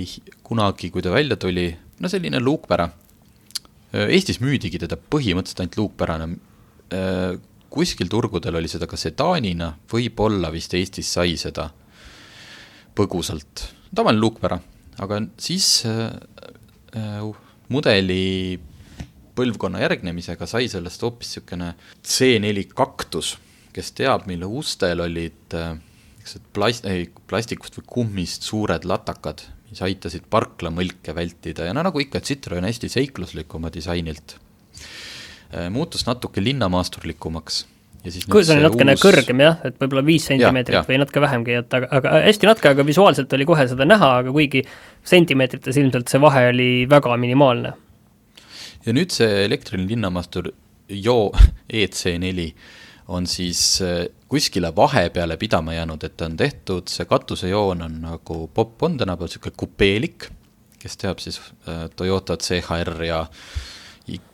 kunagi, 0.44 0.90
kui 0.90 1.04
ta 1.04 1.12
välja 1.12 1.36
tuli, 1.40 1.70
no 2.00 2.10
selline 2.10 2.40
luukpära. 2.40 2.90
Eestis 3.90 4.38
müüdigi 4.44 4.82
teda 4.82 4.98
põhimõtteliselt 4.98 5.64
ainult 5.64 5.78
luukpärana. 5.80 6.30
Äh, 6.94 7.40
kuskil 7.70 8.10
turgudel 8.10 8.58
oli 8.60 8.70
seda 8.70 8.88
ka 8.90 8.98
sedaanina, 8.98 9.72
võib-olla 9.90 10.52
vist 10.54 10.74
Eestis 10.78 11.10
sai 11.14 11.36
seda 11.42 11.70
põgusalt, 12.98 13.68
tavaline 13.96 14.22
luukpära. 14.22 14.60
Aga 15.00 15.22
siis 15.40 15.86
äh, 15.88 16.10
äh, 16.98 17.30
mudeli 17.72 18.60
põlvkonna 19.38 19.80
järgnemisega 19.86 20.48
sai 20.50 20.68
sellest 20.72 21.06
hoopis 21.06 21.38
niisugune 21.38 21.74
C4 22.04 22.66
kaktus, 22.76 23.38
kes 23.74 23.94
teab, 23.96 24.26
mille 24.28 24.50
ustel 24.60 25.06
olid 25.06 25.56
äh, 25.56 25.78
plast-, 26.54 26.88
ei, 26.90 27.08
plastikust 27.30 27.80
või 27.80 27.88
kummist 27.96 28.48
suured 28.50 28.88
latakad, 28.90 29.46
mis 29.70 29.82
aitasid 29.86 30.26
parklamõlke 30.30 31.14
vältida 31.16 31.68
ja 31.68 31.74
no 31.78 31.84
nagu 31.86 32.02
ikka, 32.02 32.22
Citroen 32.26 32.68
hästi 32.68 32.90
seikluslik 32.90 33.54
oma 33.56 33.72
disainilt. 33.74 34.38
muutus 35.74 36.06
natuke 36.06 36.44
linnamaasturlikumaks 36.44 37.66
kuus 38.32 38.50
oli 38.54 38.64
natukene 38.64 38.96
uus... 38.96 39.04
kõrgem 39.04 39.42
jah, 39.44 39.60
et 39.68 39.76
võib-olla 39.82 40.04
viis 40.08 40.26
sentimeetrit 40.30 40.78
ja, 40.78 40.82
ja. 40.84 40.88
või 40.88 41.00
natuke 41.02 41.22
vähemgi, 41.24 41.58
et 41.60 41.76
aga, 41.76 41.90
aga 42.00 42.14
hästi 42.24 42.48
natuke, 42.48 42.72
aga 42.72 42.86
visuaalselt 42.88 43.34
oli 43.36 43.48
kohe 43.50 43.66
seda 43.68 43.88
näha, 43.88 44.12
aga 44.22 44.34
kuigi 44.36 44.64
sentimeetrites 45.12 45.80
ilmselt 45.82 46.12
see 46.12 46.22
vahe 46.24 46.46
oli 46.54 46.70
väga 46.90 47.18
minimaalne. 47.20 47.74
ja 48.86 48.96
nüüd 48.96 49.12
see 49.16 49.46
elektriline 49.46 49.90
linnamaastur 49.92 50.52
Jo 50.90 51.30
EC4 51.70 52.46
on 53.10 53.28
siis 53.28 53.82
äh, 53.82 54.06
kuskile 54.30 54.70
vahepeale 54.76 55.38
pidama 55.38 55.74
jäänud, 55.74 56.04
et 56.06 56.22
on 56.22 56.38
tehtud, 56.38 56.92
see 56.92 57.08
katusejoon 57.10 57.82
on 57.82 57.98
nagu 58.04 58.44
Bob 58.54 58.84
on 58.86 58.98
tänapäeval 58.98 59.32
niisugune 59.32 59.58
kupeelik, 59.58 60.30
kes 60.80 60.98
teab 61.02 61.20
siis 61.24 61.42
äh, 61.42 61.90
Toyota 61.96 62.38
CHR 62.38 63.04
ja 63.04 63.26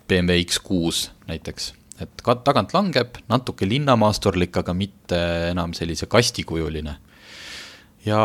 BMW 0.07 0.43
X6 0.45 1.09
näiteks 1.27 1.73
et 2.01 2.21
ka 2.23 2.35
tagant 2.43 2.73
langeb, 2.75 3.19
natuke 3.31 3.67
linnamaasturlik, 3.67 4.57
aga 4.61 4.75
mitte 4.75 5.19
enam 5.51 5.73
sellise 5.77 6.09
kastikujuline. 6.11 6.97
ja 8.05 8.19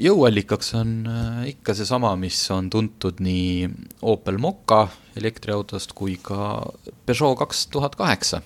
jõuallikaks 0.00 0.72
on 0.78 0.92
äh, 1.10 1.48
ikka 1.50 1.74
seesama, 1.76 2.14
mis 2.16 2.38
on 2.54 2.70
tuntud 2.70 3.18
nii 3.20 3.68
Opel 4.02 4.38
Mokka 4.38 4.86
elektriautost 5.20 5.92
kui 5.92 6.16
ka 6.22 6.62
Peugeot 7.06 7.36
kaks 7.42 7.66
tuhat 7.74 7.98
kaheksa. 7.98 8.40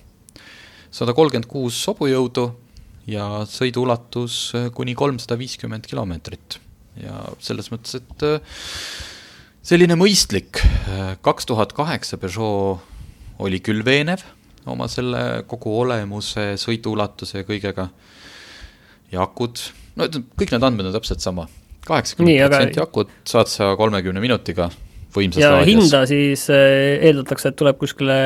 Sada 0.93 1.15
kolmkümmend 1.17 1.49
kuus 1.51 1.79
hobujõudu 1.89 2.47
ja 3.11 3.47
sõiduulatus 3.49 4.37
äh, 4.59 4.69
kuni 4.75 4.95
kolmsada 4.99 5.39
viiskümmend 5.41 5.89
kilomeetrit 5.89 6.59
ja 7.03 7.25
selles 7.43 7.73
mõttes, 7.73 7.99
et 8.03 8.27
äh, 8.29 8.61
selline 9.65 9.97
mõistlik, 9.99 10.61
kaks 11.23 11.47
tuhat 11.49 11.73
kaheksa 11.77 12.19
Peugeot 12.21 12.83
oli 13.43 13.61
küll 13.65 13.85
veenev 13.87 14.25
oma 14.71 14.87
selle 14.91 15.43
kogu 15.51 15.73
olemuse, 15.83 16.53
sõiduulatuse 16.61 17.41
ja 17.41 17.47
kõigega. 17.47 17.89
ja 19.13 19.23
akud, 19.25 19.59
no 19.99 20.07
kõik 20.07 20.55
need 20.55 20.63
andmed 20.63 20.89
on 20.91 20.95
täpselt 20.95 21.25
sama, 21.25 21.49
kaheksakümmend 21.87 22.47
protsenti 22.47 22.83
akut 22.83 23.13
saad 23.29 23.51
sa 23.51 23.73
kolmekümne 23.79 24.23
minutiga 24.23 24.71
võimsas 25.15 25.43
ja 25.43 25.53
laadias. 25.57 25.71
hinda 25.73 26.03
siis 26.09 26.47
eh, 26.53 26.99
eeldatakse, 27.09 27.53
et 27.53 27.59
tuleb 27.59 27.79
kuskile 27.81 28.17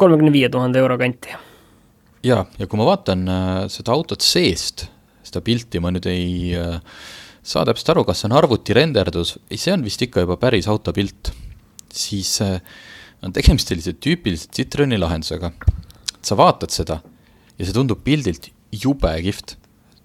kolmekümne 0.00 0.32
viie 0.34 0.50
tuhande 0.52 0.80
euro 0.82 0.98
kanti. 1.00 1.32
Ja, 2.26 2.42
ja 2.58 2.66
kui 2.66 2.80
ma 2.80 2.88
vaatan 2.88 3.24
äh, 3.30 3.54
seda 3.72 3.94
autot 3.94 4.24
seest, 4.24 4.86
seda 5.26 5.42
pilti 5.44 5.80
ma 5.82 5.92
nüüd 5.94 6.08
ei 6.10 6.52
äh, 6.58 6.78
saa 7.46 7.66
täpselt 7.68 7.94
aru, 7.94 8.06
kas 8.08 8.22
see 8.22 8.30
on 8.30 8.36
arvuti 8.38 8.76
renderdus, 8.76 9.36
ei, 9.50 9.58
see 9.60 9.74
on 9.74 9.84
vist 9.86 10.02
ikka 10.02 10.24
juba 10.24 10.38
päris 10.40 10.68
autopilt, 10.70 11.30
siis 11.94 12.36
äh, 12.44 12.58
on 13.24 13.34
tegemist 13.34 13.70
sellise 13.70 13.96
tüüpilise 14.02 14.50
Citroeni 14.54 14.98
lahendusega. 15.00 15.52
sa 16.26 16.34
vaatad 16.34 16.72
seda 16.74 16.98
ja 17.56 17.64
see 17.64 17.74
tundub 17.74 18.02
pildilt 18.04 18.50
jube 18.74 19.12
kihvt. 19.22 19.56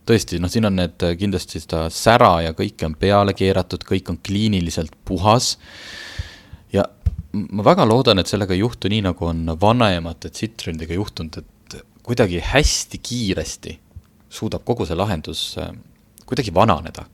tõesti, 0.05 0.39
noh, 0.41 0.49
siin 0.51 0.65
on 0.67 0.75
need 0.77 1.03
kindlasti 1.17 1.61
seda 1.61 1.85
sära 1.93 2.41
ja 2.45 2.53
kõike 2.57 2.85
on 2.85 2.95
peale 2.99 3.33
keeratud, 3.37 3.83
kõik 3.85 4.09
on 4.09 4.17
kliiniliselt 4.17 4.93
puhas. 5.05 5.57
ja 6.73 6.85
ma 7.33 7.63
väga 7.63 7.85
loodan, 7.87 8.19
et 8.19 8.27
sellega 8.27 8.53
ei 8.53 8.61
juhtu 8.61 8.89
nii, 8.91 9.01
nagu 9.07 9.25
on 9.25 9.45
vanemate 9.61 10.29
Citroenidega 10.35 10.97
juhtunud, 10.97 11.37
et 11.41 11.50
kuidagi 12.11 12.41
hästi 12.43 12.99
kiiresti 12.99 13.77
suudab 14.31 14.65
kogu 14.67 14.83
see 14.87 14.97
lahendus 14.99 15.41
äh, 15.63 15.71
kuidagi 16.27 16.51
vananeda. 16.53 17.05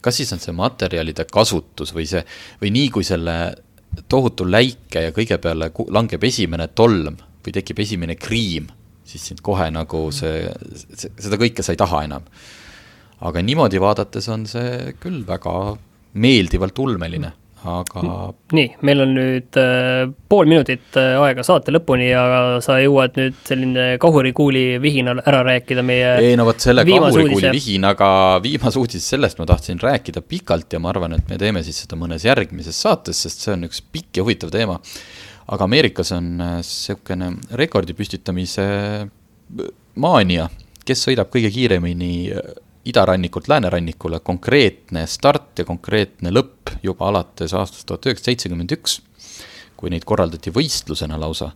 kas 0.00 0.16
siis 0.16 0.30
on 0.32 0.40
see 0.40 0.54
materjalide 0.54 1.26
kasutus 1.28 1.90
või 1.92 2.06
see, 2.06 2.22
või 2.60 2.70
nii, 2.72 2.90
kui 2.94 3.04
selle 3.04 3.34
tohutu 4.08 4.46
läike 4.46 5.08
ja 5.08 5.14
kõige 5.16 5.40
peale 5.42 5.72
langeb 5.90 6.24
esimene 6.24 6.68
tolm 6.70 7.18
või 7.44 7.54
tekib 7.56 7.80
esimene 7.82 8.14
kriim, 8.14 8.68
siis 9.04 9.26
sind 9.26 9.42
kohe 9.44 9.66
nagu 9.74 10.04
see, 10.14 10.46
see, 10.94 11.10
seda 11.18 11.40
kõike 11.40 11.64
sa 11.66 11.74
ei 11.74 11.80
taha 11.82 12.04
enam. 12.06 12.24
aga 13.20 13.42
niimoodi 13.42 13.80
vaadates 13.82 14.28
on 14.32 14.46
see 14.46 14.94
küll 15.02 15.26
väga 15.26 15.76
meeldivalt 16.14 16.78
ulmeline 16.78 17.32
aga 17.68 18.02
nii, 18.56 18.68
meil 18.86 19.02
on 19.04 19.12
nüüd 19.16 19.58
äh, 19.60 20.08
pool 20.30 20.48
minutit 20.50 20.96
äh, 20.98 21.16
aega 21.22 21.44
saate 21.46 21.72
lõpuni 21.74 22.08
ja 22.10 22.22
sa 22.64 22.78
jõuad 22.82 23.16
nüüd 23.18 23.38
selline 23.48 23.86
kahurikuuli 24.02 24.64
vihinal 24.82 25.22
ära 25.24 25.42
rääkida 25.46 25.84
meie 25.86 26.14
ei 26.24 26.36
no 26.38 26.46
vot 26.48 26.62
selle 26.62 26.84
kahurikuuli 26.88 27.52
vihinaga 27.54 28.10
viimase 28.44 28.80
uudise, 28.80 29.04
sellest 29.04 29.40
ma 29.40 29.48
tahtsin 29.48 29.80
rääkida 29.82 30.22
pikalt 30.24 30.72
ja 30.72 30.82
ma 30.82 30.92
arvan, 30.92 31.16
et 31.18 31.30
me 31.30 31.40
teeme 31.40 31.64
siis 31.66 31.82
seda 31.84 31.98
mõnes 32.00 32.26
järgmises 32.26 32.78
saates, 32.86 33.24
sest 33.26 33.44
see 33.44 33.54
on 33.56 33.68
üks 33.68 33.82
pikk 33.92 34.20
ja 34.20 34.26
huvitav 34.26 34.52
teema. 34.54 34.78
aga 35.48 35.64
Ameerikas 35.64 36.12
on 36.16 36.32
niisugune 36.42 37.32
äh, 37.34 37.58
rekordi 37.60 37.96
püstitamise 37.96 38.64
äh, 39.04 39.68
maania, 39.96 40.48
kes 40.84 41.06
sõidab 41.08 41.30
kõige 41.32 41.52
kiiremini 41.52 42.12
idarannikult 42.88 43.48
läänerannikule, 43.48 44.20
konkreetne 44.24 45.06
start 45.06 45.37
ja 45.58 45.66
konkreetne 45.68 46.32
lõpp 46.32 46.72
juba 46.82 47.08
alates 47.10 47.54
aastast 47.54 47.86
tuhat 47.88 48.06
üheksasada 48.06 48.32
seitsekümmend 48.32 48.74
üks, 48.78 49.00
kui 49.78 49.92
neid 49.92 50.06
korraldati 50.08 50.52
võistlusena 50.54 51.18
lausa, 51.20 51.52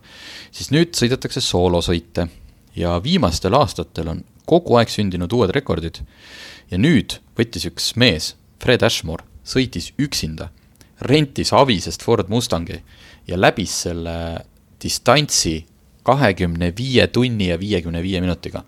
siis 0.51 0.71
nüüd 0.71 0.95
sõidetakse 0.95 1.43
soolosõite 1.43 2.27
ja 2.75 2.95
viimastel 3.03 3.55
aastatel 3.57 4.09
on 4.13 4.23
kogu 4.49 4.77
aeg 4.79 4.91
sündinud 4.91 5.33
uued 5.33 5.53
rekordid. 5.55 6.01
ja 6.71 6.77
nüüd 6.77 7.19
võttis 7.37 7.67
üks 7.67 7.93
mees, 7.99 8.35
Fred 8.59 8.83
Ashmore, 8.83 9.25
sõitis 9.43 9.91
üksinda, 9.99 10.49
rentis 11.01 11.51
avisest 11.53 12.03
Ford 12.03 12.29
Mustangi 12.29 12.79
ja 13.27 13.37
läbis 13.37 13.83
selle 13.83 14.45
distantsi 14.81 15.65
kahekümne 16.03 16.73
viie 16.77 17.07
tunni 17.07 17.49
ja 17.49 17.59
viiekümne 17.59 18.01
viie 18.03 18.21
minutiga 18.21 18.63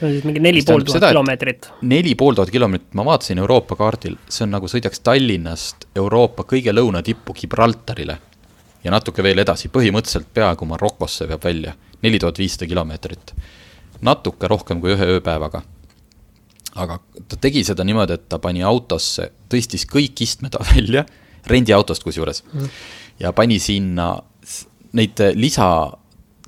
see 0.00 0.08
on 0.08 0.14
siis 0.14 0.24
mingi 0.24 0.40
neli 0.40 0.62
pool 0.66 0.84
tuhat 0.86 1.04
kilomeetrit. 1.10 1.68
neli 1.82 2.14
pool 2.14 2.34
tuhat 2.34 2.50
kilomeetrit, 2.50 2.94
ma 2.94 3.04
vaatasin 3.04 3.38
Euroopa 3.38 3.76
kaardil, 3.76 4.16
see 4.28 4.44
on 4.46 4.54
nagu 4.56 4.68
sõidaks 4.70 5.02
Tallinnast 5.04 5.86
Euroopa 5.96 6.44
kõige 6.48 6.72
lõunatippu 6.74 7.34
Gibraltarile. 7.36 8.18
ja 8.84 8.90
natuke 8.90 9.22
veel 9.22 9.38
edasi, 9.38 9.68
põhimõtteliselt 9.68 10.30
peaaegu 10.34 10.64
Marokosse 10.64 11.28
veab 11.28 11.44
välja, 11.44 11.74
neli 12.02 12.18
tuhat 12.18 12.38
viissada 12.38 12.66
kilomeetrit. 12.66 13.34
natuke 14.00 14.48
rohkem 14.48 14.80
kui 14.80 14.94
ühe 14.96 15.10
ööpäevaga. 15.16 15.62
aga 16.74 16.98
ta 17.28 17.36
tegi 17.36 17.64
seda 17.64 17.84
niimoodi, 17.84 18.12
et 18.12 18.28
ta 18.28 18.38
pani 18.38 18.62
autosse, 18.62 19.30
tõstis 19.48 19.86
kõik 19.86 20.20
istmed 20.20 20.56
välja, 20.74 21.04
rendiautost 21.46 22.02
kusjuures 22.02 22.44
mm., 22.52 22.68
ja 23.20 23.32
pani 23.32 23.58
sinna 23.58 24.22
neid 24.92 25.20
lisa 25.34 25.92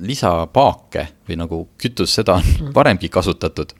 lisapaake 0.03 1.07
või 1.29 1.39
nagu 1.41 1.63
kütus, 1.81 2.15
seda 2.19 2.37
on 2.41 2.47
mm. 2.47 2.75
varemgi 2.75 3.09
kasutatud. 3.13 3.73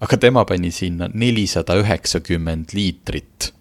aga 0.00 0.16
tema 0.20 0.44
pani 0.44 0.70
sinna 0.70 1.08
nelisada 1.12 1.76
üheksakümmend 1.80 2.74
liitrit 2.76 3.52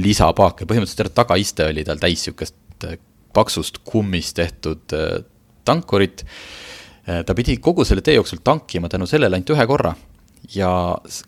lisapaake, 0.00 0.66
põhimõtteliselt 0.66 1.02
terve 1.02 1.14
tagaiste 1.16 1.68
oli 1.68 1.84
tal 1.84 2.00
täis 2.00 2.24
sihukest 2.26 2.86
äh, 2.88 2.98
paksust 3.34 3.82
kummist 3.84 4.36
tehtud 4.36 4.94
äh, 4.96 5.22
tankurit. 5.64 6.24
Äh, 7.06 7.22
ta 7.26 7.36
pidi 7.36 7.58
kogu 7.62 7.84
selle 7.84 8.04
tee 8.04 8.16
jooksul 8.16 8.42
tankima 8.44 8.88
tänu 8.92 9.08
sellele 9.10 9.36
ainult 9.36 9.54
ühe 9.54 9.66
korra 9.68 9.94
ja 10.54 10.70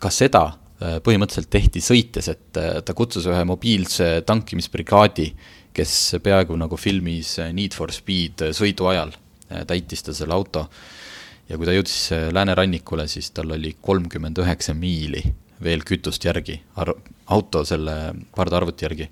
ka 0.00 0.12
seda 0.12 0.50
põhimõtteliselt 0.84 1.48
tehti 1.48 1.80
sõites, 1.80 2.26
et 2.28 2.58
ta 2.84 2.94
kutsus 2.98 3.24
ühe 3.30 3.44
mobiilse 3.46 4.08
tankimisbrigaadi, 4.26 5.28
kes 5.72 5.92
peaaegu 6.20 6.58
nagu 6.60 6.76
filmis 6.76 7.36
Need 7.54 7.76
for 7.78 7.94
Speed 7.94 8.42
sõidu 8.52 8.90
ajal 8.90 9.14
täitis 9.66 10.02
ta 10.02 10.14
selle 10.14 10.34
auto. 10.34 10.68
ja 11.48 11.56
kui 11.56 11.66
ta 11.66 11.72
jõudis 11.76 12.12
äh, 12.12 12.28
läänerannikule, 12.32 13.08
siis 13.08 13.30
tal 13.30 13.52
oli 13.52 13.76
kolmkümmend 13.80 14.38
üheksa 14.40 14.74
miili 14.74 15.22
veel 15.62 15.84
kütust 15.86 16.24
järgi, 16.24 16.58
auto 17.32 17.64
selle 17.64 17.96
pardaarvuti 18.34 18.86
järgi. 18.86 19.08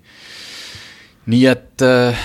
nii 1.31 1.45
et 1.47 1.81
äh, 1.85 2.23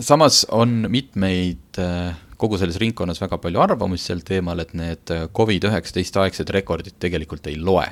samas 0.00 0.44
on 0.52 0.86
mitmeid 0.92 1.80
äh, 1.80 2.16
kogu 2.36 2.58
selles 2.60 2.76
ringkonnas 2.80 3.20
väga 3.22 3.38
palju 3.40 3.62
arvamusi 3.62 4.10
sel 4.10 4.20
teemal, 4.26 4.60
et 4.60 4.74
need 4.76 5.12
äh, 5.14 5.28
Covid-19 5.32 6.20
aegsed 6.24 6.52
rekordid 6.52 6.98
tegelikult 7.00 7.46
ei 7.46 7.56
loe. 7.56 7.86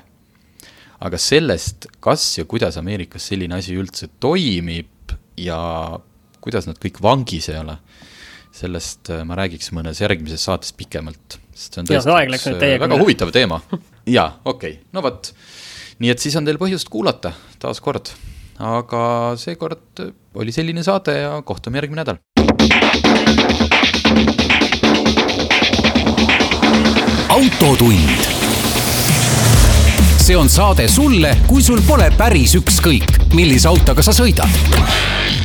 aga 1.04 1.18
sellest, 1.18 1.88
kas 2.00 2.38
ja 2.38 2.44
kuidas 2.48 2.76
Ameerikas 2.80 3.26
selline 3.28 3.58
asi 3.58 3.74
üldse 3.76 4.08
toimib 4.20 5.14
ja 5.36 5.58
kuidas 6.40 6.68
nad 6.68 6.78
kõik 6.80 7.00
vangis 7.02 7.48
ei 7.50 7.58
ole 7.60 7.76
sellest 8.54 9.10
äh, 9.10 9.24
ma 9.26 9.36
räägiks 9.38 9.72
mõnes 9.74 9.98
järgmises 10.02 10.44
saates 10.46 10.74
pikemalt, 10.78 11.38
sest 11.54 11.74
see 11.74 11.82
on 11.82 11.88
tõesti 11.88 12.12
ja, 12.12 12.26
üks 12.30 12.46
äh, 12.52 12.76
väga 12.84 12.98
huvitav 13.00 13.32
teema. 13.34 13.58
jaa, 14.16 14.28
okei 14.44 14.76
okay., 14.76 14.92
no 14.94 15.02
vot. 15.04 15.32
nii 16.02 16.12
et 16.14 16.22
siis 16.22 16.36
on 16.38 16.46
teil 16.46 16.60
põhjust 16.60 16.90
kuulata 16.92 17.34
taas 17.62 17.82
kord. 17.82 18.12
aga 18.62 19.02
seekord 19.40 20.04
oli 20.38 20.54
selline 20.54 20.86
saade 20.86 21.18
ja 21.18 21.34
kohtume 21.42 21.82
järgmine 21.82 22.04
nädal. 22.04 22.22
autotund. 27.34 28.28
see 30.24 30.36
on 30.38 30.48
saade 30.48 30.86
sulle, 30.88 31.34
kui 31.48 31.62
sul 31.62 31.82
pole 31.88 32.06
päris 32.16 32.54
ükskõik, 32.60 33.18
millise 33.34 33.68
autoga 33.68 34.06
sa 34.06 34.14
sõidad 34.14 35.43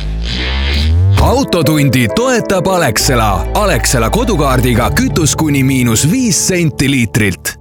autotundi 1.20 2.08
toetab 2.16 2.66
Alexela. 2.66 3.46
Alexela 3.54 4.10
kodukaardiga 4.10 4.90
kütus 4.90 5.36
kuni 5.36 5.62
miinus 5.62 6.06
viis 6.10 6.48
senti 6.48 6.90
liitrilt 6.90 7.56